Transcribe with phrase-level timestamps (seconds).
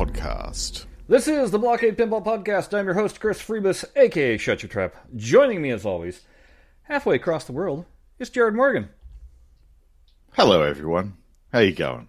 [0.00, 0.86] Podcast.
[1.08, 2.72] This is the Blockade Pinball Podcast.
[2.72, 4.96] I'm your host, Chris Freebus, aka Shut Your Trap.
[5.14, 6.22] Joining me, as always,
[6.84, 7.84] halfway across the world,
[8.18, 8.88] is Jared Morgan.
[10.32, 11.18] Hello, everyone.
[11.52, 12.08] How you going?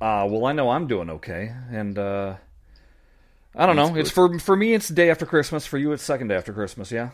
[0.00, 2.34] Uh, well, I know I'm doing okay, and uh,
[3.54, 3.96] I don't That's know.
[3.96, 5.68] It's for for me, it's day after Christmas.
[5.68, 6.90] For you, it's second day after Christmas.
[6.90, 7.10] Yeah.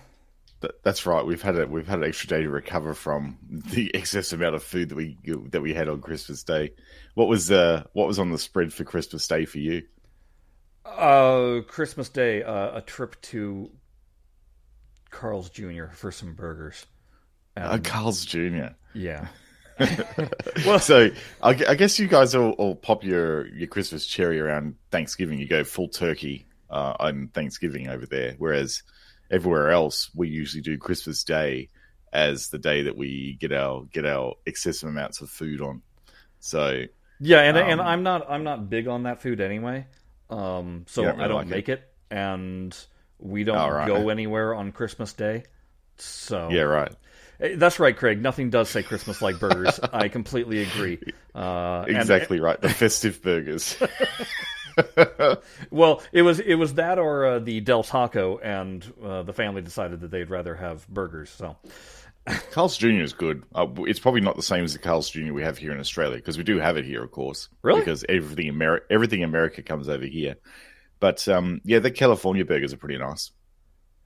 [0.60, 1.24] Th- That's right.
[1.24, 3.38] We've had a we've had an extra day to recover from
[3.73, 5.16] the excess amount of food that we
[5.50, 6.73] that we had on Christmas Day.
[7.14, 9.83] What was uh what was on the spread for Christmas Day for you?
[10.84, 13.70] Uh, Christmas Day, uh, a trip to
[15.10, 15.86] Carl's Jr.
[15.92, 16.86] for some burgers.
[17.56, 18.69] Uh, Carl's Jr.
[18.95, 19.28] yeah.
[20.66, 21.11] Well, so
[21.42, 25.38] I, I guess you guys all, all pop your your Christmas cherry around Thanksgiving.
[25.38, 28.83] You go full turkey uh, on Thanksgiving over there, whereas
[29.30, 31.69] everywhere else we usually do Christmas Day
[32.12, 35.83] as the day that we get our get our excessive amounts of food on.
[36.41, 36.84] So
[37.20, 39.87] Yeah, and and Um, I'm not I'm not big on that food anyway.
[40.28, 41.83] Um, so don't I don't like make it.
[42.11, 42.77] and
[43.19, 43.87] we don't right.
[43.87, 45.44] go anywhere on Christmas Day.
[45.98, 46.92] So yeah, right.
[47.41, 48.20] Eh, that's right, Craig.
[48.22, 49.78] Nothing does say Christmas like burgers.
[49.92, 50.98] I completely agree.
[51.33, 52.61] Uh, and- Exactly right.
[52.61, 53.77] The festive burgers.
[55.70, 59.62] well, it was it was that or uh, the Del Taco, and uh, the family
[59.62, 61.30] decided that they'd rather have burgers.
[61.30, 61.56] So
[62.52, 62.88] Carl's Jr.
[63.02, 63.44] is good.
[63.54, 65.32] Uh, it's probably not the same as the Carl's Jr.
[65.32, 67.48] we have here in Australia because we do have it here, of course.
[67.62, 67.80] Really?
[67.80, 70.36] Because everything Ameri- everything America comes over here.
[70.98, 73.30] But um, yeah, the California burgers are pretty nice.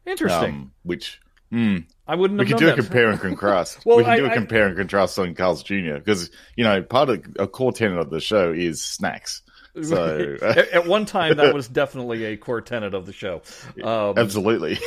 [0.07, 0.55] interesting.
[0.55, 1.21] Um, which
[1.53, 3.85] mm, I wouldn't we known do a compare and contrast.
[3.85, 5.95] Well, we can I- do a I- compare and contrast on Carl's Jr.
[5.95, 9.43] because you know part of a core tenet of the show is snacks.
[9.83, 13.43] So at, at one time, that was definitely a core tenet of the show.
[13.83, 14.79] Um, absolutely,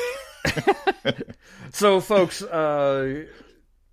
[1.71, 3.25] So, folks, uh,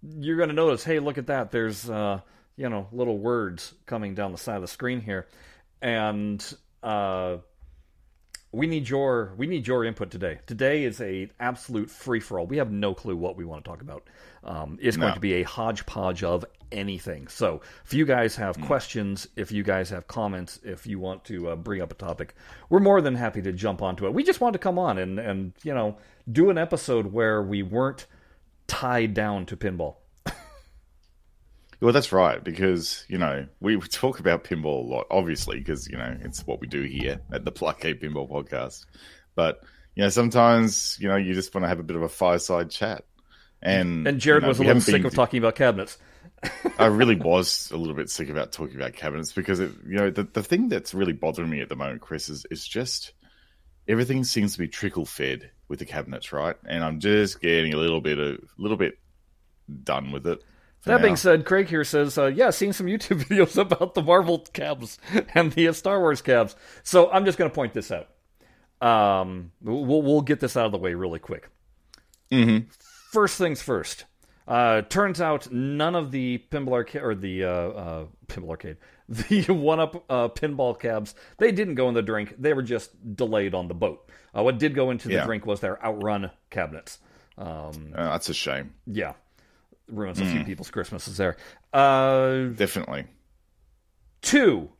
[0.02, 0.84] you're going to notice.
[0.84, 1.50] Hey, look at that!
[1.50, 2.20] There's uh,
[2.56, 5.26] you know little words coming down the side of the screen here,
[5.82, 6.44] and
[6.82, 7.38] uh,
[8.54, 10.38] we need your we need your input today.
[10.46, 12.46] Today is a absolute free for all.
[12.46, 14.08] We have no clue what we want to talk about.
[14.44, 17.28] Um, it's going to be a hodgepodge of anything.
[17.28, 18.64] So, if you guys have Hmm.
[18.64, 22.34] questions, if you guys have comments, if you want to uh, bring up a topic,
[22.68, 24.12] we're more than happy to jump onto it.
[24.14, 25.96] We just want to come on and and you know
[26.30, 28.06] do an episode where we weren't
[28.66, 29.96] tied down to pinball.
[31.84, 35.98] Well, that's right because you know we talk about pinball a lot, obviously, because you
[35.98, 38.86] know it's what we do here at the Pluckgate Pinball Podcast.
[39.34, 39.60] But
[39.94, 42.70] you know, sometimes you know you just want to have a bit of a fireside
[42.70, 43.04] chat.
[43.60, 45.98] And And Jared you know, was a little sick of talking about cabinets.
[46.78, 50.08] I really was a little bit sick about talking about cabinets because it, you know
[50.08, 53.12] the the thing that's really bothering me at the moment, Chris, is is just
[53.86, 56.56] everything seems to be trickle fed with the cabinets, right?
[56.64, 58.98] And I'm just getting a little bit of a little bit
[59.82, 60.42] done with it.
[60.84, 64.40] That being said, Craig here says, uh, "Yeah, seen some YouTube videos about the Marvel
[64.52, 64.98] cabs
[65.34, 68.08] and the Star Wars cabs." So I'm just going to point this out.
[68.80, 71.48] Um, we'll we'll get this out of the way really quick.
[72.30, 72.66] Mhm.
[73.12, 74.04] First things first.
[74.46, 78.76] Uh, turns out none of the pinball arcade or the uh, uh, pinball arcade,
[79.08, 82.34] the one up uh, pinball cabs, they didn't go in the drink.
[82.38, 84.10] They were just delayed on the boat.
[84.36, 85.24] Uh, what did go into the Yeah.
[85.24, 86.98] drink was their outrun cabinets.
[87.38, 89.14] Um, Uh, that's a shame, yeah,
[89.88, 90.30] ruins a Hmm.
[90.32, 91.36] few people's Christmases there.
[91.72, 93.04] Uh, definitely.
[94.22, 94.70] Two,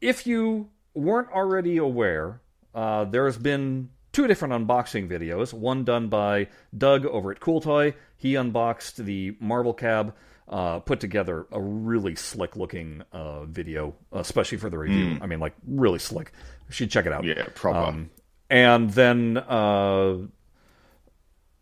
[0.00, 2.40] if you weren't already aware,
[2.74, 5.52] uh, there has been two different unboxing videos.
[5.52, 7.94] One done by Doug over at Cool Toy.
[8.16, 10.14] He unboxed the Marvel Cab,
[10.48, 15.18] uh, put together a really slick looking uh, video, especially for the review.
[15.20, 16.32] I mean, like really slick.
[16.68, 17.24] You should check it out.
[17.24, 17.78] Yeah, proper.
[17.78, 18.10] Um,
[18.48, 20.18] and then uh,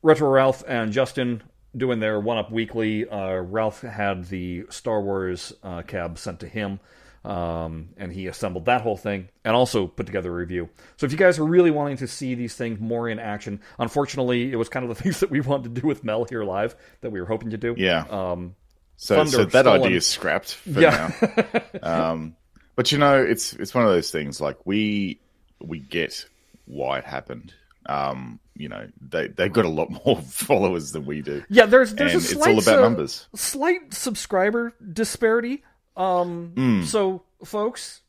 [0.03, 1.43] Retro Ralph and Justin
[1.77, 3.09] doing their one up weekly.
[3.09, 6.81] Uh, Ralph had the Star Wars uh, cab sent to him,
[7.25, 10.69] um, and he assembled that whole thing and also put together a review.
[10.97, 14.53] So if you guys are really wanting to see these things more in action, unfortunately,
[14.53, 16.77] it was kind of the things that we wanted to do with Mel here live
[17.01, 17.75] that we were hoping to do.
[17.77, 18.05] Yeah.
[18.11, 18.55] Um,
[18.97, 19.83] So, Thunder so that stolen.
[19.83, 21.11] idea is scrapped for yeah.
[21.21, 21.63] now.
[22.13, 22.37] Um,
[22.77, 24.41] but you know, it's it's one of those things.
[24.41, 25.21] Like we
[25.61, 26.27] we get
[26.67, 27.53] why it happened.
[27.87, 31.95] Um, you know, they they've got a lot more followers than we do, yeah, there's
[31.95, 33.27] there's and a it's slight all about uh, numbers.
[33.35, 35.63] slight subscriber disparity.
[35.97, 36.83] Um, Hmm.
[36.85, 38.01] So, folks,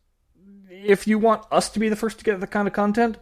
[0.69, 3.17] if you want us to be the first to get the kind of content,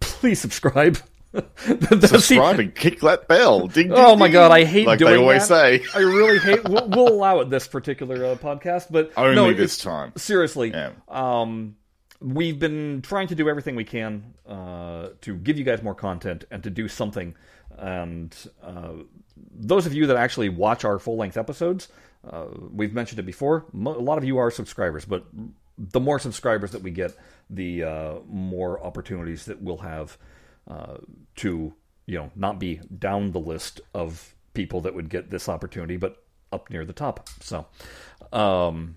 [0.00, 0.98] please subscribe.
[1.56, 3.66] Subscribe and kick that bell.
[3.66, 4.32] Ding, ding, Oh my ding.
[4.34, 4.86] god, I hate doing.
[4.86, 5.80] like doing they always that.
[5.82, 5.84] say.
[5.94, 6.62] I really hate.
[6.68, 10.12] We'll, we'll allow it this particular uh, podcast, but Only no, this it's- time.
[10.16, 10.90] Seriously, Yeah.
[11.08, 11.76] um,
[12.22, 16.44] we've been trying to do everything we can uh, to give you guys more content
[16.50, 17.34] and to do something.
[17.78, 18.92] And uh,
[19.54, 21.88] those of you that actually watch our full length episodes,
[22.28, 23.66] uh, we've mentioned it before.
[23.72, 25.24] Mo- a lot of you are subscribers, but
[25.78, 27.16] the more subscribers that we get,
[27.50, 30.16] the uh, more opportunities that we'll have
[30.68, 30.98] uh,
[31.36, 31.74] to
[32.06, 36.22] you know not be down the list of people that would get this opportunity, but
[36.52, 37.28] up near the top.
[37.40, 37.66] So,
[38.32, 38.96] um,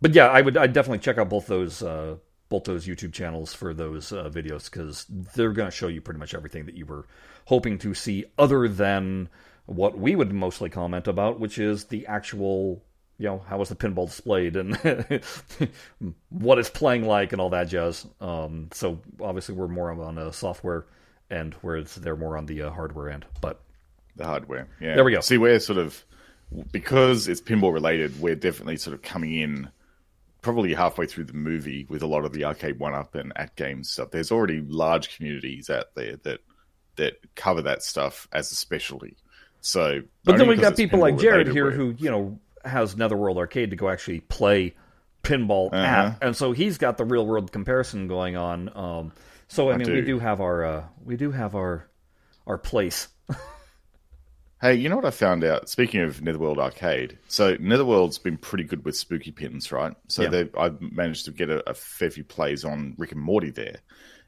[0.00, 2.16] but yeah, I would I definitely check out both those uh,
[2.48, 6.20] both those YouTube channels for those uh, videos because they're going to show you pretty
[6.20, 7.06] much everything that you were
[7.46, 9.28] hoping to see, other than
[9.66, 12.82] what we would mostly comment about, which is the actual
[13.18, 14.76] you know how was the pinball displayed and
[16.28, 18.06] what it's playing like and all that jazz.
[18.20, 20.86] Um, so obviously we're more on a software
[21.30, 23.24] end, whereas they're more on the uh, hardware end.
[23.40, 23.60] But
[24.16, 24.94] the hardware, yeah.
[24.94, 25.20] There we go.
[25.20, 26.04] See, we're sort of
[26.70, 28.20] because it's pinball related.
[28.20, 29.70] We're definitely sort of coming in
[30.46, 33.56] probably halfway through the movie with a lot of the arcade one up and at
[33.56, 34.12] games stuff.
[34.12, 36.38] There's already large communities out there that
[36.94, 39.16] that cover that stuff as a specialty.
[39.60, 43.70] So, but then we've got people like Jared here who you know has Netherworld Arcade
[43.70, 44.76] to go actually play
[45.24, 46.12] pinball uh-huh.
[46.12, 48.70] at, and so he's got the real world comparison going on.
[48.76, 49.12] Um,
[49.48, 49.94] so I, I mean, do.
[49.94, 51.90] we do have our uh, we do have our
[52.46, 53.08] our place.
[54.60, 55.68] hey, you know what I found out?
[55.68, 59.94] Speaking of Netherworld Arcade, so Netherworld's been pretty good with spooky pins, right?
[60.08, 60.44] So yeah.
[60.58, 63.78] I've managed to get a, a fair few plays on Rick and Morty there,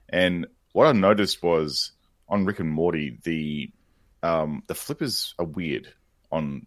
[0.08, 1.92] and what I noticed was
[2.28, 3.70] on Rick and Morty the
[4.22, 5.92] um, the flippers are weird
[6.30, 6.66] on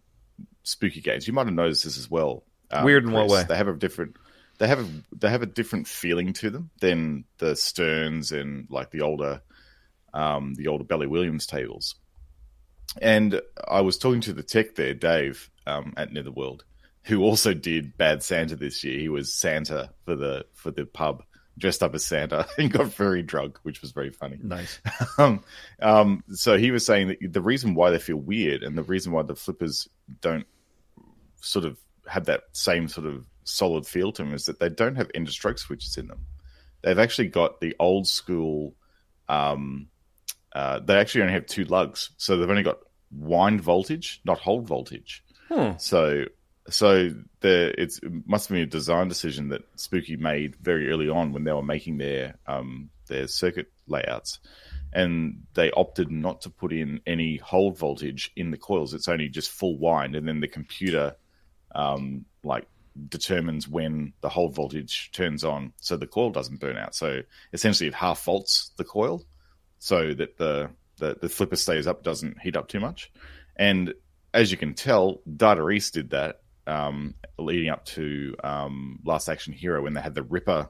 [0.63, 1.27] spooky games.
[1.27, 2.43] You might have noticed this as well.
[2.69, 3.17] Um, weird in Chris.
[3.17, 3.45] what way?
[3.47, 4.15] They have a different.
[4.57, 8.91] They have a they have a different feeling to them than the Sterns and like
[8.91, 9.41] the older,
[10.13, 11.95] um, the older Bally Williams tables.
[12.99, 16.65] And I was talking to the tech there, Dave, um, at Netherworld,
[17.03, 18.99] who also did Bad Santa this year.
[18.99, 21.23] He was Santa for the for the pub,
[21.57, 24.37] dressed up as Santa and got very drunk, which was very funny.
[24.41, 24.79] Nice.
[25.17, 25.43] um,
[25.81, 29.11] um, so he was saying that the reason why they feel weird and the reason
[29.11, 29.87] why the flippers
[30.19, 30.47] don't
[31.41, 34.95] sort of have that same sort of solid feel to them is that they don't
[34.95, 36.25] have end of stroke switches in them.
[36.81, 38.75] They've actually got the old school.
[39.29, 39.87] Um,
[40.53, 42.79] uh, they actually only have two lugs, so they've only got
[43.11, 45.23] wind voltage, not hold voltage.
[45.49, 45.71] Hmm.
[45.77, 46.25] So
[46.69, 47.09] so
[47.41, 51.33] the it's it must have been a design decision that Spooky made very early on
[51.33, 54.39] when they were making their um, their circuit layouts,
[54.93, 58.93] and they opted not to put in any hold voltage in the coils.
[58.93, 61.15] It's only just full wind, and then the computer
[61.73, 62.67] um, like
[63.09, 66.93] determines when the hold voltage turns on, so the coil doesn't burn out.
[66.95, 67.21] So
[67.53, 69.25] essentially, it half faults the coil,
[69.81, 73.11] so that the the, the flipper stays up, doesn't heat up too much,
[73.55, 73.93] and
[74.33, 79.53] as you can tell, Data East did that um, leading up to um, Last Action
[79.53, 80.69] Hero when they had the Ripper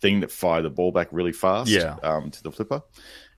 [0.00, 1.96] thing that fired the ball back really fast yeah.
[2.02, 2.82] um, to the flipper.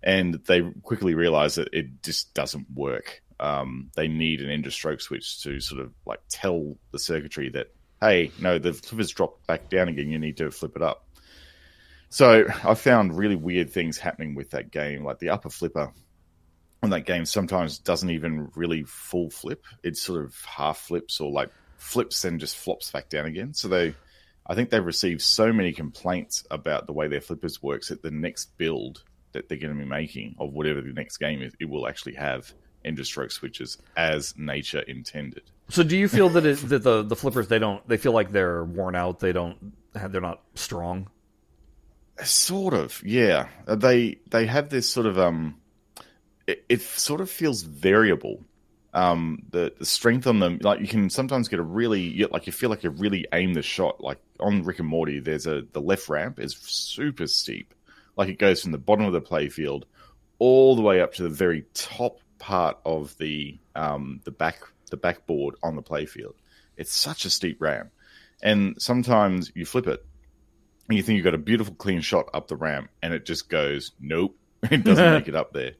[0.03, 3.23] And they quickly realized that it just doesn't work.
[3.41, 7.69] Um, they need an end stroke switch to sort of like tell the circuitry that,
[8.00, 10.09] hey, no, the flipper's dropped back down again.
[10.09, 11.08] You need to flip it up.
[12.11, 15.05] So I found really weird things happening with that game.
[15.05, 15.93] Like the upper flipper
[16.83, 19.65] on that game sometimes doesn't even really full flip.
[19.83, 23.53] It sort of half flips or like flips and just flops back down again.
[23.53, 23.95] So they,
[24.47, 28.11] I think they've received so many complaints about the way their flippers works that the
[28.11, 31.69] next build that they're going to be making of whatever the next game is, it
[31.69, 32.53] will actually have
[32.85, 35.43] end of stroke switches as nature intended.
[35.69, 38.31] So do you feel that it, that the the flippers they don't they feel like
[38.31, 39.21] they're worn out?
[39.21, 41.11] They don't they're not strong.
[42.25, 43.49] Sort of, yeah.
[43.67, 45.57] They they have this sort of um,
[46.47, 48.45] it, it sort of feels variable
[48.95, 52.53] um, the, the strength on them, like you can sometimes get a really, like you
[52.53, 54.03] feel like you really aim the shot.
[54.03, 57.75] Like on Rick and Morty, there's a the left ramp is super steep,
[58.17, 59.85] like it goes from the bottom of the playfield
[60.39, 64.61] all the way up to the very top part of the um, the back
[64.91, 66.35] the backboard on the playfield.
[66.77, 67.91] It's such a steep ramp,
[68.43, 70.05] and sometimes you flip it
[70.88, 73.49] and you think you've got a beautiful clean shot up the ramp, and it just
[73.49, 74.37] goes nope,
[74.71, 75.73] it doesn't make it up there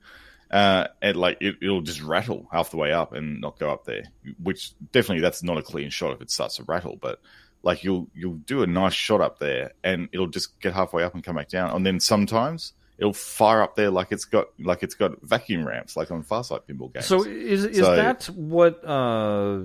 [0.51, 3.85] uh, and like it, will just rattle half the way up and not go up
[3.85, 4.05] there.
[4.43, 7.21] Which definitely that's not a clean shot if it starts to rattle, but
[7.63, 11.15] like you'll you'll do a nice shot up there and it'll just get halfway up
[11.15, 14.83] and come back down, and then sometimes it'll fire up there like it's got like
[14.83, 17.07] it's got vacuum ramps like on Farsight pinball games.
[17.07, 19.61] So is is so, that what uh,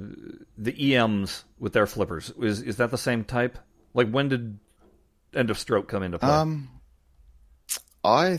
[0.58, 3.58] the EMs with their flippers is is that the same type?
[3.94, 4.60] Like when did
[5.36, 6.30] End of Stroke come into play?
[6.30, 6.70] Um,
[8.04, 8.38] I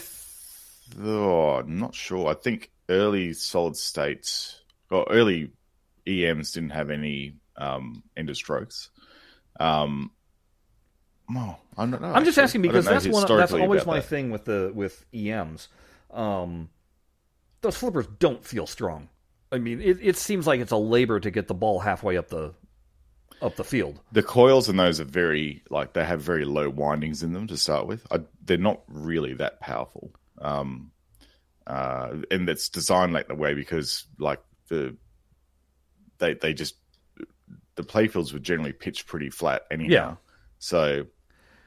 [1.02, 2.28] Oh, not sure.
[2.28, 4.60] I think early solid states
[4.90, 5.50] or early
[6.06, 8.90] EMs didn't have any um, end of strokes.
[9.58, 10.10] Um,
[11.34, 12.12] oh, I don't know.
[12.12, 13.26] I'm just asking because that's one.
[13.26, 14.06] That's always my that.
[14.06, 15.68] thing with the with EMs.
[16.12, 16.68] Um,
[17.62, 19.08] those flippers don't feel strong.
[19.50, 22.28] I mean, it, it seems like it's a labor to get the ball halfway up
[22.28, 22.54] the
[23.42, 24.00] up the field.
[24.12, 27.56] The coils in those are very like they have very low windings in them to
[27.56, 28.06] start with.
[28.10, 30.10] I, they're not really that powerful,
[30.40, 30.92] um,
[31.66, 34.96] uh, and it's designed like the way because like the
[36.18, 36.76] they they just
[37.74, 39.90] the playfields were generally pitched pretty flat anyhow.
[39.90, 40.14] Yeah.
[40.58, 41.06] So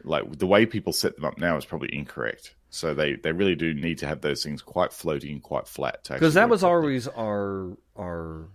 [0.04, 2.56] like the way people set them up now is probably incorrect.
[2.70, 6.08] So they, they really do need to have those things quite floaty and quite flat.
[6.10, 8.50] Because that was always our our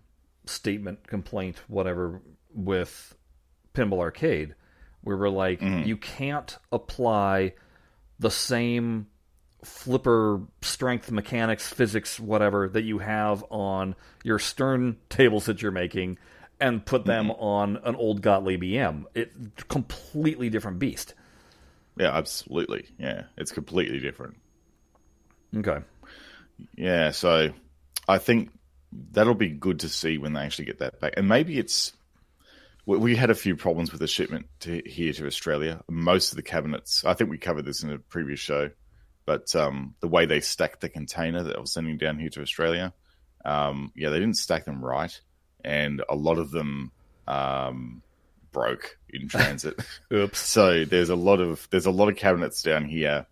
[0.46, 2.20] statement, complaint, whatever,
[2.54, 3.14] with
[3.74, 4.54] Pinball Arcade,
[5.02, 5.86] where we're like, Mm-hmm.
[5.88, 7.54] you can't apply
[8.18, 9.06] the same
[9.64, 13.94] flipper strength mechanics, physics, whatever that you have on
[14.24, 16.18] your Stern tables that you're making,
[16.60, 17.40] and put them Mm-hmm.
[17.42, 19.06] on an old Gottlieb EM.
[19.14, 19.32] It
[19.68, 21.14] completely different beast.
[21.96, 22.86] Yeah, absolutely.
[22.98, 24.36] Yeah, it's completely different.
[25.56, 25.80] Okay.
[26.76, 27.52] Yeah, so
[28.08, 28.50] I think
[29.12, 31.14] that'll be good to see when they actually get that back.
[31.16, 31.92] And maybe it's
[32.86, 35.82] we, we had a few problems with the shipment to here to Australia.
[35.88, 38.70] Most of the cabinets, I think we covered this in a previous show,
[39.24, 42.42] but um, the way they stacked the container that I was sending down here to
[42.42, 42.92] Australia,
[43.44, 45.18] um, yeah, they didn't stack them right,
[45.64, 46.92] and a lot of them
[47.26, 48.02] um,
[48.50, 49.78] broke in transit.
[50.12, 50.38] Oops.
[50.52, 53.26] So there's a lot of there's a lot of cabinets down here.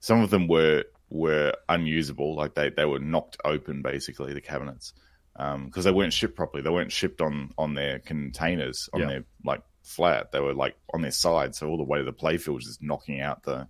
[0.00, 4.92] Some of them were were unusable, like they, they were knocked open basically the cabinets
[5.38, 6.62] because they weren't shipped properly.
[6.62, 10.32] They weren't shipped on on their containers on their like flat.
[10.32, 12.82] They were like on their side, so all the way to the playfield was just
[12.82, 13.68] knocking out the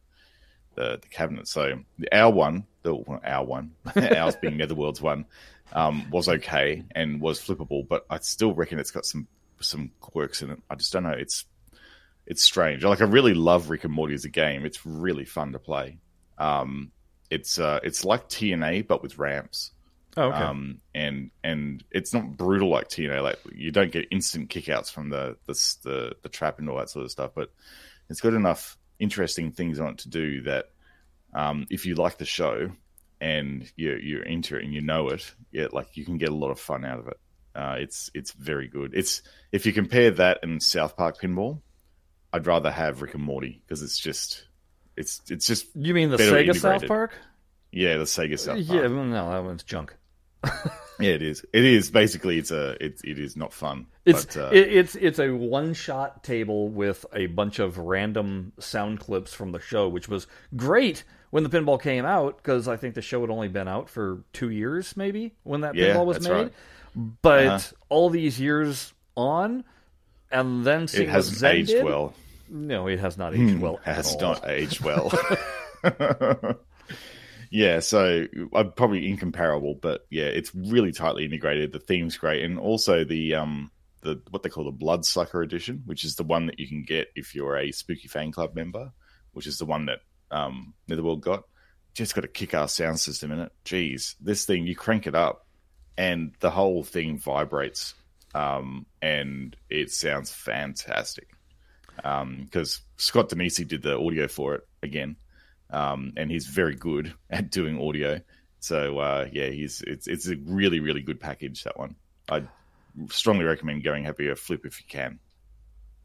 [0.74, 1.48] the, the cabinet.
[1.48, 5.26] So the our one, the well, our one, ours being Netherworld's one,
[5.72, 9.26] um, was okay and was flippable, but I still reckon it's got some
[9.60, 10.62] some quirks in it.
[10.70, 11.10] I just don't know.
[11.10, 11.44] It's
[12.26, 12.84] it's strange.
[12.84, 14.64] Like I really love Rick and Morty as a game.
[14.64, 15.98] It's really fun to play.
[16.38, 16.92] Um,
[17.30, 19.72] it's uh, it's like TNA but with ramps.
[20.18, 20.38] Oh, okay.
[20.38, 23.22] Um, and and it's not brutal like TNA.
[23.22, 25.52] Like you don't get instant kickouts from the the
[25.84, 27.30] the, the trap and all that sort of stuff.
[27.36, 27.52] But
[28.10, 30.70] it's got enough interesting things on it to do that
[31.34, 32.72] um, if you like the show
[33.20, 36.34] and you're you're into it and you know it, yeah, like you can get a
[36.34, 37.20] lot of fun out of it.
[37.54, 38.94] Uh, it's it's very good.
[38.94, 39.22] It's
[39.52, 41.60] if you compare that and South Park Pinball,
[42.32, 44.48] I'd rather have Rick and Morty because it's just
[44.96, 46.88] it's it's just you mean the Sega South.
[46.88, 47.12] Park?
[47.70, 48.82] yeah the Sega South Park.
[48.82, 49.94] Yeah, well, no, that one's junk.
[51.00, 51.44] Yeah, it is.
[51.52, 53.86] It is basically it's a it, it is not fun.
[54.04, 58.52] It's but, uh, it, it's it's a one shot table with a bunch of random
[58.58, 60.26] sound clips from the show, which was
[60.56, 63.88] great when the pinball came out because I think the show had only been out
[63.88, 66.30] for two years, maybe when that Yeah, pinball was made.
[66.32, 66.52] right.
[67.22, 67.76] But Uh-huh.
[67.90, 69.62] all these years on,
[70.32, 72.12] and then seeing it hasn't aged did, well.
[72.48, 73.78] No, it has not aged well.
[73.86, 74.20] at Has all.
[74.20, 75.12] not aged well.
[77.50, 81.72] yeah, so I'm probably incomparable, but yeah, it's really tightly integrated.
[81.72, 83.70] The theme's great, and also the um
[84.02, 87.08] the what they call the Bloodsucker edition, which is the one that you can get
[87.16, 88.92] if you're a Spooky Fan Club member,
[89.32, 90.00] which is the one that
[90.30, 91.44] um Netherworld got.
[91.94, 93.52] Just got a kick-ass sound system in it.
[93.64, 95.46] Jeez, this thing you crank it up,
[95.96, 97.94] and the whole thing vibrates,
[98.34, 101.28] um, and it sounds fantastic
[101.96, 105.16] because Scott Danesi did the audio for it again,
[105.70, 108.20] um, and he's very good at doing audio.
[108.60, 111.94] So uh, yeah, he's it's it's a really really good package that one.
[112.30, 112.42] I
[113.10, 115.18] strongly recommend going have a flip if you can.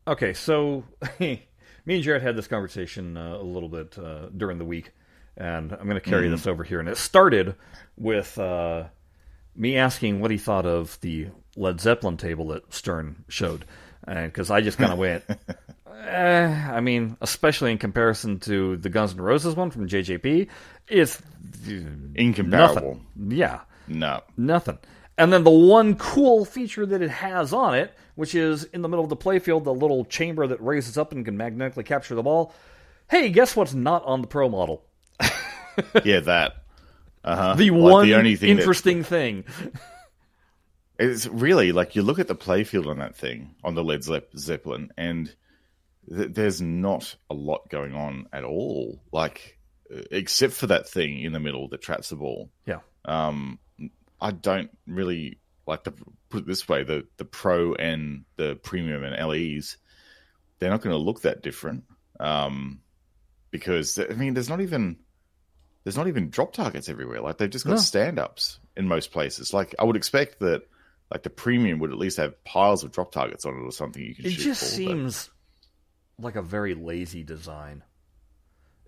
[0.07, 0.83] Okay, so
[1.19, 1.39] me
[1.87, 4.91] and Jared had this conversation uh, a little bit uh, during the week,
[5.37, 6.79] and I'm going to carry this over here.
[6.79, 7.55] And it started
[7.97, 8.85] with uh,
[9.55, 13.65] me asking what he thought of the Led Zeppelin table that Stern showed,
[14.05, 15.23] and because I just kind of went,
[16.05, 20.47] eh, I mean, especially in comparison to the Guns N' Roses one from JJP,
[20.87, 21.21] it's
[22.15, 22.99] Incomparable.
[23.15, 23.37] Nothing.
[23.37, 24.77] Yeah, No, Nothing.
[25.17, 28.89] And then the one cool feature that it has on it, which is in the
[28.89, 32.23] middle of the playfield, the little chamber that raises up and can magnetically capture the
[32.23, 32.53] ball.
[33.09, 34.83] Hey, guess what's not on the Pro model?
[36.03, 36.63] yeah, that.
[37.23, 37.53] Uh-huh.
[37.55, 39.43] The Like, one the only thing that- interesting thing.
[40.99, 44.35] It's really like you look at the playfield on that thing on the Led Zepp-
[44.37, 45.33] Zeppelin, and
[46.09, 49.01] th- there's not a lot going on at all.
[49.11, 49.57] Like
[49.93, 52.49] uh, except for that thing in the middle that traps the ball.
[52.65, 52.79] Yeah.
[53.05, 53.59] Um,
[54.21, 55.93] I don't really like to
[56.29, 59.77] put it this way: the the Pro and the Premium and LEs,
[60.59, 61.83] they're not going to look that different.
[62.19, 62.79] Um,
[63.51, 64.97] because I mean, there's not even
[65.83, 67.21] there's not even drop targets everywhere.
[67.21, 67.77] Like they've just got No.
[67.77, 69.53] stand ups in most places.
[69.53, 70.63] Like I would expect that,
[71.11, 74.01] like the Premium would at least have piles of drop targets on it or something
[74.01, 74.65] you can It just for.
[74.67, 75.29] seems
[76.19, 77.83] like a very lazy design.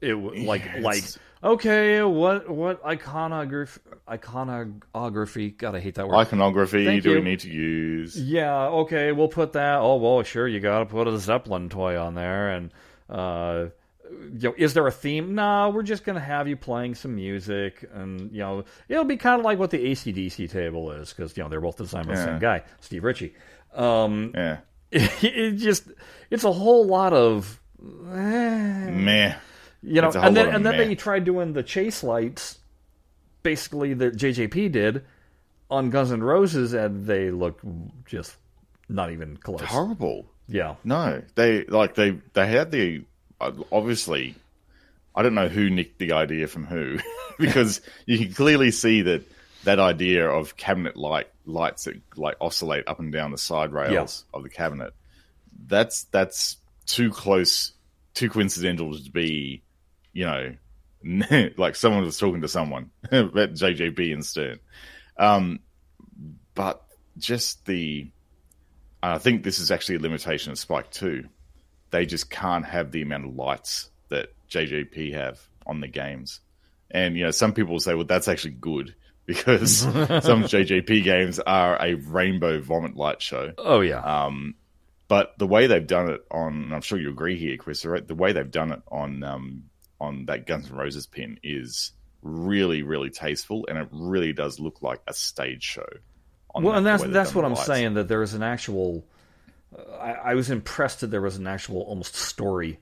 [0.02, 0.14] It
[0.46, 1.04] like Yeah, like
[1.44, 5.52] okay, what what iconography iconography?
[5.52, 6.16] God, I hate that word.
[6.18, 7.16] Iconography Thank do you.
[7.18, 8.20] we need to use?
[8.20, 9.80] Yeah, okay, we'll put that.
[9.80, 12.72] Oh, well, sure, you got to put a Zeppelin toy on there, and
[13.10, 13.68] uh,
[14.10, 15.36] you know, is there a theme?
[15.36, 19.40] No, we're just gonna have you playing some music, and you know, it'll be kind
[19.40, 22.24] of like what the ACDC table is, because you know they're both designed by the
[22.24, 23.34] same guy, Steve Ritchie.
[23.74, 24.58] Um, Yeah.
[24.92, 25.88] it, just
[26.30, 27.60] it's a whole lot of.
[27.82, 29.36] eh, Meh.
[29.82, 30.86] you know, It's a whole and then and then meh.
[30.86, 32.60] they tried doing the chase lights,
[33.44, 35.04] basically that JJP did
[35.70, 37.60] on Guns N' Roses, and they look
[38.06, 38.36] just
[38.90, 39.62] not even close.
[39.62, 40.26] Horrible.
[40.48, 43.04] Yeah, No, they like they they had the
[43.42, 44.36] uh, obviously.
[45.18, 47.00] I don't know who nicked the idea from who,
[47.40, 49.24] because you can clearly see that
[49.66, 54.24] that idea of cabinet light lights that like oscillate up and down the side rails
[54.34, 54.94] of the cabinet.
[55.68, 57.74] That's that's too close,
[58.14, 59.64] too coincidental to be,
[60.14, 60.56] you know,
[61.58, 64.60] like someone was talking to someone at JJP and Stern.
[65.18, 65.60] Um,
[66.54, 66.84] but
[67.18, 68.10] just the,
[69.02, 71.28] I think this is actually a limitation of Spike 2.
[71.92, 76.42] They just can't have the amount of lights that JJP have on the games.
[76.92, 78.96] And, you know, some people will say, well, that's actually good
[79.28, 83.54] because some JJP games are a rainbow vomit light show.
[83.58, 84.56] oh yeah, Um,
[85.08, 88.08] but the way they've done it on, and I'm sure you agree here, Chris, right?
[88.08, 89.64] The way they've done it on um,
[90.00, 91.92] on that Guns N' Roses pin is
[92.22, 95.86] really, really tasteful, and it really does look like a stage show.
[96.54, 97.66] on well, that, and that's that's what I'm lights.
[97.66, 97.94] saying.
[97.96, 99.06] That there is an actual.
[99.78, 102.80] Uh, I, I was impressed that there was an actual almost story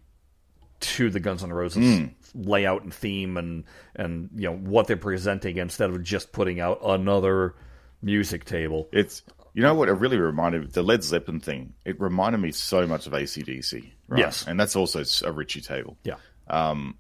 [0.81, 2.05] to the Guns N' Roses Hmm.
[2.35, 3.63] Layout and theme, and
[3.95, 7.55] and you know what they're presenting instead of just putting out another
[8.01, 8.89] music table.
[8.91, 9.23] It's
[9.53, 11.73] you know what it really reminded me the Led Zeppelin thing.
[11.85, 13.91] It reminded me so much of ACDC.
[14.07, 14.19] Right?
[14.19, 14.45] Yes.
[14.47, 15.97] and that's also a Ritchie table.
[16.03, 16.15] Yeah.
[16.47, 16.97] Um,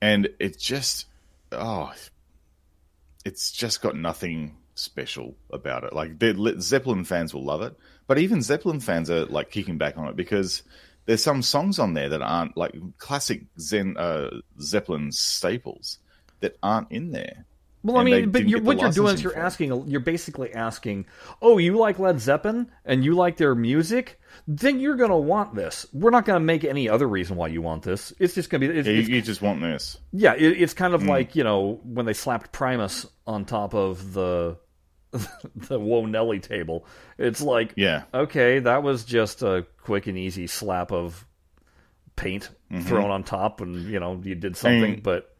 [0.00, 1.06] and it just
[1.52, 1.92] oh
[3.24, 7.74] it's just got nothing special about it like the zeppelin fans will love it
[8.06, 10.62] but even zeppelin fans are like kicking back on it because
[11.06, 15.98] there's some songs on there that aren't like classic Zen, uh, zeppelin staples
[16.40, 17.44] that aren't in there
[17.82, 21.06] Well, I mean, but you're, what you're doing is you're for asking, you're basically asking,
[21.40, 25.86] oh, you like Led Zeppelin and you like their music, then you're gonna want this.
[25.92, 28.12] We're not gonna make any other reason why you want this.
[28.18, 30.74] It's just gonna be, it's, Yeah, you, it's- you just want this yeah, it, it's
[30.74, 31.08] kind of Hmm.
[31.10, 34.56] like you know when they slapped Primus on top of the
[35.56, 36.86] the Whoa Nellie table.
[37.18, 41.26] It's like, yeah okay, that was just a quick and easy slap of
[42.16, 42.48] paint
[42.82, 44.92] thrown on top, and you know you did something, Mm-hmm.
[44.92, 45.32] mean, but.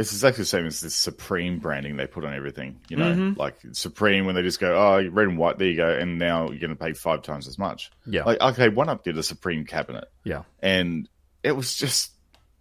[0.00, 2.78] It's exactly the same as this Supreme branding they put on everything.
[2.88, 3.40] You know, Mm-hmm.
[3.40, 6.50] like Supreme when they just go, oh, red and white, there you go, and now
[6.50, 7.90] you're going to pay five times as much.
[8.06, 8.22] Yeah.
[8.22, 11.08] Like, okay, One Up did a Supreme cabinet, Yeah, and
[11.42, 12.12] it was just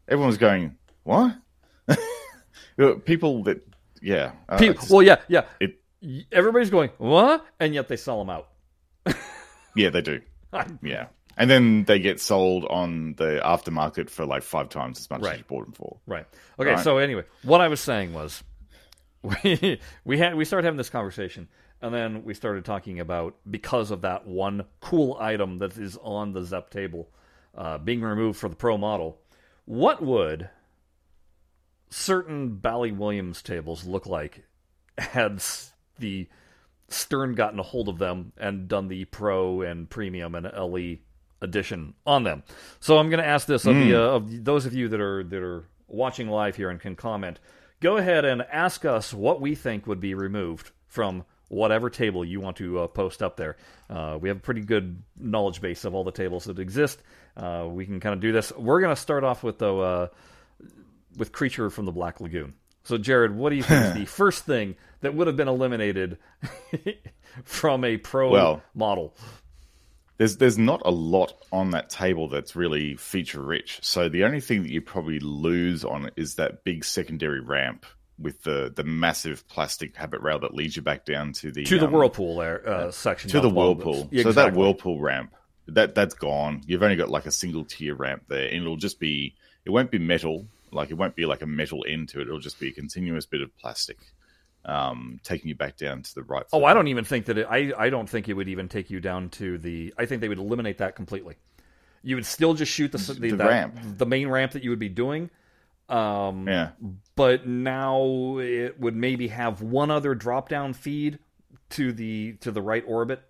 [0.07, 1.35] everyone was going, what?
[3.05, 3.61] People that,
[4.01, 5.45] yeah, uh, Pe- just- well, yeah, yeah.
[5.59, 5.79] it,
[6.31, 8.47] Everybody's going what, and yet they sell them out.
[9.75, 10.21] yeah, they do,
[10.81, 15.21] yeah, and then they get sold on the aftermarket for like five times as much
[15.21, 15.33] Right.
[15.33, 15.97] as you bought them for.
[16.05, 16.25] Right.
[16.59, 16.71] Okay.
[16.71, 16.79] Right.
[16.83, 18.43] So anyway, what I was saying was,
[19.21, 21.47] we we had we started having this conversation,
[21.81, 26.33] and then we started talking about because of that one cool item that is on
[26.33, 27.09] the Zep table
[27.55, 29.19] uh, being removed for the Pro model.
[29.65, 30.49] What would
[31.89, 34.43] certain Bally Williams tables look like
[34.97, 35.41] had
[35.99, 36.27] the
[36.89, 40.97] Stern gotten a hold of them and done the Pro and Premium and LE
[41.41, 42.43] edition on them.
[42.79, 45.23] So I'm going to ask this of, the, uh, of those of you that are
[45.23, 47.39] that are watching live here and can comment.
[47.79, 52.41] Go ahead and ask us what we think would be removed from whatever table you
[52.41, 53.55] want to uh, post up there.
[53.89, 57.01] Uh, we have a pretty good knowledge base of all the tables that exist.
[57.35, 58.51] Uh, we can kind of do this.
[58.53, 60.07] We're going to start off with though uh,
[61.17, 62.53] with Creature from the Black Lagoon.
[62.87, 66.17] So, Jared, what do you think is the first thing that would have been eliminated
[67.43, 69.13] from a pro Well- model?
[70.17, 73.77] There's there's not a lot on that table that's really feature rich.
[73.83, 77.85] So the only thing that you probably lose on is that big secondary ramp
[78.17, 81.77] with the the massive plastic habit rail that leads you back down to the To
[81.77, 83.29] the um, whirlpool there, uh, section.
[83.29, 84.07] to the whirlpool.
[84.11, 85.35] Yeah, So that whirlpool ramp
[85.67, 86.63] that that's gone.
[86.65, 89.91] You've only got like a single tier ramp there, and it'll just be it won't
[89.91, 90.47] be metal.
[90.71, 92.27] Like it won't be like a metal end to it.
[92.27, 93.97] It'll just be a continuous bit of plastic,
[94.65, 96.45] um, taking you back down to the right.
[96.51, 97.47] Oh, I don't even think that it.
[97.49, 99.93] I I don't think it would even take you down to the.
[99.97, 101.35] I think they would eliminate that completely.
[102.03, 103.79] You would still just shoot the the, The that- ramp.
[103.97, 105.29] the main ramp that you would be doing.
[105.89, 106.71] Um, yeah.
[107.15, 111.19] but now it would maybe have one other drop down feed
[111.69, 113.21] to the to the right orbit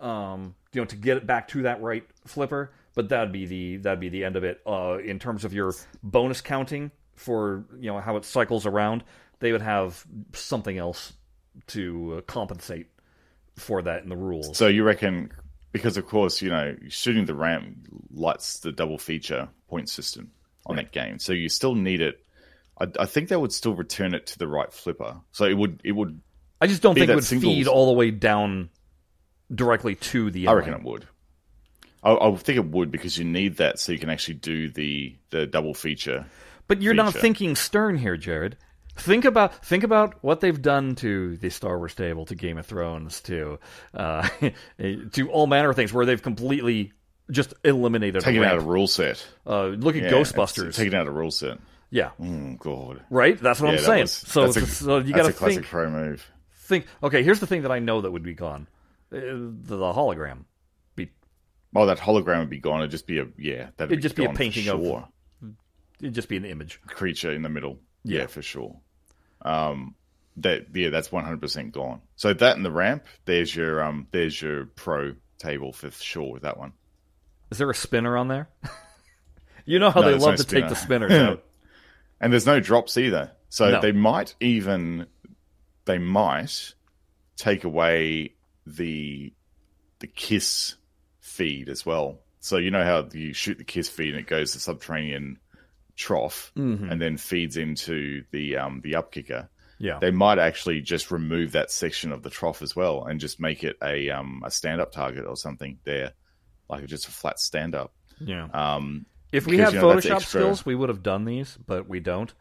[0.00, 3.76] um you know to get it back to that right flipper but that'd be the
[3.78, 4.60] that'd be the end of it.
[4.66, 9.04] Uh, in terms of your bonus counting for you know how it cycles around,
[9.40, 11.12] they would have something else
[11.68, 12.86] to uh, compensate
[13.56, 14.56] for that in the rules.
[14.56, 15.32] So you reckon
[15.72, 17.76] because of course you know shooting the ramp
[18.12, 20.30] lights the double feature point system
[20.66, 20.84] on right.
[20.84, 22.20] that game, so you still need it.
[22.80, 25.80] I, I, think they would still return it to the right flipper, so it would
[25.84, 26.20] it would.
[26.60, 27.54] I just don't think it would singles...
[27.54, 28.70] feed all the way down
[29.52, 30.48] directly to the.
[30.48, 31.06] I reckon it would.
[32.04, 35.16] I, I think it would because you need that so you can actually do the
[35.30, 36.26] the double feature.
[36.68, 37.04] But you're feature.
[37.04, 38.56] not thinking Stern here, Jared.
[38.96, 42.66] Think about think about what they've done to the Star Wars table, to Game of
[42.66, 43.58] Thrones, to
[43.92, 44.28] uh,
[44.78, 46.92] to all manner of things, where they've completely
[47.30, 49.26] just eliminated taking out a rule set.
[49.46, 51.58] Uh, look at yeah, Ghostbusters, taking out a rule set.
[51.90, 52.10] Yeah.
[52.20, 53.02] Oh God.
[53.10, 53.38] Right.
[53.38, 54.00] That's what yeah, I'm saying.
[54.02, 55.64] Was, so, a, so you got to think.
[55.64, 56.30] pro move.
[56.52, 56.86] Think.
[57.02, 57.22] Okay.
[57.22, 58.68] Here's the thing that I know that would be gone:
[59.12, 60.44] uh, the, the hologram.
[61.74, 61.80] Be.
[61.80, 62.80] Oh, that hologram would be gone.
[62.80, 63.70] It'd just be a yeah.
[63.76, 65.08] That'd it'd just be a painting sure.
[65.42, 65.52] of.
[66.00, 66.80] It'd just be an image.
[66.86, 67.78] Creature in the middle.
[68.04, 68.76] Yeah, yeah for sure.
[69.42, 69.94] Um,
[70.38, 72.00] that yeah, that's one hundred percent gone.
[72.16, 76.42] So that and the ramp, there's your um, there's your pro table for sure with
[76.42, 76.72] that one.
[77.50, 78.48] Is there a spinner on there?
[79.64, 80.60] you know how no, they love no to spinner.
[80.62, 81.44] take the spinners out.
[82.20, 83.32] and there's no drops either.
[83.48, 83.80] So no.
[83.80, 85.06] they might even
[85.84, 86.74] they might
[87.36, 88.34] take away
[88.66, 89.32] the
[90.00, 90.74] the kiss
[91.34, 92.20] feed as well.
[92.40, 95.38] So you know how you shoot the kiss feed and it goes to subterranean
[95.96, 96.90] trough mm-hmm.
[96.90, 99.48] and then feeds into the um, the upkicker.
[99.78, 103.40] Yeah, they might actually just remove that section of the trough as well and just
[103.40, 106.12] make it a um, a stand up target or something there,
[106.68, 107.92] like just a flat stand up.
[108.20, 108.48] Yeah.
[108.52, 110.20] Um, if we had Photoshop extra...
[110.20, 112.32] skills, we would have done these, but we don't.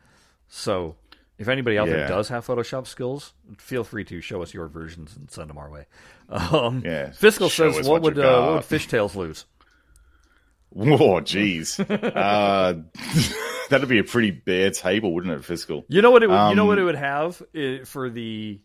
[0.48, 0.96] So,
[1.38, 1.98] if anybody out yeah.
[1.98, 5.58] there does have Photoshop skills, feel free to show us your versions and send them
[5.58, 5.86] our way.
[6.30, 7.12] Um, yeah.
[7.12, 9.46] Fiscal says, what, what would uh, what would Fishtails lose?
[10.70, 10.88] Whoa,
[11.22, 11.80] jeez.
[11.80, 12.74] uh,
[13.70, 15.86] that'd be a pretty bare table, wouldn't it, fiscal?
[15.88, 17.42] You know what it would, um, you know what it um, would have
[17.88, 18.60] for the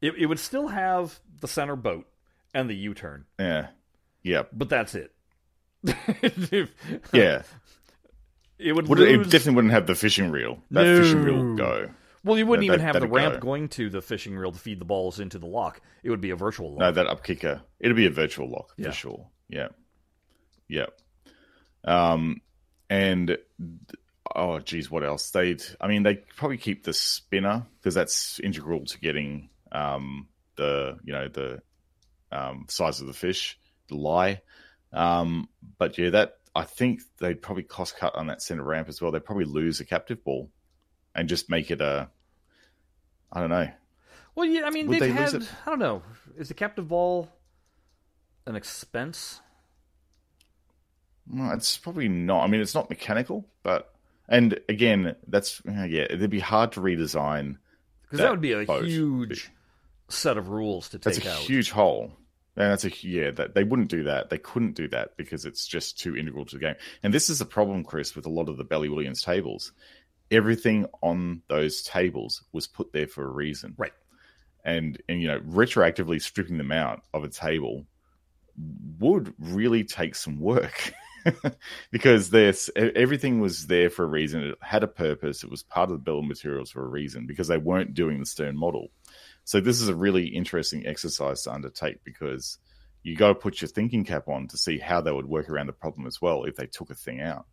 [0.00, 2.06] it, it would still have the center boat
[2.54, 3.24] and the U-turn.
[3.38, 3.68] Yeah.
[4.22, 4.42] Yeah.
[4.52, 5.12] But that's it.
[7.12, 7.42] yeah.
[8.60, 9.26] It would, would lose...
[9.26, 10.62] it, definitely wouldn't have the fishing reel.
[10.70, 11.02] That no.
[11.02, 11.90] fishing reel would go.
[12.22, 13.40] Well, you wouldn't that, even have the ramp go.
[13.40, 15.80] going to the fishing reel to feed the balls into the lock.
[16.02, 16.78] It would be a virtual lock.
[16.80, 17.62] No, that up kicker.
[17.78, 18.88] It'd be a virtual lock yeah.
[18.88, 19.26] for sure.
[19.48, 19.68] Yeah.
[20.68, 20.86] Yeah.
[21.84, 22.42] Um,
[22.90, 23.38] and
[24.34, 25.30] oh, geez, what else?
[25.30, 30.98] They'd, I mean, they probably keep the spinner because that's integral to getting um, the,
[31.02, 31.62] you know, the
[32.30, 34.42] um, size of the fish, the lie.
[34.92, 39.00] Um, but yeah, that I think they'd probably cost cut on that center ramp as
[39.00, 39.12] well.
[39.12, 40.50] They'd probably lose a captive ball
[41.14, 42.08] and just make it a,
[43.32, 43.68] I don't know.
[44.34, 46.02] Well, yeah, I mean, Would they've they had, I don't know,
[46.36, 47.28] is the captive ball
[48.46, 49.40] an expense?
[51.26, 52.42] No, it's probably not.
[52.42, 53.92] I mean, it's not mechanical, but
[54.28, 57.58] and again, that's yeah, it'd be hard to redesign
[58.02, 58.84] because that, that, would be a boat.
[58.84, 59.50] huge
[60.08, 61.38] set of rules to take that's a out.
[61.38, 62.12] huge hole.
[62.60, 63.30] And that's a yeah.
[63.30, 64.28] That they wouldn't do that.
[64.28, 66.74] They couldn't do that because it's just too integral to the game.
[67.02, 69.72] And this is the problem, Chris, with a lot of the Bally Williams tables.
[70.30, 73.94] Everything on those tables was put there for a reason, right?
[74.62, 77.86] And and you know, retroactively stripping them out of a table
[78.98, 80.92] would really take some work.
[81.90, 84.42] because this everything was there for a reason.
[84.42, 85.42] It had a purpose.
[85.42, 88.20] It was part of the bill of materials for a reason because they weren't doing
[88.20, 88.88] the Stern model.
[89.50, 92.58] So this is a really interesting exercise to undertake because
[93.02, 95.66] you got to put your thinking cap on to see how they would work around
[95.66, 97.46] the problem as well if they took a thing out.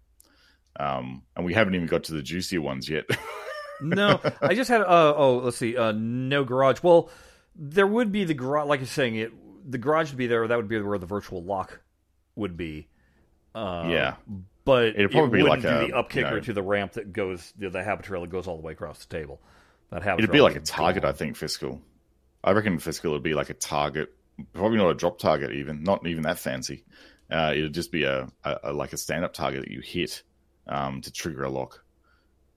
[0.79, 3.05] Um, and we haven't even got to the juicier ones yet.
[3.81, 4.81] no, I just had.
[4.81, 5.75] Uh, oh, let's see.
[5.75, 6.83] Uh, no garage.
[6.83, 7.09] Well,
[7.55, 8.67] there would be the garage.
[8.67, 9.31] Like you're saying, it
[9.67, 10.47] the garage would be there.
[10.47, 11.81] That would be where the virtual lock
[12.35, 12.89] would be.
[13.55, 14.15] Uh, yeah,
[14.65, 16.93] but it'd probably it be like a, the up kicker you know, to the ramp
[16.93, 19.41] that goes the, the habit that goes all the way across the table.
[19.89, 21.35] That habit it'd be like a target, I think.
[21.35, 21.81] Fiscal,
[22.43, 24.13] I reckon fiscal would be like a target,
[24.53, 26.83] probably not a drop target, even not even that fancy.
[27.31, 30.23] Uh, it'd just be a, a, a like a stand up target that you hit
[30.67, 31.83] um, to trigger a lock,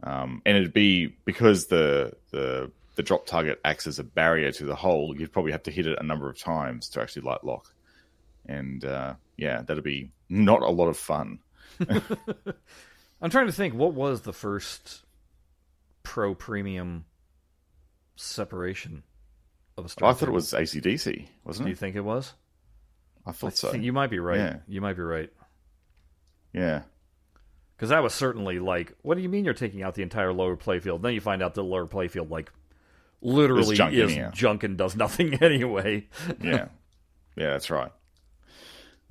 [0.03, 4.65] um, and it'd be because the the the drop target acts as a barrier to
[4.65, 5.15] the hole.
[5.17, 7.73] You'd probably have to hit it a number of times to actually light lock,
[8.47, 11.39] and uh, yeah, that'd be not a lot of fun.
[13.23, 15.05] I'm trying to think what was the first
[16.03, 17.05] pro premium
[18.17, 19.03] separation
[19.77, 20.11] of a Star.
[20.11, 21.69] I thought it was ACDC, wasn't it?
[21.69, 22.35] Do you think it was?
[23.27, 23.75] I thought I so.
[23.75, 24.39] You might be right.
[24.39, 24.57] Yeah.
[24.67, 25.31] You might be right.
[26.53, 26.83] Yeah.
[27.77, 30.57] Because that was certainly like, what do you mean you're taking out the entire lower
[30.57, 31.03] playfield?
[31.03, 32.53] Then you find out the lower playfield like
[33.23, 36.07] literally junk is junk and does nothing anyway.
[36.43, 36.69] yeah,
[37.37, 37.91] yeah, that's right.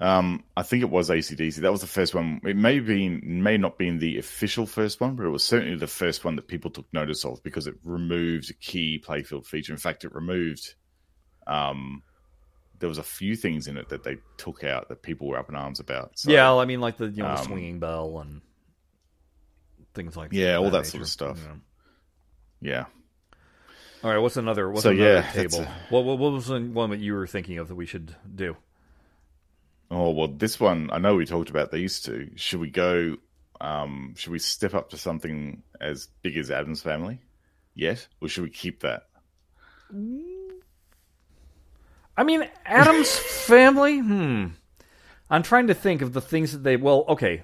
[0.02, 1.56] Um, I think it was ACDC.
[1.58, 2.40] That was the first one.
[2.46, 5.88] It may be may not been the official first one, but it was certainly the
[5.88, 9.74] first one that people took notice of because it removed a key playfield feature.
[9.74, 10.76] In fact, it removed.
[11.48, 12.02] Um,
[12.80, 15.50] there was a few things in it that they took out that people were up
[15.50, 16.18] in arms about.
[16.18, 18.40] So, yeah, I mean, like the you know the um, swinging bell and
[19.94, 20.92] things like Yeah, all that nature.
[20.92, 21.40] sort of stuff.
[22.62, 22.72] Yeah.
[22.72, 22.86] yeah.
[24.02, 24.70] All right, what's another?
[24.70, 25.60] What's So, another yeah, table?
[25.64, 28.16] a- What, what what was the one that you were thinking of that we should
[28.34, 28.56] do?
[29.92, 32.32] Oh well, this one I know we talked about these two.
[32.36, 33.18] Should we go?
[33.62, 37.20] Um, should we step up to something as big as Addams family
[37.76, 39.08] yet, or should we keep that?
[42.18, 44.00] I mean, Addams family.
[44.00, 44.48] Hmm.
[45.30, 46.78] I'm trying to think of the things that they.
[46.78, 47.44] Well, okay.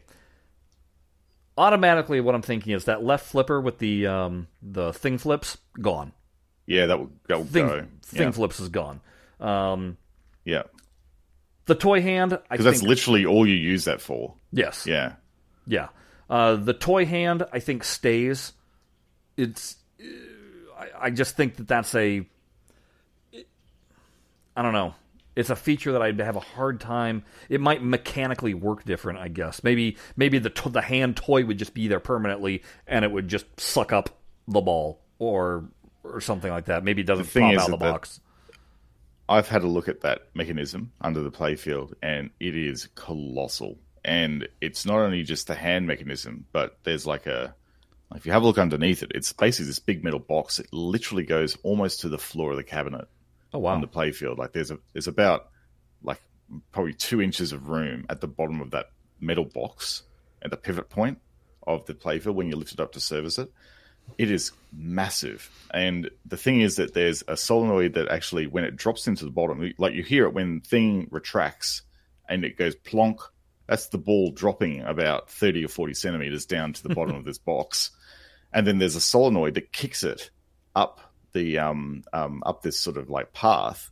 [1.58, 6.12] Automatically, what I'm thinking is that left flipper with the um, the thing flips gone.
[6.68, 7.86] Yeah, that would that would Thing go.
[8.04, 9.00] thing Yeah, flips is gone.
[9.40, 9.98] Um,
[10.44, 10.64] yeah,
[11.66, 12.38] the toy hand.
[12.50, 14.34] Because that's literally all you use that for.
[14.52, 14.86] yes.
[14.88, 15.14] Yeah,
[15.68, 15.90] Yeah.
[16.30, 18.54] Uh, the toy hand, I think, stays.
[19.38, 19.76] It's.
[20.02, 20.06] uh,
[20.78, 22.26] I, I just think that that's a.
[24.56, 24.96] I don't know.
[25.36, 27.26] It's a feature that I'd have a hard time.
[27.50, 29.64] It might mechanically work different, I guess.
[29.64, 33.28] Maybe maybe the to- the hand toy would just be there permanently, and it would
[33.28, 34.10] just suck up
[34.48, 35.66] the ball, or
[36.04, 36.84] or something like that.
[36.86, 38.22] Maybe it doesn't pop is out of the box.
[39.28, 43.80] I've had a look at that mechanism under the playfield, and it is colossal.
[44.04, 47.56] And it's not only just the hand mechanism, but there's like a.
[48.14, 50.60] If you have a look underneath it, it's basically this big metal box.
[50.60, 53.08] It literally goes almost to the floor of the cabinet.
[53.52, 53.74] Oh wow!
[53.74, 54.38] on the playfield.
[54.38, 55.50] Like there's a there's about
[56.04, 56.22] like
[56.72, 60.04] probably two inches of room at the bottom of that metal box
[60.42, 61.20] at the pivot point
[61.66, 63.52] of the playfield when you lift it up to service it.
[64.18, 68.76] It is massive, and the thing is that there's a solenoid that actually, when it
[68.78, 71.82] drops into the bottom, like you hear it when thing retracts
[72.30, 73.20] and it goes plonk.
[73.68, 77.38] That's the ball dropping about thirty or forty centimeters down to the bottom of this
[77.40, 77.92] box,
[78.54, 80.30] and then there's a solenoid that kicks it
[80.76, 81.02] up
[81.34, 83.92] the um, um, up this sort of like path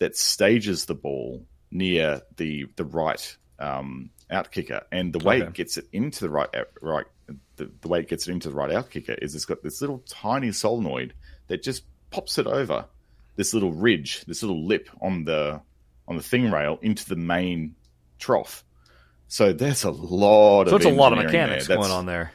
[0.00, 5.46] that stages the ball near the the right um, out kicker, and the way Okay.
[5.46, 6.50] it gets it into the right
[6.82, 7.06] right
[7.56, 9.80] the, the way it gets it into the right out kicker is it's got this
[9.80, 11.14] little tiny solenoid
[11.48, 12.86] that just pops it over
[13.36, 15.60] this little ridge, this little lip on the
[16.08, 17.74] on the thing rail into the main
[18.18, 18.64] trough.
[19.28, 22.32] So there's a lot so of it's a lot of mechanics going on there.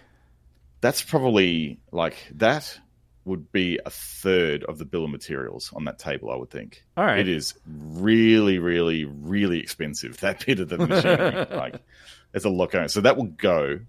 [0.82, 2.80] that's probably like that
[3.28, 6.84] would be a third of the bill of materials on that table, I would think.
[6.96, 7.20] All right.
[7.20, 11.46] It is really, really, really expensive, that bit of the machinery.
[11.52, 11.82] like,
[12.32, 13.82] there's a lot going So that will go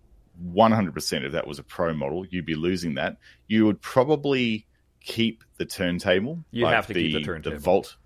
[0.45, 2.27] 100% if that was a pro model.
[2.27, 3.17] You'd be losing that.
[3.47, 4.67] You would probably
[5.01, 6.45] keep the turntable.
[6.51, 7.57] You'd have to keep the turntable.
[7.57, 7.97] The Vault.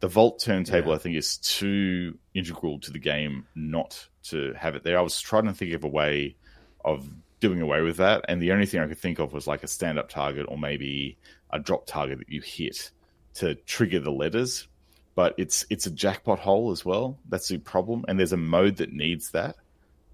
[0.00, 0.94] The Vault turntable, Yeah.
[0.94, 4.98] I think, is too integral to the game not to have it there.
[4.98, 6.36] I was trying to think of a way
[6.84, 7.08] of
[7.40, 9.68] doing away with that, and the only thing I could think of was like a
[9.68, 11.18] stand up target or maybe
[11.50, 12.90] a drop target that you hit
[13.34, 14.68] to trigger the letters.
[15.14, 17.18] But it's it's a jackpot hole as well.
[17.28, 19.56] That's the problem, and there's a mode that needs that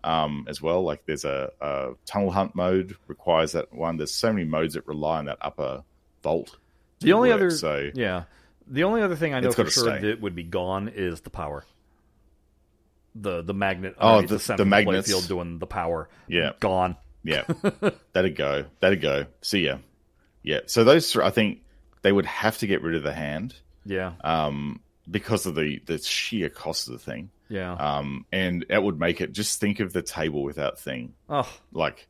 [0.05, 0.83] um, as well.
[0.83, 3.97] Like there's a, a tunnel hunt mode requires that one.
[3.97, 5.83] There's so many modes that rely on that upper
[6.23, 6.57] vault.
[7.01, 8.25] The only work, other, so yeah,
[8.67, 10.01] the only other thing I know for sure stay.
[10.11, 11.65] that would be gone is the power.
[13.15, 13.95] The the magnet.
[13.99, 16.09] Oh, the- center the of field doing the power.
[16.29, 16.53] Yeah.
[16.61, 16.97] gone.
[17.23, 17.45] Yeah,
[18.13, 18.67] that'd go.
[18.81, 19.27] That'd go.
[19.41, 19.79] See ya.
[20.43, 20.61] Yeah.
[20.67, 21.63] So those, three, I think
[22.03, 23.55] they would have to get rid of the hand
[23.87, 27.73] Yeah, um, because of the the sheer cost of the thing, yeah.
[27.73, 29.33] um, and that would make it.
[29.33, 31.15] Just think of the table without thing.
[31.29, 32.07] oh, Like,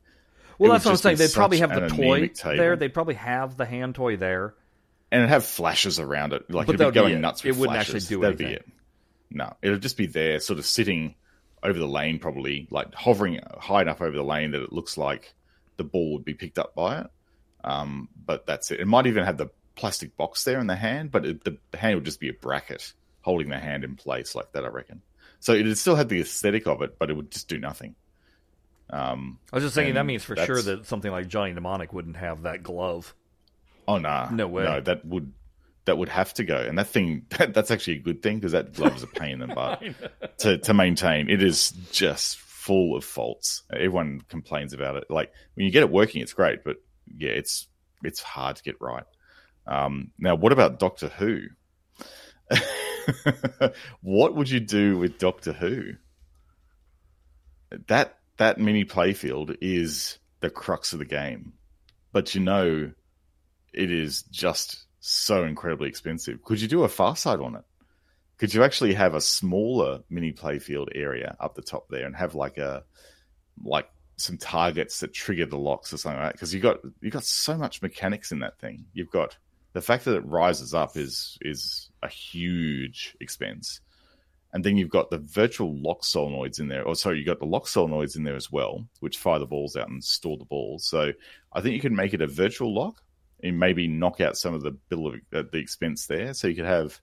[0.57, 1.17] well, that's what I'm saying.
[1.17, 2.57] They'd probably have the toy table.
[2.57, 2.75] there.
[2.75, 4.53] They'd probably have the hand toy there.
[5.11, 6.49] and it'd have flashes around it.
[6.49, 7.19] Like But it'd be would be going it.
[7.19, 7.43] nuts.
[7.43, 7.95] It With wouldn't flashes.
[8.05, 8.63] actually do That'd anything.
[8.65, 9.37] be it.
[9.37, 11.15] No, it'd just be there, sort of sitting
[11.61, 15.33] over the lane, probably like hovering high enough over the lane that it looks like
[15.77, 17.07] the ball would be picked up by it.
[17.63, 18.79] Um, but that's it.
[18.79, 21.77] It might even have the plastic box there in the hand, but it, the, the
[21.77, 24.63] hand would just be a bracket holding the hand in place like that.
[24.63, 25.01] I reckon.
[25.39, 27.95] So it'd still have the aesthetic of it, but it would just do nothing.
[28.89, 31.91] Um, I was just thinking that means for that's- sure that something like Johnny Mnemonic
[31.93, 33.13] wouldn't have that glove.
[33.87, 34.63] Oh nah, No way.
[34.63, 35.31] No, that would
[35.85, 38.53] that would have to go, and that thing that, that's actually a good thing because
[38.53, 39.81] that glove is a pain in the butt
[40.39, 41.29] to to maintain.
[41.29, 43.63] It is just full of faults.
[43.71, 45.05] Everyone complains about it.
[45.09, 46.77] Like when you get it working, it's great, but
[47.15, 47.67] yeah, it's
[48.03, 49.03] it's hard to get right.
[49.67, 51.41] Um, now, what about Doctor Who?
[54.01, 55.93] what would you do with Doctor Who?
[57.87, 61.53] That that mini playfield is the crux of the game,
[62.11, 62.91] but you know,
[63.73, 66.43] it is just so incredibly expensive.
[66.43, 67.63] Could you do a far side on it?
[68.37, 72.35] could you actually have a smaller mini playfield area up the top there and have
[72.35, 72.83] like a
[73.63, 76.33] like some targets that trigger the locks or something like that?
[76.33, 78.85] Because you got you got so much mechanics in that thing.
[78.93, 79.37] You've got
[79.75, 83.81] the fact that it rises up is is a huge expense.
[84.53, 86.87] And then you've got the virtual lock solenoids in there.
[86.87, 89.75] Or sorry, you've got the lock solenoids in there as well, which fire the balls
[89.75, 90.87] out and store the balls.
[90.87, 91.11] So
[91.51, 93.03] I think you can make it a virtual lock
[93.43, 96.33] and maybe knock out some of the bill of uh, the expense there.
[96.33, 97.01] So you could have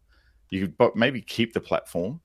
[0.48, 2.22] you could maybe keep the platform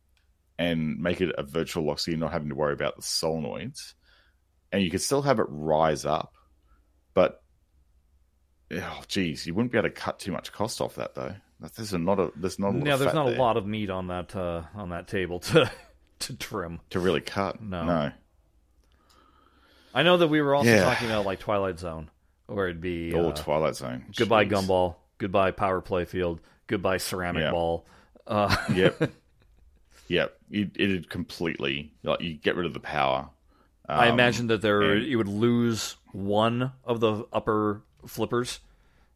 [0.58, 3.96] and make it a virtual lock, so you're not having to worry about the solenoids,
[4.72, 6.36] and you could still have it rise up,
[7.14, 7.44] but
[8.72, 11.36] oh geez, you wouldn't be able to cut too much cost off that though.
[11.76, 12.96] There's not a there's not a yeah.
[12.98, 15.72] There's not there a lot of meat on that uh, on that table to
[16.20, 16.80] to trim.
[16.92, 17.62] to really cut.
[17.62, 17.84] No.
[17.86, 18.12] no.
[19.94, 20.84] I know that we were also Yeah.
[20.84, 22.10] talking about like Twilight Zone,
[22.48, 24.06] where it'd be Oh, uh, Twilight Zone.
[24.16, 24.50] goodbye Jeez.
[24.68, 27.52] gumball, goodbye power play field, goodbye ceramic Yeah.
[27.52, 27.86] ball.
[28.28, 29.12] Uh, Yep.
[30.08, 30.38] yep.
[30.50, 33.30] You, it'd completely like you get rid of the power.
[33.90, 38.60] I Um, imagine that there and- you would lose one of the upper flippers.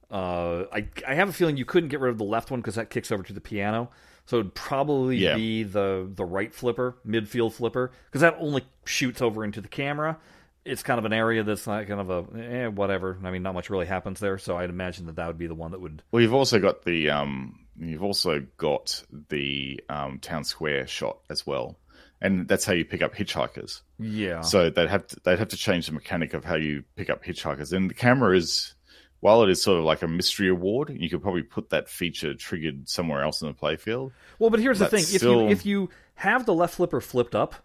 [0.10, 2.76] Uh, I I have a feeling you couldn't get rid of the left one because
[2.76, 3.90] that kicks over to the piano.
[4.26, 5.36] So it'd probably Yeah.
[5.36, 10.18] be the the right flipper, midfield flipper, because that only shoots over into the camera.
[10.64, 13.18] It's kind of an area that's not kind of a eh, whatever.
[13.24, 14.38] I mean, not much really happens there.
[14.38, 16.04] So I'd imagine that that would be the one that would.
[16.12, 21.48] Well, you've also got the um, you've also got the um, town square shot as
[21.48, 21.78] well,
[22.22, 23.82] and that's how you pick up hitchhikers.
[24.00, 24.42] Yeah.
[24.42, 27.24] So they'd have to they'd have to change the mechanic of how you pick up
[27.24, 27.74] hitchhikers.
[27.74, 28.76] And the camera is,
[29.20, 32.34] while it is sort of like a mystery award, you could probably put that feature
[32.34, 34.12] triggered somewhere else in the playfield.
[34.40, 37.36] Well, but here's the thing: That's if you if you have the left flipper flipped
[37.36, 37.56] up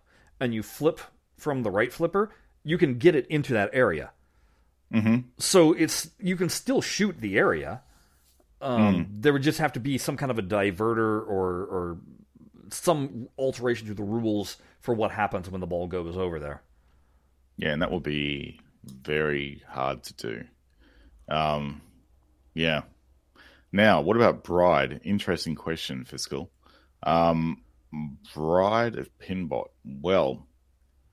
[0.41, 1.01] and you flip
[1.37, 2.31] from the right flipper,
[2.65, 4.11] you can get it into that area.
[4.93, 5.29] Mm-hmm.
[5.39, 7.83] So it's you can still shoot the area.
[8.61, 9.03] Um, Hmm.
[9.21, 11.99] There would just have to be some kind of a diverter or or
[12.71, 16.63] some alteration to the rules for what happens when the ball goes over there.
[17.57, 20.45] Yeah, and that will be very hard to do.
[21.29, 21.81] Um,
[22.55, 22.83] yeah.
[23.73, 25.01] Now, what about Bride?
[25.05, 26.51] Interesting question, Fiscal.
[27.03, 27.63] Um,
[28.35, 29.71] Bride of Pinbot.
[29.85, 30.47] Well,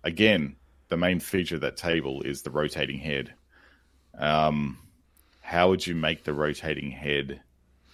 [0.03, 0.55] again,
[0.89, 3.33] the main feature of that table is the rotating head.
[4.17, 4.77] Um,
[5.41, 7.41] how would you make the rotating head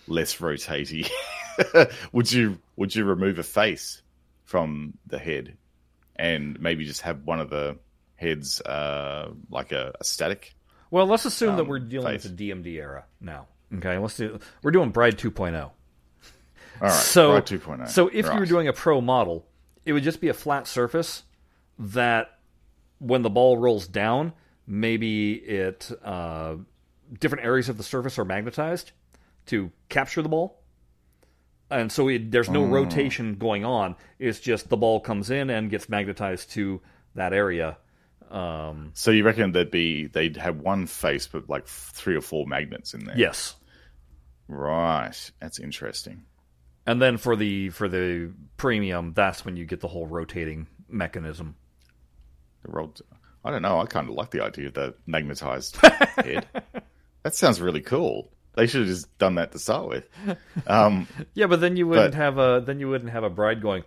[0.07, 1.09] less rotatey?
[2.11, 4.01] would you would you remove a face
[4.45, 5.57] from the head
[6.15, 7.77] and maybe just have one of the
[8.15, 10.55] heads uh, like a, a static?
[10.91, 12.23] Well, let's assume that Um, we're dealing face.
[12.23, 13.47] with the DMD era now.
[13.75, 14.39] Okay, let's do.
[14.63, 15.29] We're doing Bride oh.
[15.29, 15.63] 2.0.
[15.63, 15.73] All
[16.81, 17.89] right, so Bride 2.0.
[17.89, 19.45] So if you were doing a pro model,
[19.85, 21.23] it would just be a flat surface
[21.77, 22.39] that
[22.97, 24.33] when the ball rolls down,
[24.65, 26.55] maybe it uh,
[27.19, 28.91] different areas of the surface are magnetized
[29.47, 30.58] to capture the ball.
[31.71, 33.95] And so it, there's no rotation going on.
[34.17, 36.81] It's just the ball comes in and gets magnetized to
[37.15, 37.77] that area.
[38.31, 42.45] Um, So you reckon there'd be they'd have one face but like three or four
[42.47, 43.17] magnets in there?
[43.17, 43.55] yes.
[44.47, 45.31] Right.
[45.39, 46.23] That's interesting.
[46.87, 51.55] And then for the for the premium, that's when you get the whole rotating mechanism.
[53.45, 53.79] I don't know.
[53.79, 55.77] I kind of like the idea of the magnetized
[56.17, 56.47] head.
[57.23, 58.31] That sounds really cool.
[58.59, 60.05] They should have just done that to start with.
[60.67, 63.61] Um, Yeah, but then you wouldn't But- have a then you wouldn't have a bride
[63.61, 63.83] going,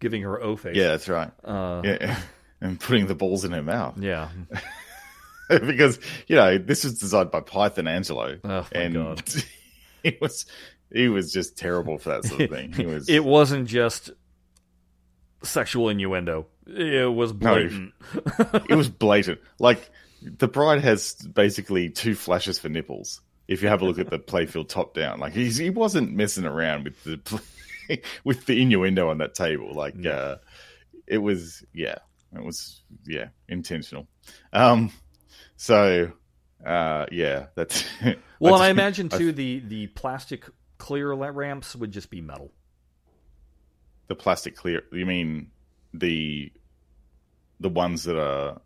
[0.00, 0.76] giving her O face.
[0.76, 1.30] yeah, that's right.
[1.44, 2.18] Uh, Yeah,
[2.60, 4.28] and putting the balls in her mouth yeah.
[5.48, 9.22] because you know this was designed by Python Anghelo, Oh, and God.
[10.02, 10.46] he was
[10.92, 12.72] he was just terrible for that sort of thing.
[12.72, 14.10] He was It wasn't just
[15.42, 16.46] sexual innuendo.
[16.66, 17.92] It was blatant.
[18.68, 19.40] it was blatant.
[19.58, 19.90] Like
[20.22, 23.20] the bride has basically two flashes for nipples.
[23.46, 26.46] If you have a look at the playfield top down, like he's he wasn't messing
[26.46, 29.74] around with the play, with the innuendo on that table.
[29.74, 30.36] Like uh,
[31.06, 31.96] it was, yeah,
[32.34, 34.06] it was, yeah, intentional.
[34.52, 34.90] Um,
[35.56, 36.12] so
[36.64, 37.84] uh, yeah, that's
[38.40, 40.46] well, and I imagine too the the plastic
[40.78, 42.50] clear ramps would just be metal.
[44.06, 44.82] the plastic clear.
[44.92, 45.50] You mean
[45.92, 46.52] the
[47.60, 48.60] the ones that are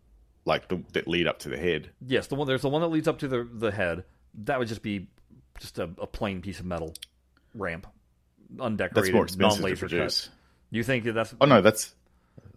[0.45, 1.91] like the, that lead up to the head?
[2.05, 4.05] Yes, the one there's the one that leads up to the the head.
[4.45, 5.07] That would just be
[5.59, 6.93] just a, a plain piece of metal
[7.53, 7.87] ramp,
[8.59, 10.29] undecorated, That's more expensive non-laser cut.
[10.71, 11.93] You think that that's Oh no, that's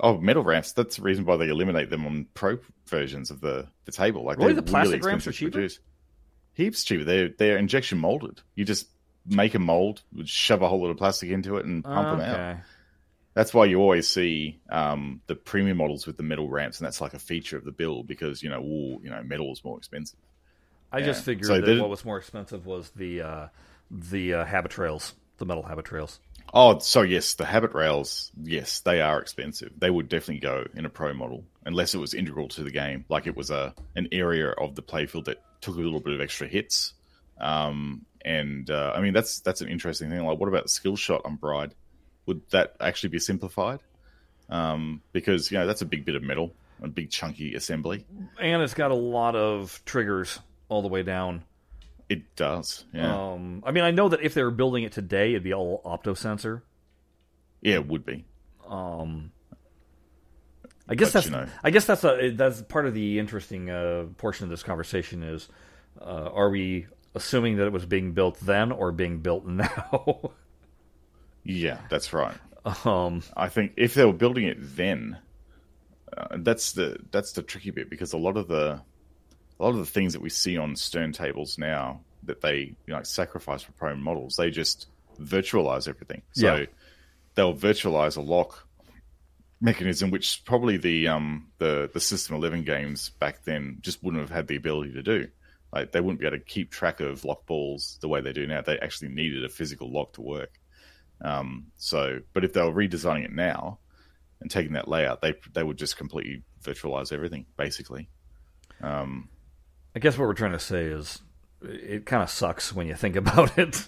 [0.00, 0.72] oh metal ramps.
[0.72, 4.24] That's the reason why they eliminate them on pro versions of the, the table.
[4.24, 4.52] Like Really?
[4.52, 5.50] The plastic ramps expensive are cheaper?
[5.52, 5.78] produce.
[6.54, 7.04] Heaps cheaper.
[7.04, 8.42] They're they're injection molded.
[8.54, 8.88] You just
[9.26, 12.56] make a mold, shove a whole lot of plastic into it, and pump them out.
[13.34, 17.00] That's why you always see um, the premium models with the metal ramps, and that's
[17.00, 19.78] like a feature of the build because you know, ooh, you know, metal is more
[19.78, 20.18] expensive.
[20.93, 23.49] I just figured So that what was more expensive was the uh,
[23.90, 26.18] the uh, Habitrails, the metal Habitrails.
[26.55, 29.72] Oh, so yes, the habit rails, yes, they are expensive.
[29.78, 33.07] They would definitely go in a pro model unless it was integral to the game,
[33.09, 36.20] like it was a an area of the playfield that took a little bit of
[36.20, 36.93] extra hits.
[37.40, 40.24] Um, and uh, I mean, that's that's an interesting thing.
[40.24, 41.74] Like, what about the skill shot on Bride?
[42.26, 43.80] Would that actually be simplified?
[44.51, 48.05] Um, because you know that's a big bit of metal, a big chunky assembly.
[48.38, 50.38] And it's got a lot of triggers
[50.72, 51.44] all the way down.
[52.08, 52.84] It does.
[52.92, 53.32] Yeah.
[53.32, 55.80] Um, I mean, I know that if they were building it today, it'd be all
[55.84, 56.64] opto sensor.
[57.60, 58.24] yeah, it would be.
[58.66, 59.30] Um,
[60.88, 61.46] I guess But, that's you know.
[61.62, 65.48] I guess that's a that's part of the interesting uh, portion of this conversation is
[66.00, 70.32] uh, are we assuming that it was being built then or being built now?
[71.44, 72.36] Yeah, that's right.
[72.84, 75.18] um, I think if they were building it then,
[76.16, 78.80] uh, that's the that's the tricky bit because a lot of the
[79.59, 82.76] a lot of the things that we see on stern tables now that they you
[82.88, 84.86] know, like sacrifice for pro models, they just
[85.20, 86.22] virtualize everything.
[86.32, 86.66] So Yeah.
[87.34, 88.66] they'll virtualize a lock
[89.61, 94.30] mechanism, which probably the um the the System Eleven games back then just wouldn't have
[94.30, 95.28] had the ability to do.
[95.72, 98.46] Like they wouldn't be able to keep track of lock balls the way they do
[98.46, 98.61] now.
[98.61, 100.59] They actually needed a physical lock to work.
[101.20, 103.78] Um, so, but if they were redesigning it now
[104.40, 108.09] and taking that layout, they they would just completely virtualize everything, basically.
[108.82, 109.28] Um,
[109.95, 111.20] I guess what we're trying to say is
[111.62, 113.86] it kind of sucks when you think about it.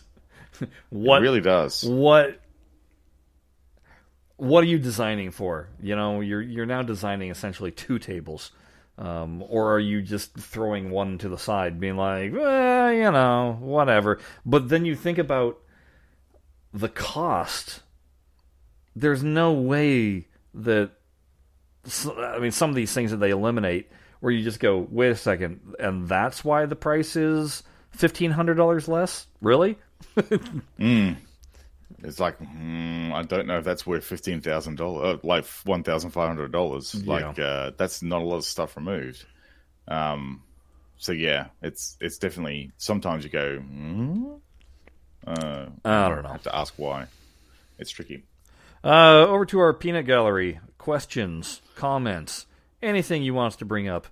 [0.91, 1.83] what it really does.
[1.85, 2.41] what
[4.37, 5.69] what are you designing for?
[5.81, 8.51] You know, you're you're now designing essentially two tables.
[8.97, 13.59] Um, or are you just throwing one to the side, being like, eh, you know,
[13.61, 14.21] whatever?
[14.47, 15.59] But then you think about
[16.73, 17.81] the cost.
[18.95, 20.93] There's no way that
[22.17, 23.91] I mean, some of these things that they eliminate,
[24.25, 28.55] where you just go, wait a second, and that's why the price is fifteen hundred
[28.55, 29.27] dollars less.
[29.43, 29.77] Really?
[32.03, 35.83] It's like mm, I don't know if that's worth fifteen thousand dollars, uh, like one
[35.83, 36.95] thousand five hundred dollars.
[37.07, 39.25] Like uh, that's not a lot of stuff removed.
[39.89, 40.43] Um,
[40.99, 43.59] so yeah, it's it's definitely sometimes you go.
[43.59, 44.41] Mm?
[45.27, 46.29] Uh, I don't know.
[46.29, 47.07] I have to ask why.
[47.79, 48.25] It's tricky.
[48.83, 50.61] Uh, over to our peanut gallery.
[50.77, 52.45] Questions, comments,
[52.85, 54.07] anything you want us to bring up.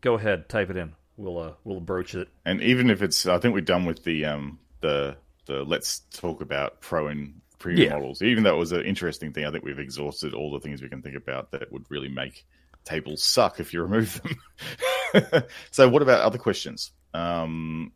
[0.00, 0.92] Go ahead, type it in.
[1.16, 2.28] We'll uh, we'll broach it.
[2.44, 5.16] And even if it's, I think we're done with the um the
[5.46, 7.94] the let's talk about pro and premium Yeah.
[7.94, 8.20] models.
[8.22, 10.88] Even though it was an interesting thing, I think we've exhausted all the things we
[10.90, 12.44] can think about that would really make
[12.84, 15.42] tables suck if you remove them.
[15.70, 16.92] so, what about other questions?
[17.14, 17.92] Um,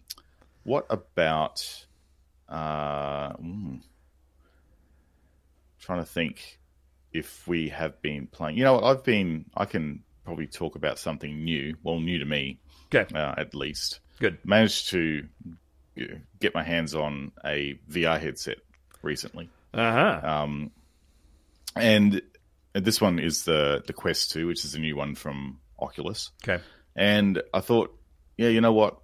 [0.62, 1.86] what about?
[2.48, 3.80] Uh, mm,
[5.78, 6.58] trying to think
[7.12, 8.56] if we have been playing.
[8.56, 9.44] You know, what, I've been.
[9.56, 11.76] I can probably talk about something new.
[11.82, 12.58] Well, new to me
[12.94, 14.00] Okay, uh, at least.
[14.18, 14.38] good.
[14.44, 15.26] Managed to
[16.40, 18.58] get my hands on a VR headset
[19.02, 20.28] recently, Uh huh.
[20.42, 20.70] um,
[21.76, 22.22] and
[22.74, 26.30] this one is the the Quest Two, which is a new one from Oculus.
[26.42, 26.62] Okay.
[26.96, 27.96] And I thought,
[28.36, 28.98] yeah, you know what?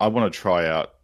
[0.00, 0.94] I want to try out.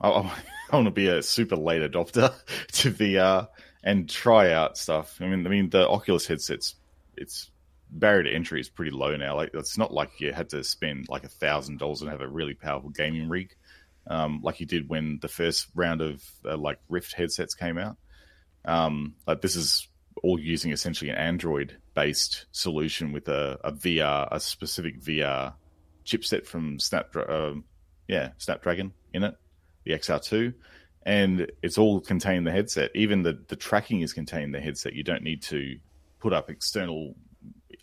[0.00, 0.32] I, I
[0.72, 2.32] want to be a super late adopter
[2.72, 3.48] to VR
[3.84, 5.18] and try out stuff.
[5.20, 6.74] I mean, I mean, the Oculus headsets,
[7.16, 7.50] its
[7.90, 9.36] barrier to entry is pretty low now.
[9.36, 12.28] Like, it's not like you had to spend like a thousand dollars and have a
[12.28, 13.54] really powerful gaming rig,
[14.06, 17.96] um, like you did when the first round of uh, like Rift headsets came out.
[18.64, 19.88] Um, like this is
[20.22, 25.54] all using essentially an Android-based solution with a, a VR, a specific VR
[26.04, 27.64] chipset from Snapdra- um
[28.08, 29.34] yeah, Snapdragon in it,
[29.84, 30.54] the XR2,
[31.04, 32.90] and it's all contained in the headset.
[32.94, 34.94] Even the the tracking is contained in the headset.
[34.94, 35.78] You don't need to
[36.18, 37.14] put up external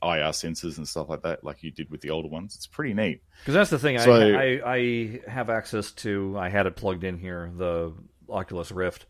[0.06, 2.56] IR sensors and stuff like that, like you did with the older ones.
[2.56, 3.22] It's pretty neat.
[3.40, 3.98] Because that's the thing.
[4.00, 6.38] So- I, I I have access to.
[6.38, 7.52] I had it plugged in here.
[7.58, 7.94] The
[8.30, 9.06] Oculus Rift.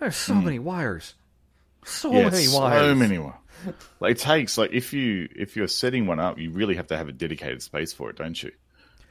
[0.00, 1.14] There's so many wires.
[1.84, 2.16] So Hmm.
[2.16, 2.80] Yeah, many wires.
[2.80, 3.34] so many wires.
[4.00, 6.96] Like it takes like if you if you're setting one up, you really have to
[6.96, 8.52] have a dedicated space for it, don't you?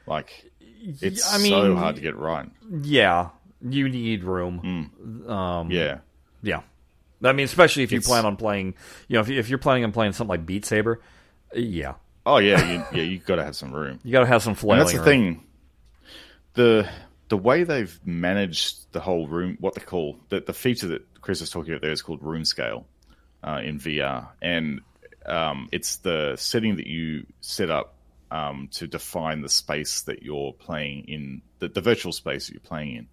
[0.06, 2.48] Like it's I mean, so hard to get right.
[2.82, 3.30] Yeah,
[3.62, 5.24] you need room.
[5.26, 5.98] Um, Yeah.
[6.42, 6.60] Yeah.
[7.22, 8.74] I mean, especially if you It's- plan on playing,
[9.08, 11.00] you know, if, you- if you're planning on playing something like Beat Saber,
[11.54, 11.94] yeah,
[12.26, 13.02] Oh yeah, you, yeah.
[13.02, 14.00] You got to have some room.
[14.02, 15.04] you got to have some And that's the room.
[15.04, 15.44] thing.
[16.54, 16.88] The
[17.28, 21.40] the way they've managed the whole room, what they call the the feature that Chris
[21.40, 22.86] was talking about there is called room scale
[23.42, 24.80] uh, in VR, and
[25.26, 27.94] um, it's the setting that you set up
[28.30, 32.60] um, to define the space that you're playing in, the, the virtual space that you're
[32.60, 33.08] playing in.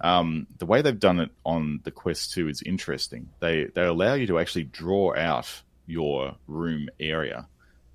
[0.00, 3.28] Um, the way they've done it on the Quest 2 is interesting.
[3.40, 7.46] They they allow you to actually draw out your room area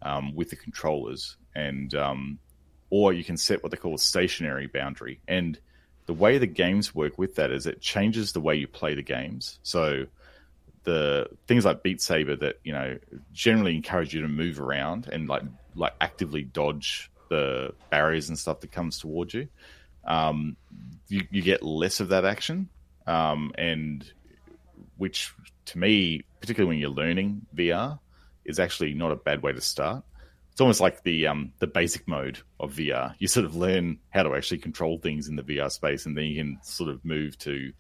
[0.05, 2.39] um, with the controllers, and um,
[2.89, 5.19] or you can set what they call a stationary boundary.
[5.27, 5.59] And
[6.05, 9.01] the way the games work with that is it changes the way you play the
[9.01, 9.59] games.
[9.63, 10.05] So
[10.83, 12.99] the things like Beat Saber that you know
[13.33, 15.41] generally encourage you to move around and like
[15.75, 19.47] like actively dodge the barriers and stuff that comes towards you.
[20.05, 20.55] Um,
[21.07, 22.69] you, you get less of that action,
[23.07, 24.05] um, and
[24.97, 25.33] which
[25.65, 27.97] to me, particularly when you're learning VR,
[28.45, 30.03] is actually not a bad way to start.
[30.51, 33.13] It's almost like the um, the basic mode of VR.
[33.19, 36.25] You sort of learn how to actually control things in the VR space, and then
[36.25, 37.73] you can sort of move to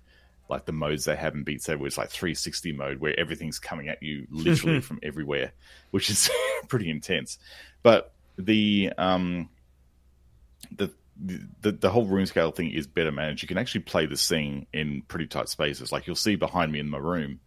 [0.49, 3.89] like the modes they have in Beat Saber, it's like 360 mode where everything's coming
[3.89, 5.53] at you literally from everywhere,
[5.91, 6.29] which is
[6.67, 7.37] pretty intense.
[7.81, 9.49] But the um
[10.75, 10.91] the
[11.61, 13.41] the the whole room scale thing is better managed.
[13.41, 15.91] You can actually play the scene in pretty tight spaces.
[15.91, 17.39] Like you'll see behind me in my room,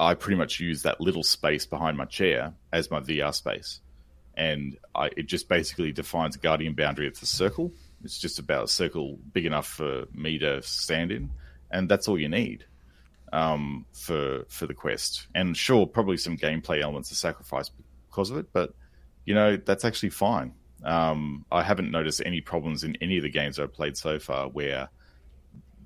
[0.00, 3.80] I pretty much use that little space behind my chair as my VR space,
[4.34, 7.06] and I, it just basically defines a guardian boundary.
[7.06, 7.72] It's a circle.
[8.02, 11.30] It's just about a circle big enough for me to stand in
[11.70, 12.64] and that's all you need
[13.32, 15.28] um, for for the quest.
[15.34, 17.72] And sure, probably some gameplay elements are sacrificed
[18.08, 18.74] because of it, but
[19.24, 20.54] you know that's actually fine.
[20.82, 24.48] Um, I haven't noticed any problems in any of the games I've played so far
[24.48, 24.88] where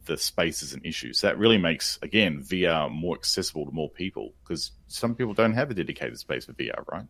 [0.05, 1.13] the space is an issue.
[1.13, 5.55] So that really makes again VR more accessible to more people because some people don't
[5.55, 7.07] have a dedicated space for VR, right?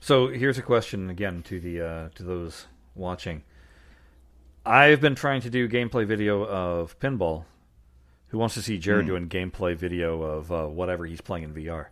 [0.00, 3.42] So here's a question again to the uh, to those watching.
[4.64, 7.44] I've been trying to do gameplay video of pinball
[8.32, 9.08] who wants to see Jared mm.
[9.08, 11.86] doing gameplay video of uh, whatever he's playing in VR?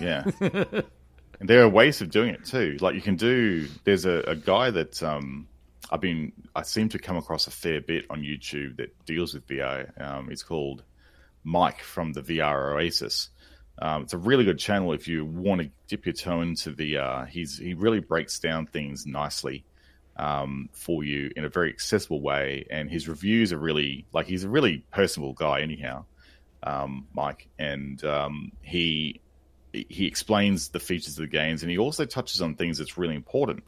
[0.00, 0.24] Yeah.
[0.40, 2.76] and there are ways of doing it too.
[2.80, 3.68] Like you can do.
[3.84, 5.46] There's a, a guy that um,
[5.90, 6.32] I've been.
[6.54, 10.00] I seem to come across a fair bit on YouTube that deals with VR.
[10.00, 10.82] Um, it's called
[11.44, 13.30] Mike from the VR Oasis.
[13.78, 17.28] Um, it's a really good channel if you want to dip your toe into VR.
[17.28, 19.64] He's he really breaks down things nicely
[20.16, 22.66] um, for you in a very accessible way.
[22.70, 26.04] And his reviews are really like he's a really personable guy, anyhow,
[26.62, 27.48] um, Mike.
[27.58, 29.20] And um, he
[29.72, 33.14] he explains the features of the games, and he also touches on things that's really
[33.14, 33.64] important.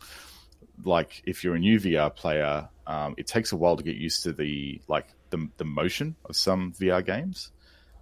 [0.84, 4.22] Like if you're a new VR player, um, it takes a while to get used
[4.24, 7.50] to the like the the motion of some VR games.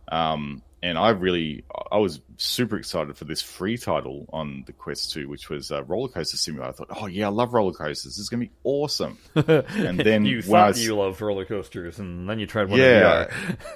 [0.09, 5.13] Um, and I really, I was super excited for this free title on the Quest
[5.13, 6.69] 2, which was a Roller Coaster Simulator.
[6.69, 8.13] I thought, oh yeah, I love roller coasters.
[8.13, 9.19] This is going to be awesome.
[9.35, 13.25] And then you thought was, you loved roller coasters, and then you tried one yeah.
[13.25, 13.29] in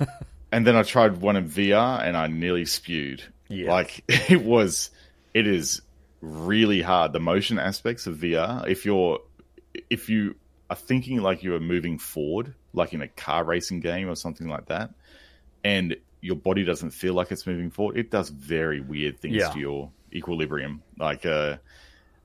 [0.06, 0.08] VR.
[0.52, 3.24] and then I tried one in VR, and I nearly spewed.
[3.48, 3.70] Yeah.
[3.70, 4.90] Like it was,
[5.34, 5.82] it is
[6.20, 7.12] really hard.
[7.12, 8.68] The motion aspects of VR.
[8.68, 9.20] If you're,
[9.88, 10.36] if you
[10.68, 14.48] are thinking like you are moving forward, like in a car racing game or something
[14.48, 14.90] like that,
[15.64, 19.50] and your body doesn't feel like it's moving forward, it does very weird things yeah.
[19.50, 20.82] to your equilibrium.
[20.98, 21.56] Like, uh,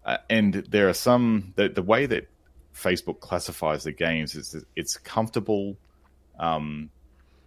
[0.05, 2.29] uh, and there are some the, the way that
[2.75, 5.77] Facebook classifies the games is it's comfortable,
[6.39, 6.89] um,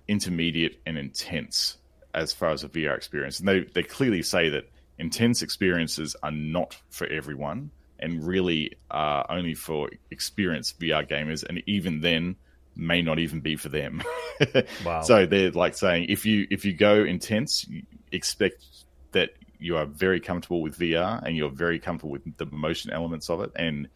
[0.08, 1.76] intermediate, and intense
[2.14, 3.38] as far as a VR experience.
[3.38, 4.68] And they they clearly say that
[4.98, 11.44] intense experiences are not for everyone, and really are only for experienced VR gamers.
[11.44, 12.36] And even then,
[12.76, 14.02] may not even be for them.
[14.84, 15.02] wow.
[15.02, 17.66] So they're like saying if you if you go intense,
[18.12, 18.64] expect
[19.12, 23.28] that you are very comfortable with VR and you're very comfortable with the motion elements
[23.28, 23.88] of it, and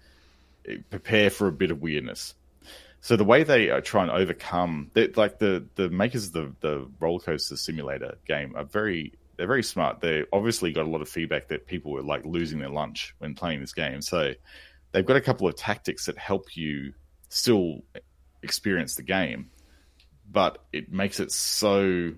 [0.90, 2.34] prepare for a bit of weirdness.
[3.00, 6.54] So the way they uh, try and overcome, that, like the the makers of the
[6.60, 10.00] the roller coaster simulator game are very they're very smart.
[10.00, 13.34] They obviously got a lot of feedback that people were like losing their lunch when
[13.34, 14.02] playing this game.
[14.02, 14.34] So
[14.92, 16.94] they've got a couple of tactics that help you
[17.28, 17.82] still
[18.42, 19.50] experience the game,
[20.30, 22.12] but it makes it so.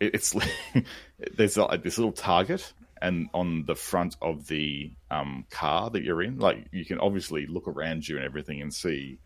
[0.00, 0.34] it's
[1.36, 6.22] there's like this little target, and on the front of the um, car that you're
[6.22, 9.18] in, like you can obviously look around you and everything and see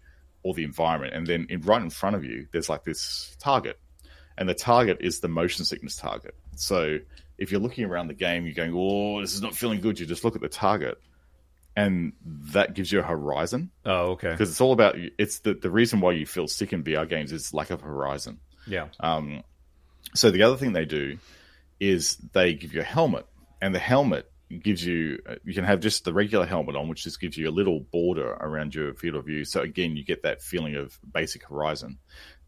[0.42, 3.78] all the environment, and then in, right in front of you, there's like this target,
[4.38, 6.34] and the target is the motion sickness target.
[6.56, 6.98] So
[7.38, 10.06] if you're looking around the game, you're going, "Oh, this is not feeling good." You
[10.06, 10.98] just look at the target,
[11.76, 12.12] and
[12.52, 13.70] that gives you a horizon.
[13.84, 14.32] Oh, okay.
[14.32, 17.32] Because it's all about it's the the reason why you feel sick in VR games
[17.32, 18.40] is lack of horizon.
[18.66, 18.88] Yeah.
[19.00, 19.42] Um.
[20.14, 21.18] So the other thing they do
[21.78, 23.26] is they give you a helmet,
[23.62, 24.30] and the helmet
[24.62, 27.52] gives you you can have just the regular helmet on, which just gives you a
[27.52, 29.44] little border around your field of view.
[29.44, 31.98] So again, you get that feeling of basic horizon.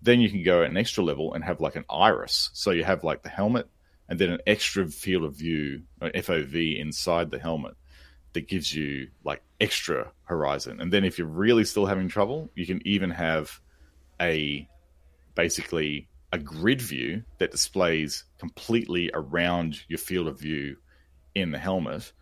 [0.02, 2.50] Then you can go at an extra level and have like an iris.
[2.52, 3.68] So you have like the helmet
[4.08, 7.74] and then an extra field of view, uh, FOV inside the helmet
[8.32, 10.80] that gives you like extra horizon.
[10.80, 13.60] And then if you're really still having trouble, you can even have
[14.20, 14.68] a
[15.34, 20.76] basically a grid view that displays completely around your field of view
[21.34, 22.12] in the helmet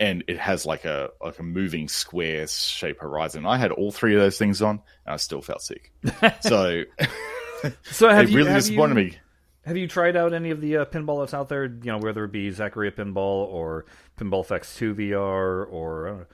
[0.00, 3.46] and it has like a like a moving square shape horizon.
[3.46, 5.92] I had all three of those things on and I still felt sick.
[6.40, 6.84] so
[7.84, 9.18] so have it you, really have disappointed you, me.
[9.64, 11.64] Have you tried out any of the uh, pinball that's out there?
[11.64, 13.84] You know, whether it be Zaccaria Pinball or
[14.18, 16.26] Pinball FX2 VR, or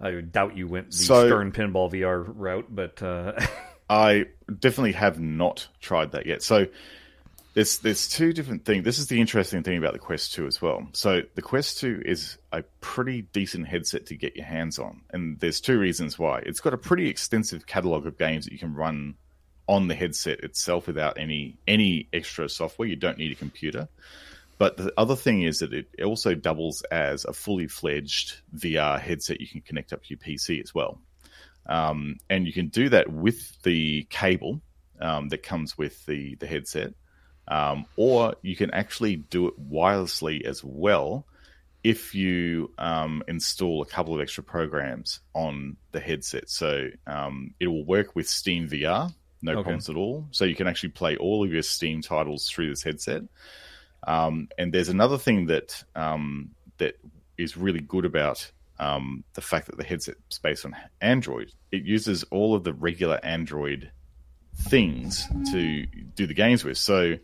[0.00, 3.32] uh, I doubt you went the So- Stern Pinball VR route, but uh,
[3.90, 4.26] I
[4.58, 6.42] definitely have not tried that yet.
[6.42, 6.66] So
[7.58, 8.84] there's there's two different things.
[8.84, 10.86] This is the interesting thing about the Quest 2 as well.
[10.92, 15.40] So the Quest 2 is a pretty decent headset to get your hands on, and
[15.40, 16.38] there's two reasons why.
[16.46, 19.16] It's got a pretty extensive catalog of games that you can run
[19.66, 22.86] on the headset itself without any any extra software.
[22.86, 23.88] You don't need a computer.
[24.58, 29.40] But the other thing is that it also doubles as a fully fledged VR headset
[29.40, 31.00] you can connect up to your PC as well.
[31.66, 34.60] Um, and you can do that with the cable
[35.00, 36.94] um, that comes with the, the headset.
[37.50, 41.26] Um, or you can actually do it wirelessly as well
[41.82, 46.50] if you um, install a couple of extra programs on the headset.
[46.50, 49.62] So um, it will work with Steam VR, no Okay.
[49.62, 50.26] problems at all.
[50.30, 53.22] So you can actually play all of your Steam titles through this headset.
[54.06, 56.96] Um, and there's another thing that um, that
[57.38, 61.52] is really good about um, the fact that the headset's based on Android.
[61.72, 63.90] It uses all of the regular Android
[64.56, 65.86] things to
[66.16, 66.78] do the games with.
[66.78, 67.16] So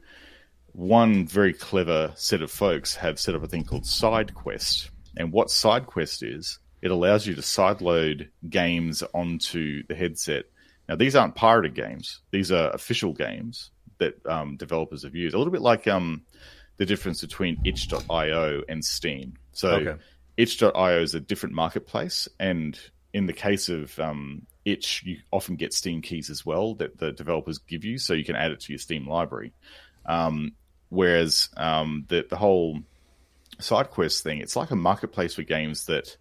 [0.75, 4.91] one very clever set of folks have set up a thing called SideQuest.
[5.17, 10.45] And what SideQuest is, it allows you to sideload games onto the headset.
[10.89, 15.35] Now, these aren't pirated games; these are official games that um, developers have used.
[15.35, 16.23] A little bit like um,
[16.77, 19.35] the difference between itch.io and Steam.
[19.53, 20.03] So, Okay.
[20.37, 22.79] itch.io is a different marketplace, and
[23.15, 27.13] in the case of um, itch, you often get Steam keys as well that the
[27.13, 29.53] developers give you, so you can add it to your Steam library.
[30.05, 30.53] Um,
[30.95, 32.81] whereas um, the the whole
[33.59, 36.17] SideQuest thing, it's like a marketplace for games that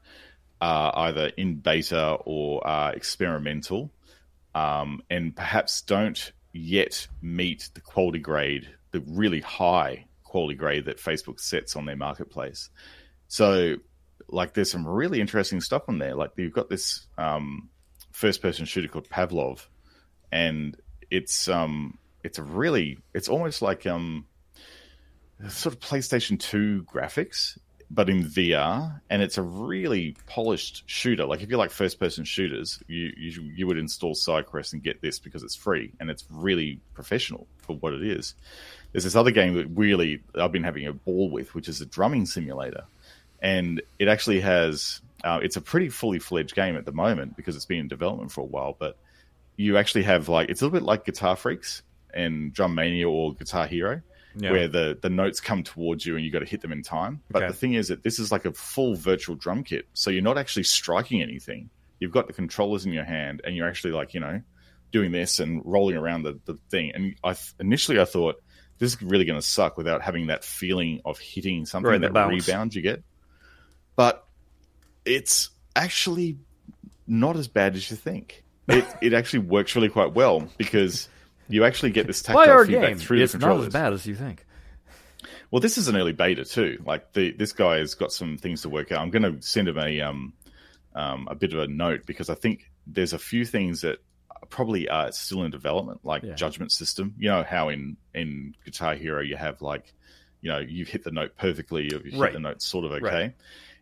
[0.61, 3.91] are either in beta or are experimental,
[4.55, 10.97] um, and perhaps don't yet meet the quality grade, the really high quality grade that
[10.97, 12.69] Facebook sets on their marketplace.
[13.27, 13.77] So,
[14.29, 16.15] like, there's some really interesting stuff on there.
[16.15, 17.69] Like, you've got this um,
[18.11, 19.65] first-person shooter called Pavlov,
[20.31, 20.77] and
[21.09, 24.25] it's um, it's a really, it's almost like um,
[25.49, 27.57] sort of PlayStation 2 graphics,
[27.93, 31.25] but in VR, and it's a really polished shooter.
[31.25, 35.01] Like if you like first person shooters, you, you you would install SideQuest and get
[35.01, 38.33] this because it's free and it's really professional for what it is.
[38.91, 41.85] There's this other game that really I've been having a ball with, which is a
[41.85, 42.85] drumming simulator,
[43.41, 45.01] and it actually has.
[45.23, 48.31] Uh, it's a pretty fully fledged game at the moment because it's been in development
[48.31, 48.97] for a while, but
[49.55, 53.33] you actually have like it's a little bit like Guitar Freaks and Drum Mania or
[53.33, 54.01] Guitar Hero,
[54.35, 54.51] Yeah.
[54.51, 57.21] where the the notes come towards you and you got to hit them in time.
[57.29, 57.51] But Okay.
[57.51, 60.37] the thing is that this is like a full virtual drum kit, so you're not
[60.37, 61.69] actually striking anything.
[61.99, 64.41] You've got the controllers in your hand, and you're actually like you know
[64.91, 66.91] doing this and rolling around the, the thing.
[66.93, 68.41] And I th- initially I thought
[68.79, 72.13] this is really going to suck without having that feeling of hitting something Right, that
[72.13, 72.47] bounce.
[72.47, 73.03] rebound you get.
[73.95, 74.25] But
[75.05, 76.37] it's actually
[77.07, 78.43] not as bad as you think.
[78.67, 81.09] It it actually works really quite well because
[81.49, 82.97] you actually get this tactile feedback game.
[82.97, 84.45] through It's the not as bad as you think.
[85.51, 86.81] Well, this is an early beta too.
[86.85, 89.01] Like the this guy has got some things to work out.
[89.01, 90.33] I'm going to send him a um,
[90.95, 93.99] um a bit of a note because I think there's a few things that
[94.49, 96.33] probably are still in development, like Yeah.
[96.33, 97.13] judgment system.
[97.17, 99.93] You know how in in Guitar Hero you have like,
[100.41, 102.31] you know, you've hit the note perfectly, or you've Right.
[102.31, 103.03] hit the note sort of okay.
[103.03, 103.35] Right.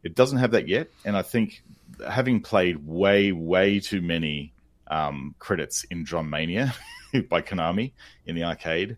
[0.03, 1.63] It doesn't have that yet, and I think
[2.09, 4.51] having played way way too many
[4.91, 6.75] um, credits in Drum Mania
[7.29, 7.93] by Konami
[8.25, 8.97] in the arcade.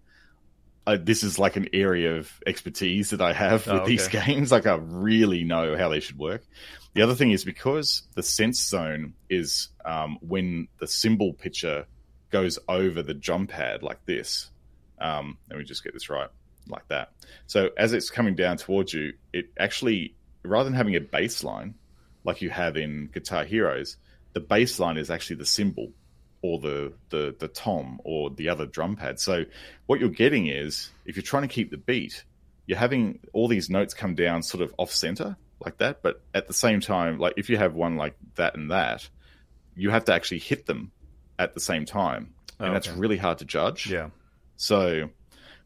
[0.86, 4.52] Uh, this is like an area of expertise that I have with Oh, these games.
[4.52, 6.44] Like I really know how they should work.
[6.94, 11.86] The other thing is because the sense zone is um, when the cymbal picture
[12.32, 14.50] goes over the jump pad like this.
[15.00, 16.30] Um, let me just get this right,
[16.68, 17.12] like that.
[17.48, 21.76] So as it's coming down towards you, it actually rather than having a baseline
[22.26, 23.98] like you have in Guitar Heroes,
[24.34, 25.92] the baseline is actually the cymbal
[26.42, 29.20] or the, the the tom or the other drum pad.
[29.20, 29.46] So
[29.86, 32.24] what you're getting is if you're trying to keep the beat,
[32.66, 36.48] you're having all these notes come down sort of off center like that, but at
[36.48, 39.08] the same time, like if you have one like that and that,
[39.76, 40.92] you have to actually hit them
[41.40, 42.34] at the same time.
[42.60, 43.00] And Oh, that's okay.
[43.00, 43.90] really hard to judge.
[43.90, 44.10] Yeah.
[44.58, 45.10] So,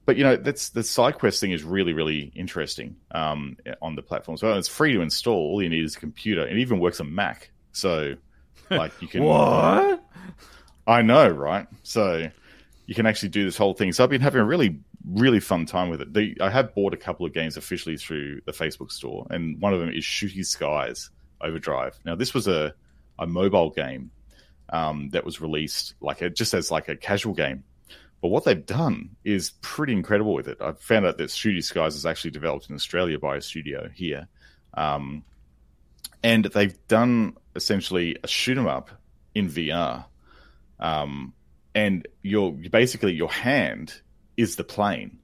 [0.06, 4.36] but you know, that's the SideQuest thing is really, really interesting um, on the platform
[4.36, 4.58] as well.
[4.58, 5.36] It's free to install.
[5.36, 6.48] All you need is a computer.
[6.48, 7.50] It even works on Mac.
[7.74, 8.16] So,
[8.70, 9.24] like, you can.
[9.24, 10.04] What?
[10.86, 11.68] I know, right?
[11.84, 12.30] So,
[12.86, 13.92] you can actually do this whole thing.
[13.92, 16.14] So, I've been having a really, really fun time with it.
[16.14, 19.74] The, I have bought a couple of games officially through the Facebook store, and one
[19.74, 21.10] of them is Shooty Skies
[21.42, 22.00] Overdrive.
[22.06, 22.74] Now, this was a,
[23.20, 24.12] a mobile game
[24.70, 27.64] um, that was released like a, just as like a casual game
[28.22, 30.58] But what they've done is pretty incredible with it.
[30.60, 34.28] I found out that Shooty Skies is actually developed in Australia by a studio here.
[34.74, 35.24] Um,
[36.24, 38.90] and they've done essentially a shoot 'em up
[39.36, 40.06] in VR.
[40.80, 41.34] Um,
[41.76, 44.02] and your basically your hand
[44.38, 45.20] is the plane.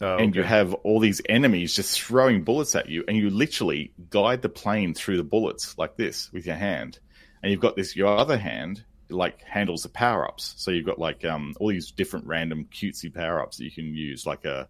[0.00, 3.92] Oh, And you have all these enemies just throwing bullets at you, and you literally
[4.10, 7.00] guide the plane through the bullets like this with your hand.
[7.42, 10.54] And you've got this your other hand like handles the power ups.
[10.58, 13.94] So you've got like um, all these different random cutesy power ups that you can
[13.94, 14.26] use.
[14.26, 14.68] Like a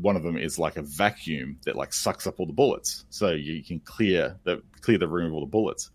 [0.00, 3.30] one of them is like a vacuum that like sucks up all the bullets, so
[3.30, 5.90] you can clear the clear the room of all the bullets.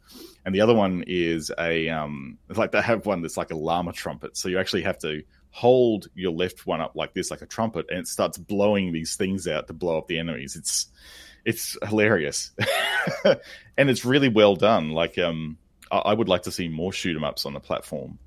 [0.45, 3.93] And the other one is a um, like they have one that's like a llama
[3.93, 4.37] trumpet.
[4.37, 7.87] So you actually have to hold your left one up like this, like a trumpet,
[7.89, 10.55] and it starts blowing these things out to blow up the enemies.
[10.55, 10.87] It's
[11.45, 12.51] it's hilarious,
[13.77, 14.91] and it's really well done.
[14.91, 15.57] Like um,
[15.91, 18.19] I, I would like to see more shoot 'em ups on the platform.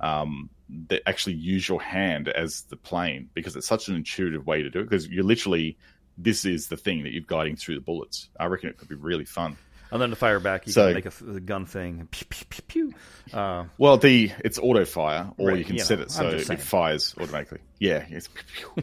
[0.00, 0.50] Um,
[0.88, 4.70] that actually use your hand as the plane because it's such an intuitive way to
[4.70, 5.76] do it because you're literally
[6.16, 8.28] this is the thing that you're guiding through the bullets.
[8.38, 9.56] I reckon it could be really fun.
[9.90, 12.06] and then to fire back, you So- can make a, a gun thing.
[12.10, 12.94] Pew, pew, pew, pew.
[13.36, 16.28] Uh, Well, the it's auto fire, or Right, you can you set know, it so
[16.28, 17.58] it fires automatically.
[17.78, 18.28] Yeah, it's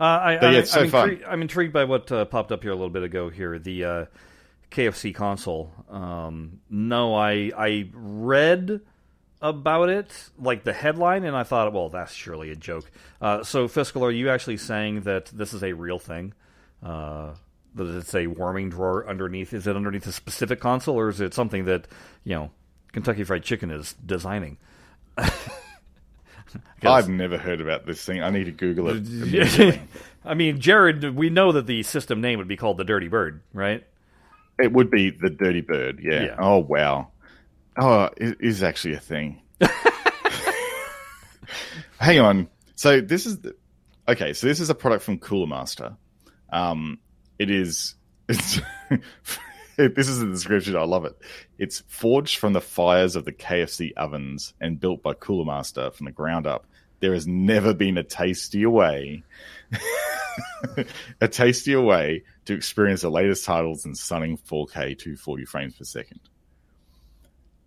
[0.00, 1.20] Uh, I, But yeah, I, it's so I'm, fun.
[1.26, 3.28] I'm intrigued by what uh, popped up here a little bit ago.
[3.30, 4.04] Here, the uh,
[4.70, 5.72] KFC console.
[5.88, 8.80] Um, no, I I read
[9.40, 12.90] about it, like the headline, and I thought, well, that's surely a joke.
[13.20, 16.34] Uh, so, Fiscal, are you actually saying that this is a real thing?
[16.82, 17.34] Uh,
[17.74, 19.52] that it's a warming drawer underneath?
[19.52, 21.86] Is it underneath a specific console, or is it something that
[22.24, 22.50] you know
[22.92, 24.58] Kentucky Fried Chicken is designing?
[26.82, 28.22] I've never heard about this thing.
[28.22, 29.78] I need to Google it.
[30.24, 33.42] I mean, Jared, we know that the system name would be called the Dirty Bird,
[33.52, 33.84] right?
[34.58, 36.00] it would be the Dirty Bird.
[36.02, 36.24] Yeah.
[36.24, 36.36] Yeah.
[36.38, 37.08] Oh wow.
[37.78, 39.40] Oh, it is actually a thing.
[42.00, 42.48] Hang on.
[42.74, 43.54] So this is the,
[44.08, 44.32] okay.
[44.32, 45.96] So this is a product from Cooler Master.
[46.50, 46.98] Um,
[47.38, 47.94] it is.
[48.28, 48.60] It's.
[49.76, 50.76] this is the description.
[50.76, 51.16] I love it.
[51.56, 56.06] It's forged from the fires of the KFC ovens and built by Cooler Master from
[56.06, 56.66] the ground up.
[57.00, 59.22] There has never been a tastier way,
[61.20, 66.18] a tastier way to experience the latest titles in stunning 4K 240 frames per second.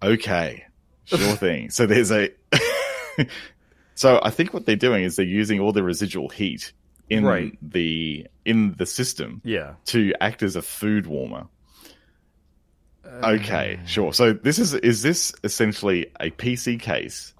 [0.04, 0.66] Okay,
[1.06, 1.70] sure thing.
[1.70, 2.30] So there's a.
[3.96, 6.74] so I think what they're doing is they're using all the residual heat
[7.10, 7.58] in Right.
[7.62, 9.74] the in the system Yeah.
[9.88, 11.48] to act as a food warmer.
[13.06, 13.34] Uh.
[13.40, 14.14] Okay, sure.
[14.14, 17.34] So this is is this essentially a PC case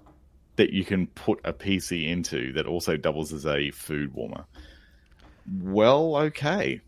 [0.56, 4.44] that you can put a PC into that also doubles as a food warmer?
[5.62, 6.80] Well, okay.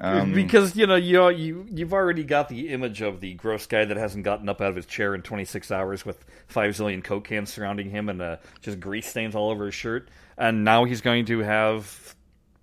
[0.00, 3.84] Um, because you know you you you've already got the image of the gross guy
[3.84, 7.24] that hasn't gotten up out of his chair in 26 hours with five zillion coke
[7.24, 11.00] cans surrounding him and uh, just grease stains all over his shirt, and now he's
[11.00, 12.14] going to have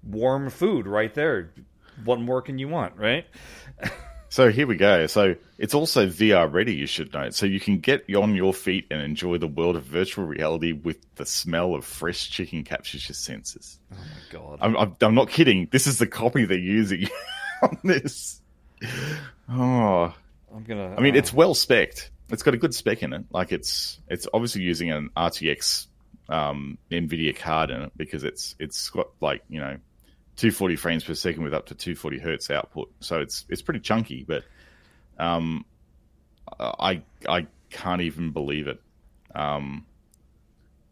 [0.03, 1.51] warm food right there.
[2.03, 3.25] What more can you want, right?
[4.35, 5.07] So here we go.
[5.07, 7.33] So it's also VR ready, you should note.
[7.33, 10.97] So you can get on your feet and enjoy the world of virtual reality with
[11.15, 13.79] the smell of fresh chicken captures your senses.
[13.93, 14.59] Oh my god!
[14.59, 15.69] I'm, I'm, I'm not kidding.
[15.71, 17.07] This is the copy they're using
[17.61, 18.41] on this.
[19.49, 20.13] Oh,
[20.53, 20.93] I'm gonna.
[20.97, 22.09] I mean, uh, it's well spec'd.
[22.29, 23.23] It's got a good spec in it.
[23.31, 25.87] Like it's it's obviously using an RTX
[26.27, 29.77] um, NVIDIA card in it because it's it's got like you know
[30.37, 32.91] 240 frames per second with up to 240 hertz output.
[32.99, 34.43] So it's it's pretty chunky, but
[35.17, 35.65] um,
[36.59, 38.81] I I can't even believe it.
[39.33, 39.85] Um,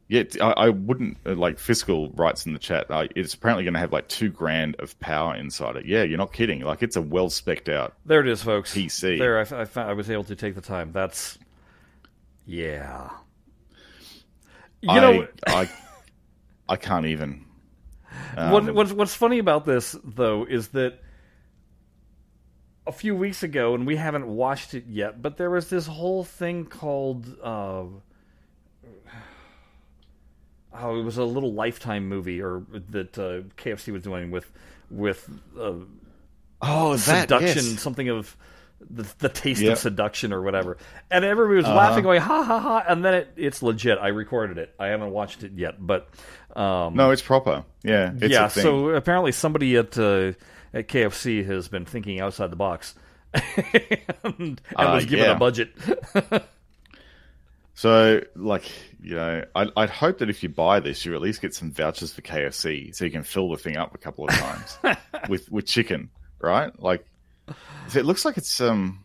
[0.07, 2.87] yet I, I wouldn't uh, like fiscal writes in the chat.
[2.89, 5.85] I, it's apparently going to have like two grand of power inside it.
[5.85, 6.61] Yeah, you're not kidding.
[6.61, 7.93] Like it's a well specced out.
[8.05, 8.73] there it is, folks.
[8.73, 9.19] PC.
[9.19, 10.91] There, I, I, I was able to take the time.
[10.91, 11.37] That's
[12.45, 13.09] yeah.
[14.81, 15.69] You know, I
[16.67, 17.42] I can't even.
[18.35, 20.99] Um, what, what's what's funny about this though is that
[22.85, 26.23] a few weeks ago, and we haven't watched it yet, but there was this whole
[26.23, 27.27] thing called.
[27.41, 27.85] Uh,
[30.75, 34.51] Oh, it was a little Lifetime movie, or that uh, KFC was doing with
[34.89, 35.73] with uh,
[36.61, 37.79] oh, that seduction, yes.
[37.79, 38.35] something of
[38.89, 39.73] the, the taste Yep.
[39.73, 40.77] of seduction or whatever.
[41.11, 41.75] And everybody was Uh-huh.
[41.75, 43.97] laughing, going ha ha ha, and then it, it's legit.
[43.99, 44.73] I recorded it.
[44.79, 46.09] I haven't watched it yet, but
[46.55, 47.63] um, No, it's proper.
[47.83, 48.45] Yeah, it's yeah.
[48.45, 48.63] a thing.
[48.63, 50.33] So apparently somebody at uh,
[50.73, 52.95] at KFC has been thinking outside the box
[53.33, 53.43] and,
[54.23, 55.31] and Uh, was given yeah.
[55.35, 55.71] a budget.
[57.75, 58.69] So, like,
[59.01, 61.71] you know, I'd, I'd hope that if you buy this, you at least get some
[61.71, 64.77] vouchers for KFC, so you can fill the thing up a couple of times
[65.29, 66.09] with with chicken,
[66.39, 66.71] right?
[66.79, 67.03] Like,
[67.95, 69.03] it looks like it's um,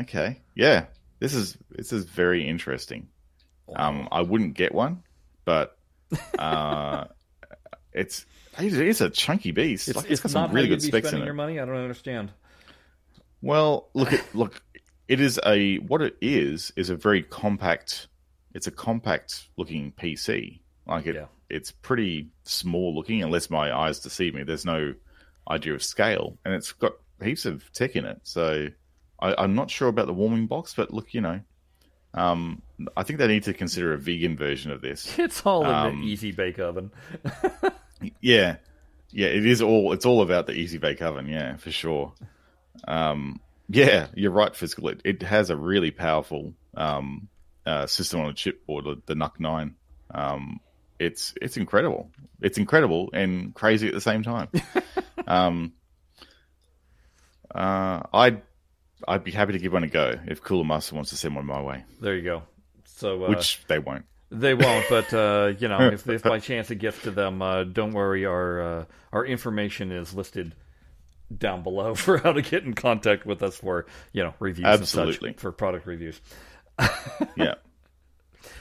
[0.00, 0.86] okay, yeah.
[1.18, 3.08] This is this is very interesting.
[3.74, 5.02] Um, I wouldn't get one,
[5.44, 5.76] but
[6.38, 7.04] Uh,
[7.92, 8.26] it's
[8.58, 9.88] it's a chunky beast.
[9.88, 11.24] It's, Like, it's, got not some really good specs in it.
[11.24, 11.60] your money.
[11.60, 12.32] I don't understand.
[13.42, 14.62] Well, look at look.
[15.08, 18.08] It is a what it is is a very compact.
[18.54, 20.60] It's a compact looking PC.
[20.86, 21.26] Like it, Yeah.
[21.48, 24.42] it's pretty small looking, unless my eyes deceive me.
[24.42, 24.94] There's no
[25.48, 26.92] idea of scale, and it's got
[27.24, 28.20] heaps of tech in it.
[28.22, 28.68] So
[29.20, 31.40] I, I'm not sure about the warming box, but look, you know,
[32.14, 32.62] um,
[32.96, 35.18] I think they need to consider a vegan version of this.
[35.18, 36.90] It's all in Um, the easy bake oven.
[38.22, 38.56] Yeah,
[39.10, 39.92] yeah, it is all.
[39.92, 41.26] It's all about the easy bake oven.
[41.26, 42.14] Yeah, for sure.
[42.88, 44.88] Um, yeah, you're right, Fiscal.
[44.88, 47.28] It, it has a really powerful um,
[47.66, 49.74] uh, system on a chipboard, the, the NUC nine.
[50.12, 50.60] Um,
[50.98, 52.10] it's it's incredible.
[52.40, 54.48] It's incredible and crazy at the same time.
[55.26, 55.74] um,
[57.54, 58.42] uh, I'd
[59.06, 61.46] I'd be happy to give one a go if Cooler Master wants to send one
[61.46, 62.42] my way, There you go.
[62.84, 64.04] So uh, which they won't.
[64.30, 67.64] They won't, but uh, you know, if, if by chance it gets to them, uh,
[67.64, 68.26] don't worry.
[68.26, 70.54] Our uh, our information is listed
[71.36, 75.30] down below for how to get in contact with us for you know reviews Absolutely.
[75.30, 76.20] and such for product reviews.
[77.36, 77.54] Yeah.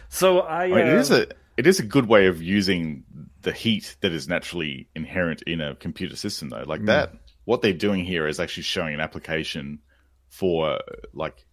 [0.09, 3.03] So I, I mean, it is a it is a good way of using
[3.41, 6.63] the heat that is naturally inherent in a computer system, though.
[6.65, 7.13] Like that,
[7.50, 9.80] what they're doing here is actually showing an application
[10.28, 10.80] for
[11.16, 11.43] like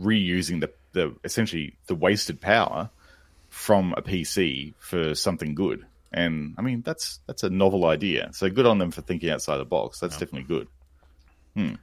[0.00, 2.88] reusing the the essentially the wasted power
[3.50, 5.84] from a PC for something good.
[6.10, 8.30] And I mean, that's that's a novel idea.
[8.32, 10.00] So good on them for thinking outside the box.
[10.00, 10.44] That's definitely
[11.54, 11.76] good.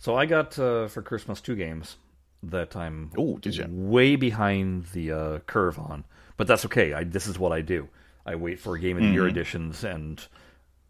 [0.00, 1.98] so I got uh, for Christmas two games
[2.42, 3.66] that I'm Oh, did you?
[3.68, 6.04] way behind the uh, curve on,
[6.36, 6.94] but that's okay.
[6.94, 7.88] I, this is what I do.
[8.26, 10.20] I wait for game of the year editions and.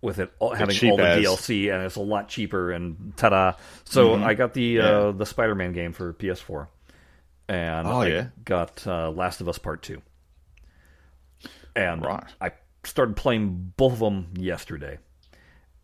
[0.01, 0.91] With it all, having Mm-hmm.
[0.91, 1.25] all the as.
[1.25, 3.55] DLC and it's a lot cheaper and ta-da!
[3.85, 4.25] So Mm-hmm.
[4.25, 6.69] I got the uh, the Spider-Man game for PS4,
[7.49, 8.27] and Oh, I yeah?
[8.45, 10.01] got uh, Last of Us Part Two,
[11.75, 12.23] and Right.
[12.41, 12.53] I
[12.85, 14.99] started playing both of them yesterday.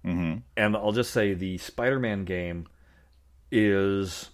[0.06, 0.38] Mm-hmm.
[0.56, 2.66] And I'll just say the Spider-Man game
[3.50, 4.30] is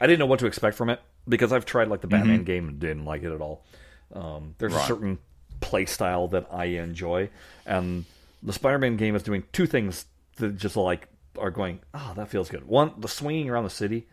[0.00, 2.68] I didn't know what to expect from it because I've tried like the Batman game
[2.68, 3.64] and didn't like it at all.
[4.12, 5.18] Um, there's a certain
[5.62, 7.30] play style that I enjoy,
[7.64, 8.04] and
[8.42, 10.04] the Spider-Man game is doing two things
[10.36, 11.08] that just like
[11.38, 12.66] are going, oh, that feels good.
[12.66, 14.06] One, the swinging around the city,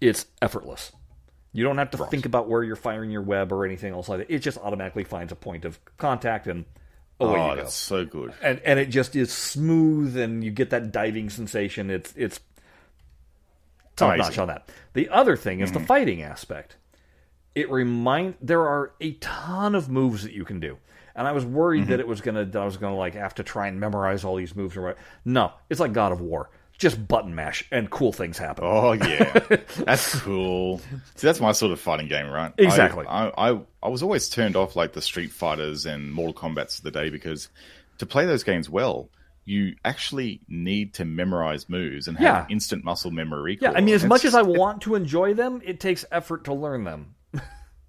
[0.00, 0.92] it's effortless.
[1.52, 4.18] You don't have to think about where you're firing your web or anything else like
[4.18, 4.30] that.
[4.30, 6.66] It just automatically finds a point of contact and
[7.18, 7.62] away Oh, you go.
[7.62, 8.34] that's so good.
[8.42, 11.90] and and it just is smooth and you get that diving sensation.
[11.90, 12.40] It's it's
[13.96, 14.70] top notch on that.
[14.92, 15.86] The other thing is the mm-hmm.
[15.86, 16.76] fighting aspect.
[17.54, 20.76] It remind there are a ton of moves that you can do
[21.16, 22.00] and i was worried that mm-hmm.
[22.00, 24.54] it was gonna that i was gonna like have to try and memorize all these
[24.54, 28.36] moves or what no it's like god of war just button mash and cool things
[28.38, 29.32] happen Oh yeah,
[29.78, 30.78] that's cool.
[31.14, 32.52] See, that's my sort of fighting game, right?
[32.58, 33.06] Exactly.
[33.06, 36.76] I, I, I, I was always turned off like the Street Fighters and Mortal Kombat's
[36.76, 37.48] of the day because
[37.96, 39.08] to play those games well,
[39.46, 42.46] you actually need to memorize moves and have Yeah.
[42.50, 43.58] instant muscle memory.
[43.60, 46.04] yeah i mean as It's much as i just- want to enjoy them it takes
[46.12, 47.14] effort to learn them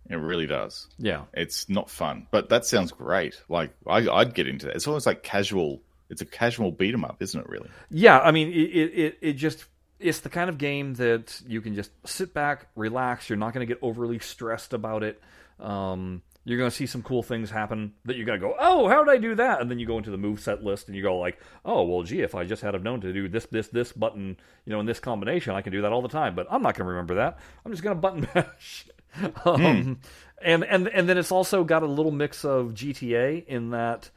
[0.09, 0.87] it really does.
[0.97, 3.41] yeah It's not fun, but that sounds great.
[3.49, 4.75] Like I, I'd get into that.
[4.75, 5.81] It's almost like casual.
[6.09, 7.49] It's a casual beat 'em up, isn't it?
[7.49, 7.69] Really?
[7.89, 9.65] Yeah, I mean, it, it, it, it just
[9.99, 13.29] it's the kind of game that you can just sit back, relax.
[13.29, 15.21] You're not going to get overly stressed about it.
[15.59, 18.87] Um, you're going to see some cool things happen that you're going to go, oh,
[18.87, 19.59] how did I do that?
[19.59, 22.03] And then you go into the move set list and you go like, oh, well,
[22.03, 24.79] gee, if I just had have known to do this, this, this button, you know,
[24.79, 26.35] in this combination, I can do that all the time.
[26.35, 27.39] But I'm not going to remember that.
[27.65, 28.87] I'm just going to button mash.
[29.45, 29.99] um,
[30.41, 34.11] And and and then it's also got a little mix of GTA in that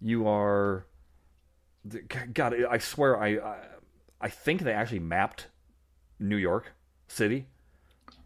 [0.00, 0.86] you are
[2.32, 3.56] God, I swear, I, I
[4.20, 5.48] I think they actually mapped
[6.18, 6.72] New York
[7.08, 7.46] City.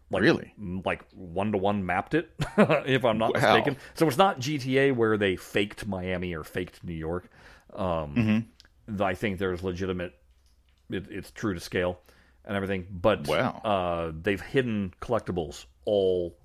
[0.09, 0.53] Like, Really?
[0.57, 3.39] Like one to one mapped it, if I'm not Wow.
[3.53, 3.77] mistaken.
[3.93, 7.29] So it's not GTA where they faked Miami or faked New York.
[7.73, 9.01] Um, Mm-hmm.
[9.03, 10.13] I think there's legitimate.
[10.89, 12.01] It, it's true to scale
[12.43, 13.61] and everything, but Wow.
[13.63, 16.35] uh, they've hidden collectibles all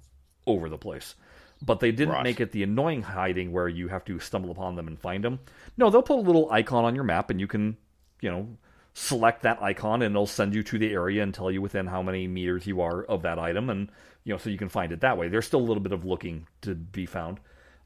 [0.47, 1.15] over the place.
[1.63, 2.23] But they didn't Right.
[2.25, 5.41] make it the annoying hiding where you have to stumble upon them and find them.
[5.77, 7.77] No, they'll put a little icon on your map and you can,
[8.21, 8.49] you know,
[8.93, 12.03] select that icon and it'll send you to the area and tell you within how
[12.03, 13.91] many meters you are of that item and
[14.25, 15.29] you know so you can find it that way.
[15.29, 17.39] There's still a little bit of looking to be found.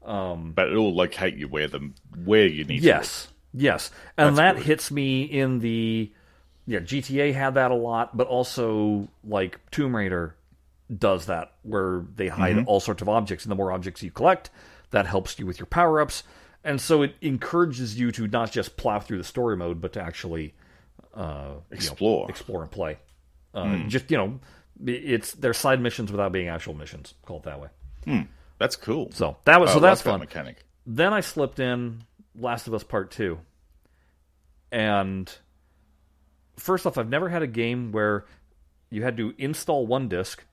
[0.05, 1.91] Um, but it'll locate you where the
[2.25, 2.79] where you need.
[2.79, 4.65] to Yes, yes, and that good.
[4.65, 6.11] hits me in the
[6.65, 6.79] yeah.
[6.79, 10.35] GTA had that a lot, but also like Tomb Raider
[10.97, 12.67] does that where they hide Mm-hmm.
[12.67, 14.49] all sorts of objects, and the more objects you collect,
[14.91, 16.23] that helps you with your power ups,
[16.63, 20.01] and so it encourages you to not just plow through the story mode, but to
[20.01, 20.53] actually
[21.15, 22.29] uh, you know, Explore.
[22.29, 22.97] explore and play.
[23.53, 23.87] Uh, Hmm.
[23.89, 24.39] Just you know,
[24.85, 27.13] it's they're side missions without being actual missions.
[27.25, 28.27] Call it that way.
[28.59, 29.09] That's cool.
[29.11, 30.19] So that was so like that's that fun.
[30.21, 30.63] mechanic.
[30.85, 32.03] Then I slipped in
[32.37, 33.39] Last of Us Part 2.
[34.71, 35.31] And
[36.57, 38.25] first off, I've never had a game where
[38.89, 40.43] you had to install one disc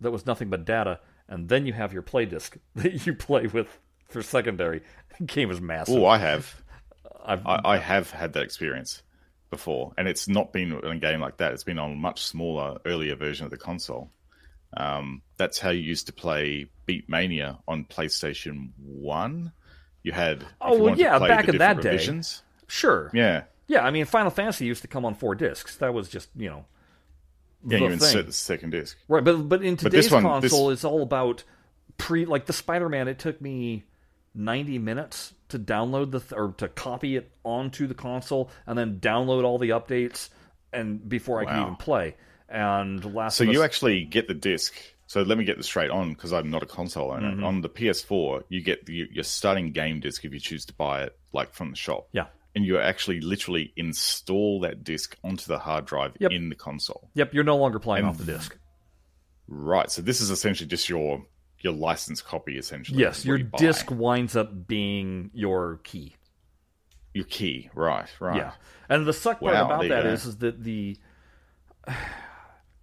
[0.00, 3.46] that was nothing but data, and then you have your play disc that you play
[3.46, 3.68] with
[4.08, 4.82] for secondary.
[5.18, 5.96] The game is massive.
[5.96, 6.62] Oh, I have.
[7.24, 9.02] I've, I, I have had that experience
[9.50, 11.52] before, and it's not been in a game like that.
[11.52, 14.10] It's been on a much smaller, earlier version of the console.
[14.76, 19.52] Um, that's how you used to play Beat Mania on PlayStation One.
[20.02, 21.90] You had Oh, you well, yeah, back in that different day.
[21.92, 23.10] revisions- sure.
[23.14, 25.76] Yeah, Yeah, I mean, Final Fantasy used to come on four discs.
[25.76, 26.64] That was just, you know,
[27.66, 27.78] yeah.
[27.78, 28.96] You insert the second disc.
[29.08, 31.44] Right, but but in But this today's one- this- console, it's all about
[31.96, 33.08] pre like the Spider-Man.
[33.08, 33.84] It took me
[34.34, 39.00] ninety minutes to download the th- or to copy it onto the console and then
[39.00, 40.28] download all the updates
[40.72, 41.62] and before I could Wow.
[41.62, 42.14] even play.
[42.48, 44.74] And last So you Us- actually get the disc.
[45.06, 47.30] So let me get this straight on because I'm not a console owner.
[47.32, 47.44] Mm-hmm.
[47.44, 51.02] On the PS4, you get the, your starting game disc if you choose to buy
[51.04, 52.08] it, like from the shop.
[52.12, 52.26] yeah,
[52.58, 56.32] And you actually literally install that disc onto the hard drive Yep.
[56.32, 57.08] in the console.
[57.14, 58.58] yep, you're no longer playing And- off the disc.
[59.46, 59.88] Right.
[59.90, 61.24] So this is essentially just your
[61.60, 62.98] your license copy, essentially.
[63.00, 66.16] Yes, your you disc winds up being your key.
[67.14, 67.70] your key.
[67.74, 68.08] Right.
[68.18, 68.36] Right.
[68.38, 68.52] Yeah,
[68.88, 70.96] and the suck part Wow, about that is, that is, that the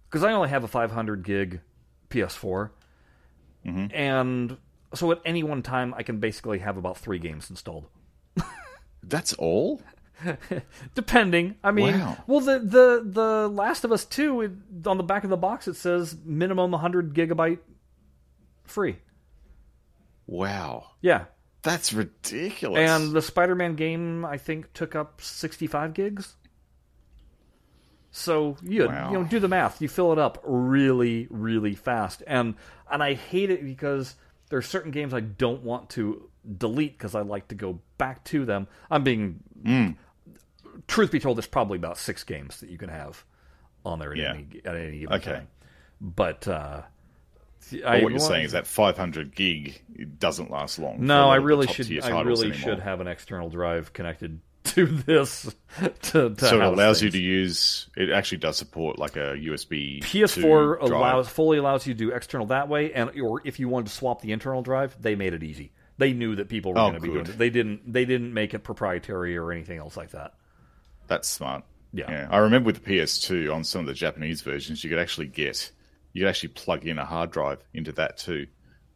[0.08, 1.60] because I only have a 500 gig
[2.10, 2.70] PS4,
[3.66, 3.86] Mm-hmm.
[3.94, 4.56] and
[4.94, 7.86] so at any one time I can basically have about three games installed,
[9.06, 9.80] That's all.
[10.94, 11.56] depending.
[11.62, 12.16] I mean, Wow.
[12.26, 14.52] well, the the the Last of Us Two it,
[14.86, 17.58] on the back of the box it says minimum 100 gigabyte
[18.64, 18.96] free.
[20.26, 20.86] Wow.
[21.02, 21.26] Yeah,
[21.62, 22.78] That's ridiculous.
[22.90, 26.34] and the Spider-Man game I think took up 65 gigs.
[28.10, 29.10] So you Wow.
[29.12, 29.82] you know do the math.
[29.82, 32.54] You fill it up really really fast, and
[32.90, 34.14] and I hate it because
[34.48, 38.44] there's certain games I don't want to delete because I like to go back to
[38.44, 38.66] them.
[38.90, 39.40] I'm being
[40.86, 43.24] truth be told, there's probably about six games that you can have
[43.84, 44.30] on there at Yeah.
[44.34, 45.32] any at any given Okay.
[45.32, 45.48] time.
[46.00, 46.82] But uh,
[47.70, 51.04] what you're saying is that 500 gig it doesn't last long.
[51.06, 51.86] No, I really should.
[52.04, 52.58] I really anymore.
[52.58, 55.54] should have an external drive connected to this.
[56.02, 57.88] To, to So it allows you to use.
[57.96, 60.00] It actually does support like a USB.
[60.02, 60.92] PS4 to drive.
[61.00, 63.92] allows fully allows you to do external that way, and or if you wanted to
[63.92, 65.72] swap the internal drive, they made it easy.
[65.98, 67.38] They knew that people were Oh, going to be doing it.
[67.38, 67.90] They didn't.
[67.90, 70.34] They didn't make it proprietary or anything else like that.
[71.06, 71.64] That's smart.
[71.92, 72.28] Yeah.
[72.30, 75.70] I remember with the PS2 on some of the Japanese versions, you could actually get,
[76.12, 78.46] you could actually plug in a hard drive into that too,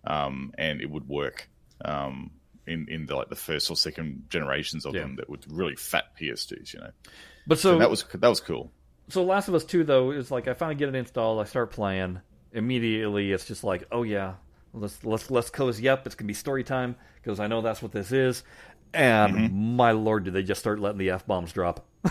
[0.05, 1.49] um, and it would work
[1.85, 2.33] um,
[2.67, 5.03] in in the, like the first or second generations of Yeah.
[5.03, 6.75] them that were really fat PS2s.
[6.75, 6.91] You know,
[7.47, 8.71] But so, so that was that was cool.
[9.09, 11.41] so Last of Us Two though is like I finally get it installed.
[11.41, 12.21] I start playing
[12.53, 13.33] immediately.
[13.33, 14.35] It's just like, oh yeah,
[14.73, 16.07] let's let's let's cozy up.
[16.07, 18.43] It's gonna be story time because I know that's what this is.
[18.93, 19.77] And Mm-hmm.
[19.77, 21.87] my lord, did they just start letting the f bombs drop?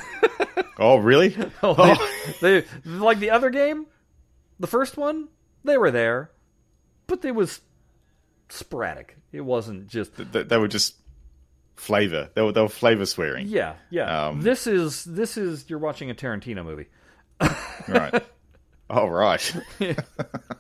[0.82, 1.36] Oh, really?
[1.62, 2.10] Oh,
[2.42, 3.86] they, they like the other game,
[4.62, 5.28] the first one.
[5.66, 6.32] They were there,
[7.06, 7.60] but it was
[8.48, 9.18] sporadic.
[9.34, 10.96] It wasn't just they, they were just
[11.76, 12.30] flavor.
[12.34, 13.48] They were they were flavor swearing.
[13.48, 14.28] yeah, yeah.
[14.28, 16.88] Um, this is this is you're watching a Tarantino movie.
[17.90, 18.24] Right.
[18.90, 19.40] Oh, right.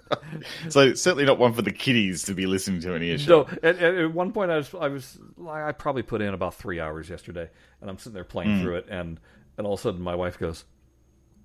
[0.69, 3.27] so certainly not one for the kiddies to be listening to an earshot.
[3.27, 5.17] So at, at, at one point, I was I was
[5.47, 7.49] I probably put in about three hours yesterday,
[7.81, 8.61] and I'm sitting there playing Hmm.
[8.63, 9.19] through it, and
[9.57, 10.65] and all of a sudden my wife goes,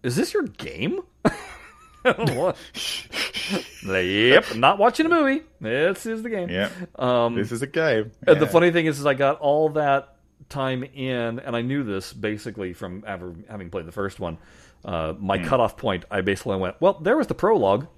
[0.03, 1.01] "Is this your game?"
[2.05, 2.59] What?
[3.83, 5.43] Yep, not watching a movie.
[5.59, 6.51] This is the game.
[6.51, 6.69] Yeah.
[6.97, 8.13] Um, This is a game.
[8.27, 10.17] And the funny thing is, is I got all that
[10.51, 14.37] time in, and I knew this basically from ever having played the first one.
[14.85, 15.45] Uh, my Hmm.
[15.47, 17.87] cutoff point, I basically went, well, there was the prologue.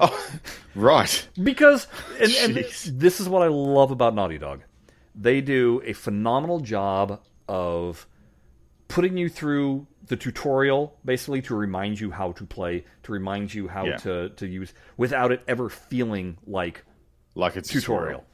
[0.00, 0.30] Oh,
[0.76, 1.28] right.
[1.42, 1.88] Because,
[2.20, 4.60] and, and this is what I love about Naughty Dog.
[5.14, 8.06] They do a phenomenal job of
[8.86, 13.66] putting you through the tutorial, basically to remind you how to play, to remind you
[13.66, 13.96] how Yeah.
[13.96, 16.84] to, to use, without it ever feeling like
[17.34, 18.24] Like it's tutorial.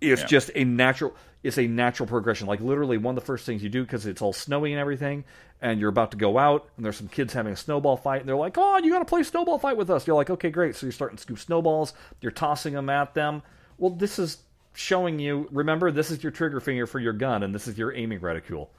[0.00, 0.26] It's Yeah.
[0.26, 1.14] just a natural.
[1.42, 2.46] It's a natural progression.
[2.46, 5.24] Like literally, one of the first things you do because it's all snowy and everything,
[5.60, 8.28] and you're about to go out, and there's some kids having a snowball fight, and
[8.28, 10.76] they're like, "Oh, you got to play snowball fight with us." You're like, "Okay, great."
[10.76, 11.94] So you're starting to scoop snowballs.
[12.20, 13.42] You're tossing them at them.
[13.78, 14.38] Well, this is
[14.74, 15.48] showing you.
[15.50, 18.70] Remember, this is your trigger finger for your gun, and this is your aiming reticule.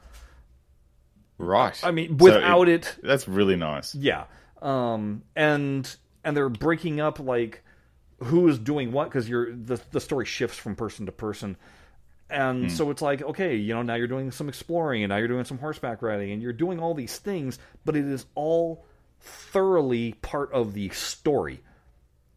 [1.38, 1.78] Right.
[1.84, 3.94] I mean, So without it That's really nice.
[3.96, 4.26] yeah,
[4.62, 5.94] um, and
[6.24, 7.64] and they're breaking up like
[8.20, 11.58] who is doing what because you're the the story shifts from person to person,
[12.34, 15.28] and so it's like okay, you know, now you're doing some exploring and now you're
[15.28, 18.86] doing some horseback riding and you're doing all these things, but it is all
[19.22, 21.62] thoroughly part of the story.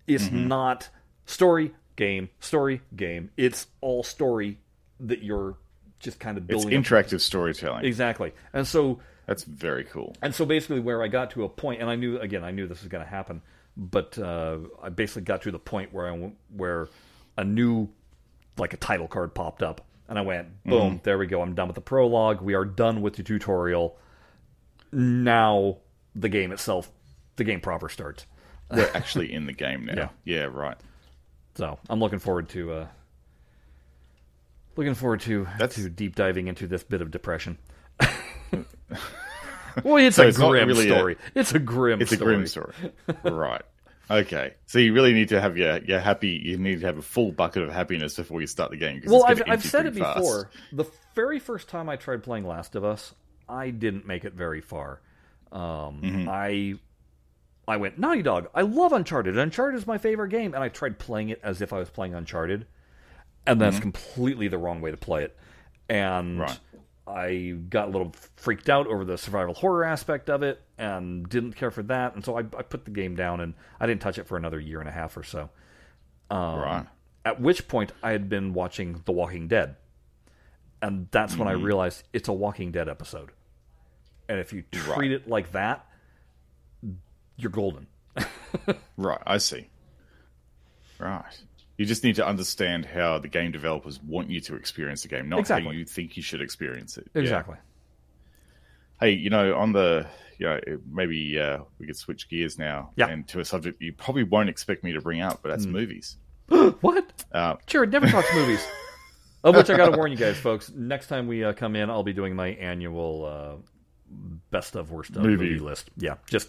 [0.07, 0.89] It's not
[1.25, 3.31] story, game, story, game.
[3.37, 4.59] It's all story
[5.01, 5.57] that you're
[5.99, 6.79] just kind of It's building.
[6.79, 6.85] up.
[6.85, 7.85] interactive storytelling.
[7.85, 8.33] Exactly.
[8.53, 10.15] And so That's very cool.
[10.23, 12.69] and so basically, where I got to a point, and I knew again, I knew
[12.69, 13.43] this was going to happen,
[13.77, 16.89] but uh, I basically got to the point where I where
[17.37, 17.89] a new
[18.57, 21.43] like a title card popped up, and I went, boom, there we go.
[21.43, 22.41] I'm done with the prologue.
[22.41, 23.99] We are done with the tutorial.
[24.93, 25.79] Now
[26.15, 26.91] the game itself,
[27.37, 28.27] the game proper starts.
[28.71, 29.95] We're actually in the game now.
[29.97, 30.09] Yeah.
[30.25, 30.77] Yeah, right.
[31.57, 32.87] So I'm looking forward to uh,
[34.77, 37.59] looking forward to That's- to deep diving into this bit of depression.
[39.85, 41.17] well, it's So a it's grim really a- story.
[41.35, 42.01] it's a grim.
[42.01, 42.75] It's a grim story.
[43.25, 43.63] right.
[44.11, 44.55] Okay.
[44.67, 47.33] So you really need to have your, your happy, you need to have a full
[47.33, 49.03] bucket of happiness before you start the game.
[49.07, 50.19] Well, it's I've, I've said it pretty fast.
[50.19, 50.51] before.
[50.73, 50.85] The
[51.15, 53.15] very first time I tried playing Last of Us,
[53.49, 55.01] I didn't make it very far.
[55.53, 56.29] Um, Mm-hmm.
[56.29, 56.75] I
[57.69, 58.49] I went Naughty Dog.
[58.55, 59.37] I love Uncharted.
[59.37, 62.15] Uncharted is my favorite game, and I tried playing it as if I was playing
[62.15, 62.67] Uncharted,
[63.47, 65.37] and that's completely the wrong way to play it.
[65.89, 66.41] And Mm-hmm.
[66.43, 66.59] Right.
[67.07, 71.53] I got a little freaked out over the survival horror aspect of it, and didn't
[71.55, 72.15] care for that.
[72.15, 74.59] And so I, I put the game down, and I didn't touch it for another
[74.59, 75.51] year and a half or so.
[76.31, 76.87] Um, Right.
[77.25, 79.77] At which point, I had been watching The Walking Dead,
[80.83, 81.65] and that's when I Mm-hmm.
[81.65, 83.31] realized it's a Walking Dead episode.
[84.29, 85.11] And if you treat Right.
[85.13, 85.87] it like that,
[87.37, 87.87] you're golden.
[88.97, 89.21] Right.
[89.27, 89.69] I see.
[90.99, 91.23] Right.
[91.79, 95.29] You just need to understand how the game developers want you to experience the game,
[95.29, 95.67] not Exactly.
[95.67, 97.09] how you think you should experience it.
[97.15, 97.21] Yeah.
[97.23, 97.57] Exactly.
[99.01, 100.07] Hey, you know, on the,
[100.39, 100.59] you know,
[100.91, 103.09] maybe uh, we could switch gears now Yeah.
[103.09, 106.17] and to a subject you probably won't expect me to bring up, but that's movies.
[106.49, 107.25] what?
[107.31, 108.65] Uh, Jared never talks movies.
[109.45, 110.73] Of which I got to warn you guys, folks.
[110.75, 113.55] Next time we uh, come in, I'll be doing my annual uh,
[114.51, 115.51] best of worst of Movie.
[115.51, 115.89] movie list.
[115.97, 116.49] Yeah, just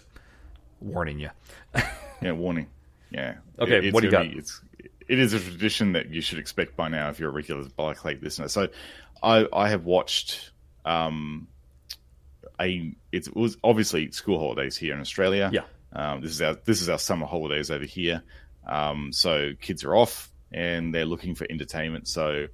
[0.80, 1.30] warning you.
[2.20, 2.66] Yeah, warning.
[3.12, 3.34] Yeah.
[3.60, 4.22] Okay, It's what do you got?
[4.24, 4.60] be- It's
[5.08, 8.04] it is a tradition that you should expect by now if you're a regular Black
[8.04, 8.48] Lake listener.
[8.48, 8.68] So,
[9.22, 10.52] I I have watched
[10.84, 11.48] um
[12.60, 15.50] a it was obviously school holidays here in Australia.
[15.52, 15.62] Yeah.
[15.92, 18.22] Um, this is our this is our summer holidays over here.
[18.66, 22.08] Um, so kids are off and they're looking for entertainment.
[22.08, 22.46] So,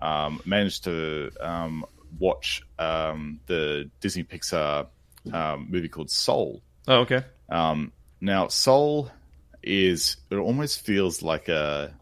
[0.00, 1.84] um, managed to um,
[2.18, 4.86] watch um, the Disney Pixar
[5.32, 6.62] um, movie called Soul.
[6.86, 7.22] Oh, okay.
[7.48, 9.10] Um, now, Soul
[9.68, 11.94] is it almost feels like a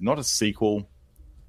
[0.00, 0.88] not a sequel,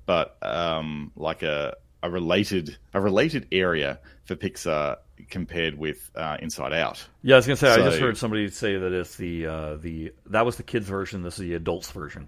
[0.06, 4.98] but um, like a a related a related area for Pixar
[5.30, 7.06] compared with uh, Inside Out.
[7.24, 7.72] Yeah, I was gonna say.
[7.72, 11.24] I just heard somebody say that it's the uh, the that was the kids version.
[11.24, 12.28] This is the adults version.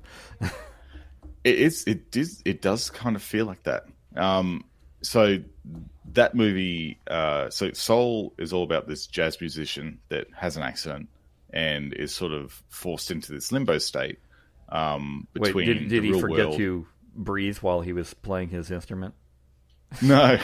[1.43, 3.85] It is it does it does kind of feel like that.
[4.17, 4.65] Um,
[5.01, 5.37] so
[6.13, 11.07] that movie, uh, so Soul is all about this jazz musician that has an accident
[11.51, 14.19] and is sort of forced into this limbo state
[14.69, 16.57] um, Wait, did, did he forget world.
[16.57, 19.13] to breathe while he was playing his instrument?
[20.01, 20.37] No,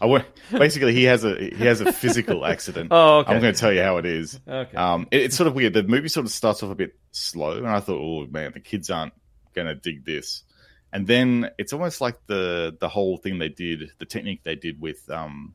[0.00, 0.24] I won't.
[0.50, 2.88] Basically, he has a he has a physical accident.
[2.90, 3.32] Oh, okay.
[3.32, 4.40] I'm going to tell you how it is.
[4.48, 4.76] Okay.
[4.76, 5.74] Um, it, it's sort of weird.
[5.74, 8.60] The movie sort of starts off a bit slow, and I thought, oh man, the
[8.60, 9.12] kids aren't
[9.54, 10.42] going to dig this.
[10.92, 14.80] And then it's almost like the the whole thing they did, the technique they did
[14.80, 15.54] with um,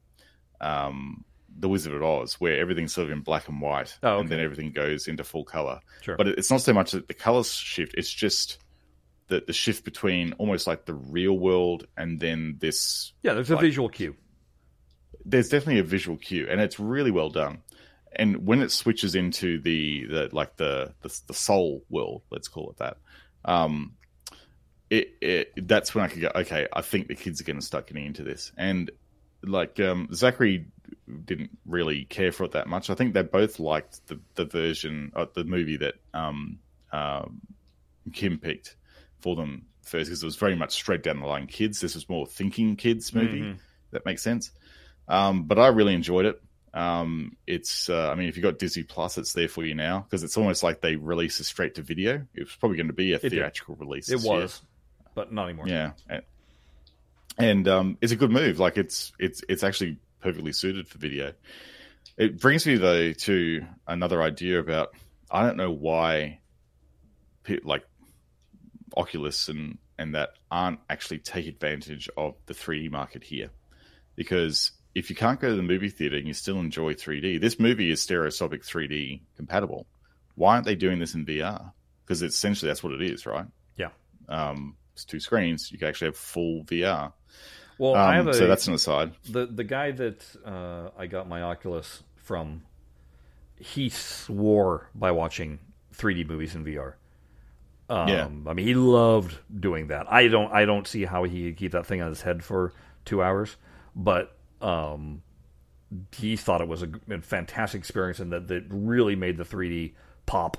[0.61, 1.25] um,
[1.58, 4.22] the Wizard of Oz, where everything's sort of in black and white, Oh, okay.
[4.22, 5.80] and then everything goes into full color.
[6.02, 6.16] Sure.
[6.18, 8.60] But it's not so much that the colors shift; it's just
[9.28, 13.58] the the shift between almost like the real world and then this yeah, there's a
[13.58, 14.16] visual cue.
[15.26, 17.62] there's definitely a visual cue and it's really well done
[18.16, 22.71] and when it switches into the, the like the, the the soul world let's call
[22.71, 22.97] it that
[23.46, 23.93] um
[24.89, 27.66] it, it that's when i could go okay i think the kids are going to
[27.66, 28.89] start getting into this and
[29.43, 30.66] like um zachary
[31.25, 35.11] didn't really care for it that much i think they both liked the the version
[35.16, 36.59] of the movie that um
[36.91, 37.41] um
[38.13, 38.75] kim picked
[39.20, 42.07] for them first because it was very much straight down the line kids this was
[42.09, 43.57] more thinking kids movie Mhm.
[43.91, 44.51] that makes sense
[45.07, 46.39] um, but I really enjoyed it.
[46.71, 50.01] Um, it's, uh, I mean, if you've got Disney Plus, it's there for you now
[50.01, 52.28] because it's almost like they release it straight to video.
[52.36, 53.32] It was probably going to be a did.
[53.32, 54.07] theatrical release.
[54.07, 54.33] It this year.
[54.36, 54.61] was,
[55.16, 55.67] but not anymore.
[55.67, 56.21] yeah, and,
[57.39, 58.59] and um, it's a good move.
[58.59, 61.33] Like it's it's it's actually perfectly suited for video.
[62.17, 64.89] It brings me though to another idea about
[65.32, 66.39] I don't know why,
[67.63, 67.86] like
[68.96, 73.50] Oculus and and that aren't actually take advantage of the 3D market here,
[74.16, 77.59] because if you can't go to the movie theater and you still enjoy 3D, this
[77.59, 79.87] movie is stereoscopic 3D compatible.
[80.36, 81.71] Why aren't they doing this in VR?
[82.04, 83.46] Because essentially that's what it is, right?
[83.78, 83.89] Yeah.
[84.28, 85.71] Um, it's two screens.
[85.71, 87.13] You can actually have full VR.
[87.80, 89.14] Well, Um, I have a so that's an aside.
[89.28, 92.62] the the guy that uh, I got my Oculus from.
[93.62, 95.60] He swore by watching
[95.93, 96.93] 3D movies in VR.
[97.89, 98.28] Um, Yeah.
[98.47, 100.10] I mean, he loved doing that.
[100.12, 100.51] I don't.
[100.54, 102.72] I don't see how he could keep that thing on his head for
[103.06, 103.58] two hours,
[103.96, 105.22] but um,
[106.16, 106.88] he thought it was a
[107.22, 109.93] fantastic experience, and that that really made the 3D
[110.26, 110.58] pop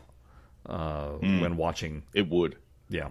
[0.67, 1.41] uh, Hmm.
[1.41, 2.03] when watching.
[2.15, 2.57] It would.
[2.89, 3.11] Yeah,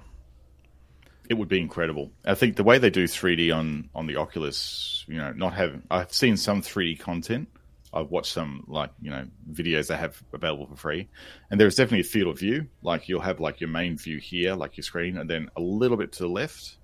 [1.29, 2.11] It would be incredible.
[2.25, 5.83] I think the way they do 3D on on the Oculus, you know, not having
[5.91, 7.47] I've seen some 3D content.
[7.93, 11.07] I've watched some like you know videos they have available for free,
[11.49, 12.67] and there's definitely a field of view.
[12.83, 15.97] Like you'll have like your main view here, like your screen, and then a little
[15.97, 16.77] bit to the left,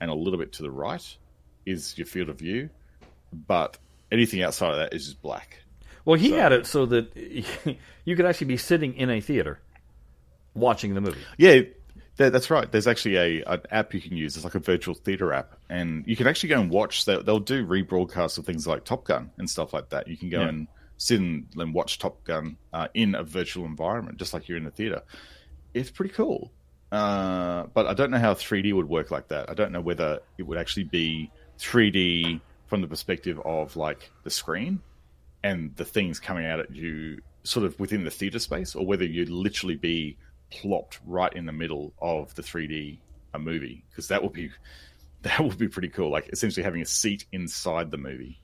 [0.00, 1.16] and a little bit to the right
[1.64, 2.70] is your field of view.
[3.32, 3.78] But
[4.12, 5.62] anything outside of that is just black.
[6.04, 7.16] Well, he So- had it so that
[8.04, 9.58] you could actually be sitting in a theater
[10.54, 11.20] watching the movie.
[11.38, 11.62] Yeah,
[12.16, 12.70] that, that's right.
[12.70, 14.36] There's actually a an app you can use.
[14.36, 17.04] It's like a virtual theater app, and you can actually go and watch.
[17.04, 20.08] They'll, they'll do rebroadcasts of things like Top Gun and stuff like that.
[20.08, 20.48] You can go Yeah.
[20.48, 20.68] and
[20.98, 24.66] sit and, and watch Top Gun uh, in a virtual environment, just like you're in
[24.66, 25.02] a theater.
[25.74, 26.52] It's pretty cool.
[26.90, 29.50] Uh, but I don't know how 3D would work like that.
[29.50, 34.30] I don't know whether it would actually be 3D from the perspective of like the
[34.30, 34.80] screen
[35.44, 39.04] and the things coming out at you sort of within the theater space, or whether
[39.04, 40.16] you'd literally be
[40.50, 42.98] plopped right in the middle of the 3D
[43.34, 44.50] a movie, because that would be
[45.22, 46.10] that would be pretty cool.
[46.10, 48.40] Like essentially having a seat inside the movie,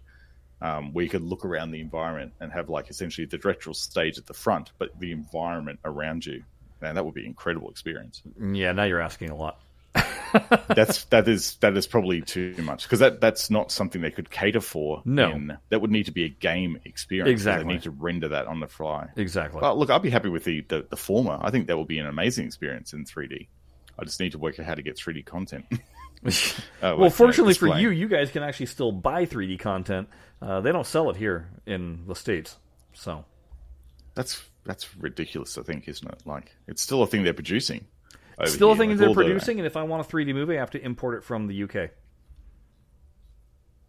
[0.60, 4.18] um, where you could look around the environment and have like essentially the directorial stage
[4.18, 6.44] at the front, but the environment around you.
[6.80, 8.22] Man, that would be an incredible experience.
[8.40, 9.60] Yeah, now you're asking a lot.
[10.68, 14.30] That's that is that is probably too much because that that's not something they could
[14.30, 15.02] cater for.
[15.04, 15.30] No.
[15.30, 17.30] in- that would need to be a game experience.
[17.30, 17.64] Exactly.
[17.64, 19.08] they need to render that on the fly.
[19.16, 19.60] Exactly.
[19.60, 21.38] Well, look, I'd be happy with the, the, the former.
[21.40, 23.48] I think that will be an amazing experience in 3D.
[23.98, 25.66] I just need to work out how to get 3D content.
[26.24, 30.08] Uh, well, like, fortunately for you, you guys can actually still buy 3D content.
[30.40, 32.58] Uh, they don't sell it here in the states,
[32.92, 33.24] so
[34.14, 35.56] that's that's ridiculous.
[35.58, 36.22] I think, isn't it?
[36.24, 37.86] Like, it's still a thing they're producing.
[38.46, 39.58] Still a thing Like, they're producing.
[39.58, 41.90] And if I want a 3D movie, I have to import it from the UK.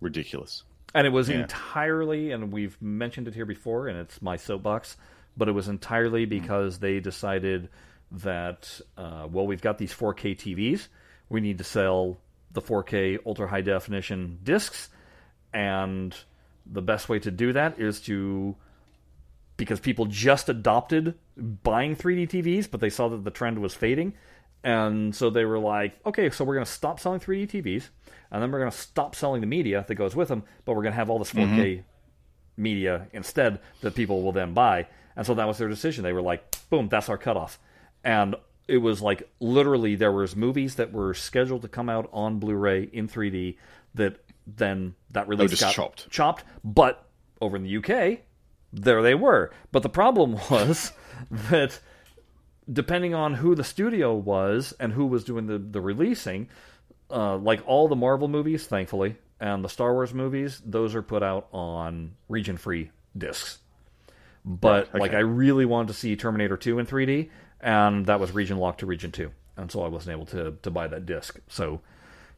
[0.01, 0.63] ridiculous.
[0.93, 1.41] And it was Yeah.
[1.41, 4.97] entirely, and we've mentioned it here before, and it's my soapbox,
[5.37, 7.69] but it was entirely because they decided
[8.11, 10.89] that, uh, well, we've got these 4K TVs.
[11.29, 12.19] We need to sell
[12.51, 14.89] the 4K ultra high definition discs.
[15.53, 16.15] And
[16.65, 18.55] the best way to do that is to,
[19.57, 24.13] because people just adopted buying 3D TVs, but they saw that the trend was fading.
[24.63, 27.89] And so they were like, okay, so we're going to stop selling 3D TVs,
[28.31, 30.83] and then we're going to stop selling the media that goes with them, but we're
[30.83, 31.81] going to have all this 4K mm-hmm.
[32.61, 34.87] media instead that people will then buy.
[35.15, 36.03] And so that was their decision.
[36.03, 37.59] They were like, boom, that's our cutoff.
[38.03, 38.35] And
[38.67, 42.83] it was like literally there was movies that were scheduled to come out on Blu-ray
[42.93, 43.57] in 3D
[43.95, 44.17] that
[44.47, 46.09] then that release just got chopped.
[46.09, 46.43] chopped.
[46.63, 47.05] But
[47.41, 48.19] over in the UK,
[48.71, 49.51] there they were.
[49.71, 50.93] But the problem was
[51.29, 51.79] that
[52.71, 56.49] depending on who the studio was and who was doing the, the releasing,
[57.09, 61.23] uh, like all the Marvel movies, thankfully, and the Star Wars movies, those are put
[61.23, 63.59] out on region free discs.
[64.45, 65.13] But Right, like.
[65.13, 67.29] I really wanted to see Terminator 2 in 3D,
[67.61, 69.31] and that was region locked to region 2.
[69.57, 71.39] And so I wasn't able to, to buy that disc.
[71.47, 71.81] So,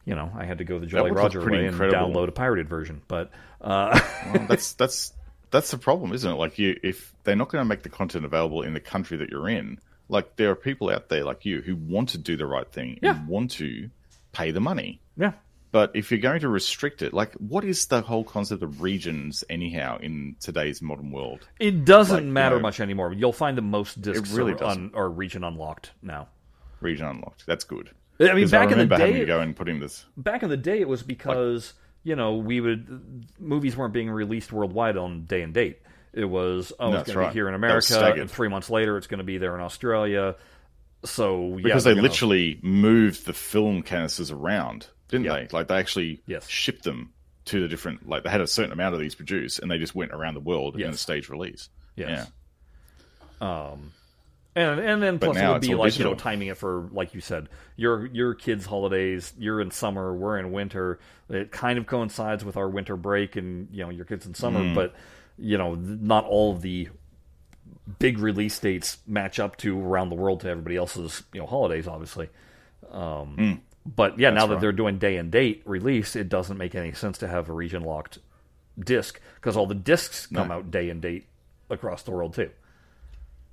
[0.04, 2.10] you know, I had to go the Jolly Roger way and incredible.
[2.10, 3.02] download a pirated version.
[3.08, 3.30] But
[3.60, 3.98] uh,
[4.32, 5.12] Well, that's that's
[5.50, 6.34] that's the problem, isn't it?
[6.34, 9.30] Like, you if they're not going to make the content available in the country that
[9.30, 9.78] you're in,
[10.08, 12.98] like there are people out there like you who want to do the right thing
[13.02, 13.16] Yeah.
[13.18, 13.90] and want to
[14.32, 15.00] pay the money.
[15.16, 15.32] yeah,
[15.72, 19.42] But if you're going to restrict it, like, what is the whole concept of regions
[19.50, 21.48] anyhow in today's modern world?
[21.58, 23.12] it doesn't Like, you matter know- much anymore.
[23.12, 26.28] You'll find the most discs really are, un, are region unlocked now.
[26.80, 27.46] Region unlocked.
[27.46, 27.90] That's good.
[28.20, 30.04] I mean, back in the having day, to go and put in this.
[30.16, 31.74] back in the day, it was because
[32.04, 35.80] you know we would movies weren't being released worldwide on day and date.
[36.16, 38.96] It was oh, That's it's going to be here in America, and three months later,
[38.96, 40.34] it's going to be there in Australia.
[41.04, 45.34] So yeah, Because they're gonna- literally moved the film canisters around, didn't Yeah.
[45.40, 45.48] they?
[45.52, 46.48] Like, they actually Yes.
[46.48, 47.12] shipped them
[47.44, 49.94] to the different, like, they had a certain amount of these produced, and they just
[49.94, 50.94] went around the world in Yes.
[50.94, 51.68] a stage release.
[51.96, 52.30] Yes.
[53.40, 53.92] Um,
[54.54, 57.20] and and then plus it would be like you know timing it for like you
[57.20, 59.34] said your your kids' holidays.
[59.38, 60.98] You're in summer, we're in winter.
[61.28, 64.60] It kind of coincides with our winter break, and you know your kids in summer.
[64.60, 64.74] Mm.
[64.74, 64.94] But
[65.38, 66.88] you know not all of the
[67.98, 71.86] big release dates match up to around the world to everybody else's you know holidays,
[71.86, 72.28] obviously.
[72.90, 74.50] Um, But yeah, now that Mm.
[74.54, 74.60] right.
[74.62, 77.82] they're doing day and date release, it doesn't make any sense to have a region
[77.84, 78.18] locked
[78.78, 81.26] disc because all the discs come out day and date
[81.70, 82.50] across the world too.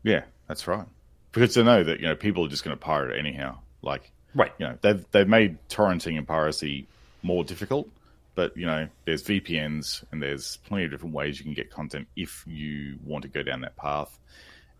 [0.02, 0.86] Yeah, that's right.
[1.32, 3.60] Because they know that, you know, people are just going to pirate it anyhow.
[3.84, 4.52] Like, Right.
[4.58, 6.88] you know, they've, they've made torrenting and piracy
[7.22, 7.88] more difficult,
[8.36, 12.08] but, you know, there's VPNs and there's plenty of different ways you can get content
[12.16, 14.18] if you want to go down that path.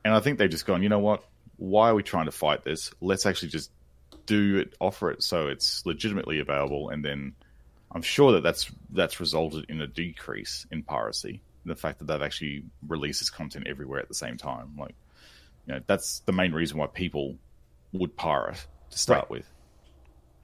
[0.04, 1.24] And I think they've just gone, you know what?
[1.58, 2.92] why are we trying to fight this?
[3.02, 3.72] Let's actually just
[4.26, 7.34] do it, offer it so it's legitimately available, and then
[7.92, 11.42] I'm sure that that's that's resulted in a decrease in piracy.
[11.66, 14.96] The fact that they've actually released this content everywhere at the same time, like
[15.68, 17.38] you know, that's the main reason why people
[17.94, 19.30] would pirate to start Right.
[19.30, 19.53] with.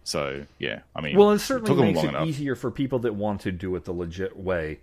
[0.10, 2.28] So yeah, I mean, Well, it certainly took makes it enough.
[2.28, 4.80] easier for people that want to do it the legit way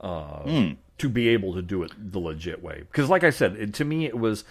[0.00, 0.72] uh, Hmm.
[0.98, 2.80] to be able to do it the legit way.
[2.80, 4.44] Because, like I said, it, to me, it was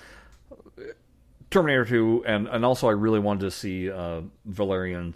[1.49, 5.14] Terminator 2, and, and also I really wanted to see uh, Valerian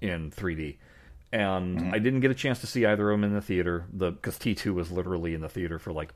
[0.00, 0.76] in 3D.
[1.32, 1.94] And Mm-hmm.
[1.94, 4.36] I didn't get a chance to see either of them in the theater The because
[4.38, 6.12] T2 was literally in the theater for like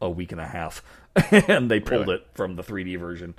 [0.00, 0.82] a week and a half,
[1.32, 2.14] and they pulled Really?
[2.16, 3.34] it from the 3D version.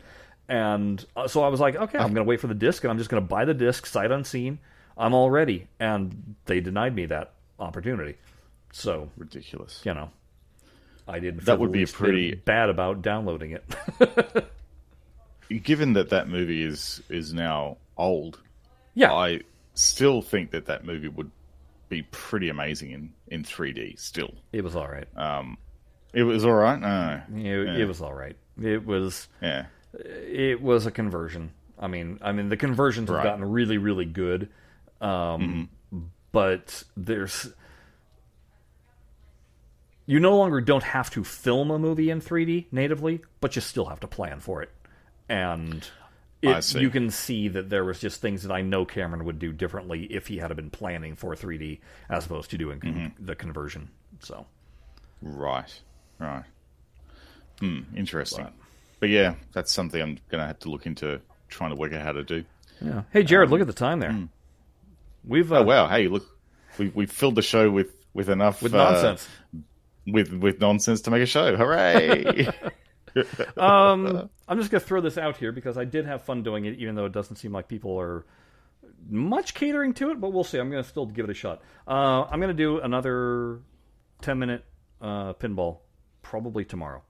[0.54, 2.92] And uh, so I was like, okay, I'm going to wait for the disc, and
[2.92, 4.60] I'm just going to buy the disc sight unseen.
[4.98, 8.18] I'm all ready, and they denied me that opportunity.
[8.72, 9.82] So Ridiculous.
[9.84, 10.12] you know,
[11.08, 11.40] I didn't.
[11.42, 14.46] Feel That would be pretty- bad about downloading it.
[15.64, 18.40] Given that that movie is is now old,
[18.96, 19.42] yeah, I
[19.76, 21.30] still think that that movie would
[21.90, 24.00] be pretty amazing in in 3D.
[24.00, 25.08] Still, it was all right.
[25.16, 25.58] Um,
[26.14, 26.80] it was all right.
[26.80, 27.78] No, It, yeah.
[27.78, 28.36] it was all right.
[28.62, 29.28] It was.
[29.42, 31.52] yeah, it was a conversion.
[31.80, 34.50] I mean, I mean, the conversions have gotten really, really good,
[35.02, 35.70] um,
[36.32, 37.52] but there's
[40.06, 43.86] you no longer don't have to film a movie in 3D natively, but you still
[43.86, 44.70] have to plan for it,
[45.30, 45.88] and
[46.42, 46.50] it,
[46.82, 50.04] you can see that there was just things that I know Cameron would do differently
[50.06, 51.80] if he had been planning for 3D
[52.10, 53.90] as opposed to doing con- the conversion.
[54.20, 54.46] So.
[55.22, 55.82] Right,
[56.20, 56.44] right.
[57.60, 58.44] Hmm, interesting.
[58.44, 58.54] But
[59.10, 61.20] yeah, that's something I'm gonna have to look into
[61.50, 62.44] trying to work out how to do.
[62.82, 63.04] yeah.
[63.12, 64.28] Hey, Jared, look at the time there.
[65.26, 65.88] We've uh, Oh wow!
[65.88, 66.26] Hey, look,
[66.78, 69.28] we we filled the show with with enough with uh, nonsense.
[70.08, 71.56] with with nonsense to make a show.
[71.56, 72.48] Hooray!
[73.58, 76.80] Um, I'm just gonna throw this out here because I did have fun doing it,
[76.80, 78.26] even though it doesn't seem like people are
[79.08, 80.20] much catering to it.
[80.20, 80.58] But we'll see.
[80.58, 81.62] I'm gonna still give it a shot.
[81.88, 83.60] Uh, I'm gonna do another
[84.22, 84.66] 10 minute
[85.00, 85.82] uh, pinball
[86.24, 87.04] probably tomorrow.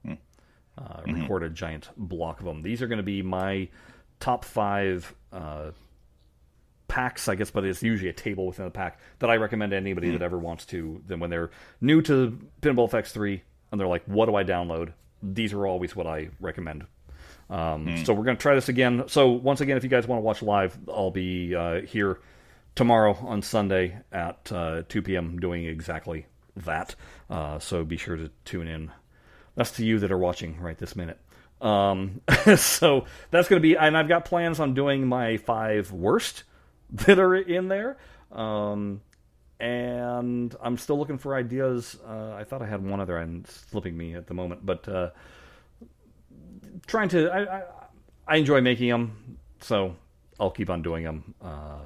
[0.78, 2.62] Uh, Record a giant block of them.
[2.64, 3.68] These are gonna be my
[4.20, 5.14] top five.
[5.32, 5.72] Uh,
[6.88, 9.78] packs, I guess, but it's usually a table within a pack that I recommend to
[9.78, 11.02] anybody that ever wants to.
[11.08, 11.50] Then when they're
[11.82, 13.42] new to Pinball FX3
[13.72, 14.94] and they're like, "What do I download?"
[15.24, 16.86] These are always what I recommend.
[17.50, 19.06] Um, So we're going to try this again.
[19.08, 22.20] So once again, if you guys want to watch live, I'll be uh, here
[22.76, 25.40] tomorrow on Sunday at uh, 2 p.m.
[25.40, 26.26] doing exactly
[26.58, 26.96] that.
[27.30, 28.92] Uh, so be sure to tune in.
[29.56, 31.20] That's to you that are watching right this minute.
[31.62, 32.22] Um,
[32.58, 36.44] so that's going to be, and I've got plans on doing my five worst
[36.92, 37.98] that are in there.
[38.32, 39.02] Um,
[39.60, 41.98] and I'm still looking for ideas.
[42.06, 45.12] Uh, I thought I had one other and slipping me at the moment, but uh,
[46.86, 47.30] trying to.
[47.30, 47.64] I, I,
[48.28, 49.96] I enjoy making them, so
[50.40, 51.36] I'll keep on doing them.
[51.42, 51.80] Uh,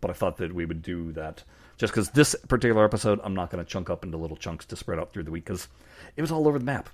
[0.00, 1.44] but I thought that we would do that
[1.76, 4.76] just because this particular episode, I'm not going to chunk up into little chunks to
[4.76, 5.68] spread out through the week because
[6.16, 6.90] it was all over the map.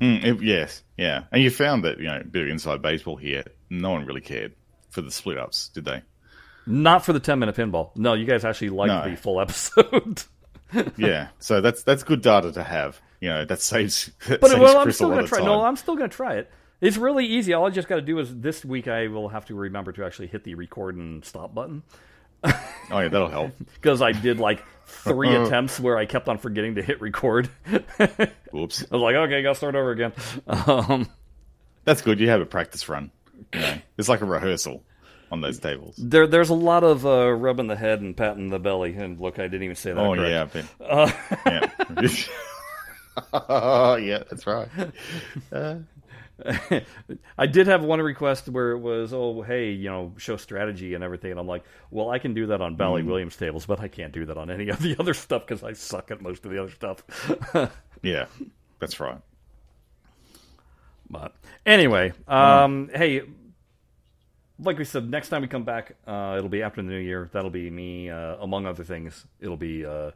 [0.00, 1.24] Mm, it- yes, yeah.
[1.32, 3.44] And you found that you know, bit of inside baseball here.
[3.70, 4.54] No one really cared
[4.90, 6.02] for the split ups, did they?
[6.66, 7.90] Not for the 10 minute pinball.
[7.96, 9.10] No, you guys actually liked No.
[9.10, 10.22] the full episode.
[10.96, 11.28] yeah.
[11.38, 13.00] So that's that's good data to have.
[13.20, 14.10] You know, that saves.
[14.28, 15.38] That But saves well, I'm still gonna try.
[15.38, 15.46] time.
[15.46, 16.50] No, I'm still gonna try it.
[16.80, 17.52] It's really easy.
[17.54, 20.04] All I just got to do is this week I will have to remember to
[20.04, 21.82] actually hit the record and stop button
[22.90, 23.52] Oh yeah, that'll help.
[23.74, 27.50] because I did like three attempts where I kept on forgetting to hit record.
[27.70, 27.92] Oops.
[28.00, 30.12] I was like, okay, gotta start over again.
[30.46, 31.06] Um,
[31.84, 32.18] That's good.
[32.20, 33.10] You have a practice run.
[33.52, 34.82] You know, it's like a rehearsal
[35.30, 35.96] on those tables.
[35.98, 38.94] there, there's a lot of uh, rubbing the head and patting the belly.
[38.94, 40.00] And look, I didn't even say that.
[40.00, 40.54] Oh correct.
[40.54, 40.62] yeah,
[41.44, 41.68] been.
[42.00, 42.08] yeah.
[43.48, 44.68] oh yeah, that's right.
[47.38, 51.02] I did have one request where it was, oh, hey, you know, show strategy and
[51.02, 51.30] everything.
[51.32, 53.06] And I'm like, well, I can do that on Bally Mm.
[53.06, 55.72] Williams tables, but I can't do that on any of the other stuff because I
[55.72, 57.02] suck at most of the other stuff.
[58.02, 58.26] Yeah,
[58.78, 59.18] that's right.
[61.10, 61.34] but
[61.66, 63.22] anyway, um, hey,
[64.60, 67.28] like we said, next time we come back, uh, it'll be after the new year.
[67.32, 69.26] That'll be me, uh, among other things.
[69.40, 70.12] It'll be uh,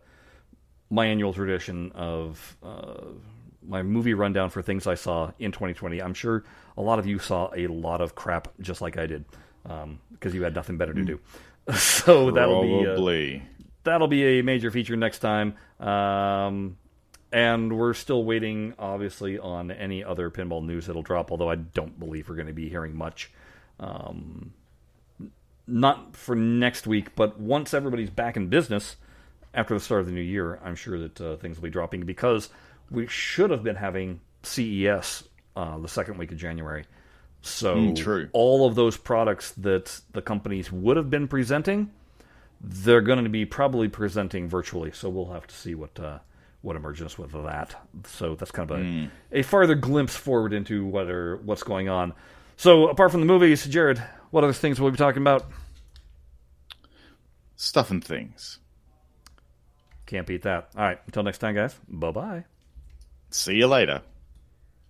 [0.90, 3.02] my annual tradition of uh,
[3.66, 6.00] my movie rundown for things I saw in 2020.
[6.00, 6.44] I'm sure
[6.76, 9.24] a lot of you saw a lot of crap just like I did
[9.62, 11.20] because you had nothing better to do.
[11.76, 12.94] so that'll be uh,
[13.84, 15.54] that'll be a major feature next time.
[15.78, 16.76] Um,
[17.32, 21.30] and we're still waiting, obviously, on any other pinball news that'll drop.
[21.30, 23.30] Although I don't believe we're going to be hearing much.
[23.80, 24.52] Um,
[25.66, 28.96] not for next week, but once everybody's back in business
[29.54, 32.04] after the start of the new year, I'm sure that uh, things will be dropping
[32.04, 32.50] because
[32.92, 35.24] we should have been having CES
[35.56, 36.84] uh, the second week of January.
[37.40, 41.90] So Mm, all of those products that the companies would have been presenting,
[42.60, 44.92] they're going to be probably presenting virtually.
[44.92, 46.18] So we'll have to see what uh,
[46.60, 47.74] what emerges with that.
[48.06, 48.82] So that's kind of a,
[49.32, 52.12] a farther glimpse forward into what are, what's going on.
[52.56, 53.98] So apart from the movies, Jared,
[54.30, 55.46] what other things will we be talking about?
[57.56, 58.58] Stuff and things.
[60.06, 60.68] Can't beat that.
[60.76, 61.00] All right.
[61.06, 61.74] Until next time, guys.
[61.88, 62.44] Bye bye.
[63.32, 64.02] See you later.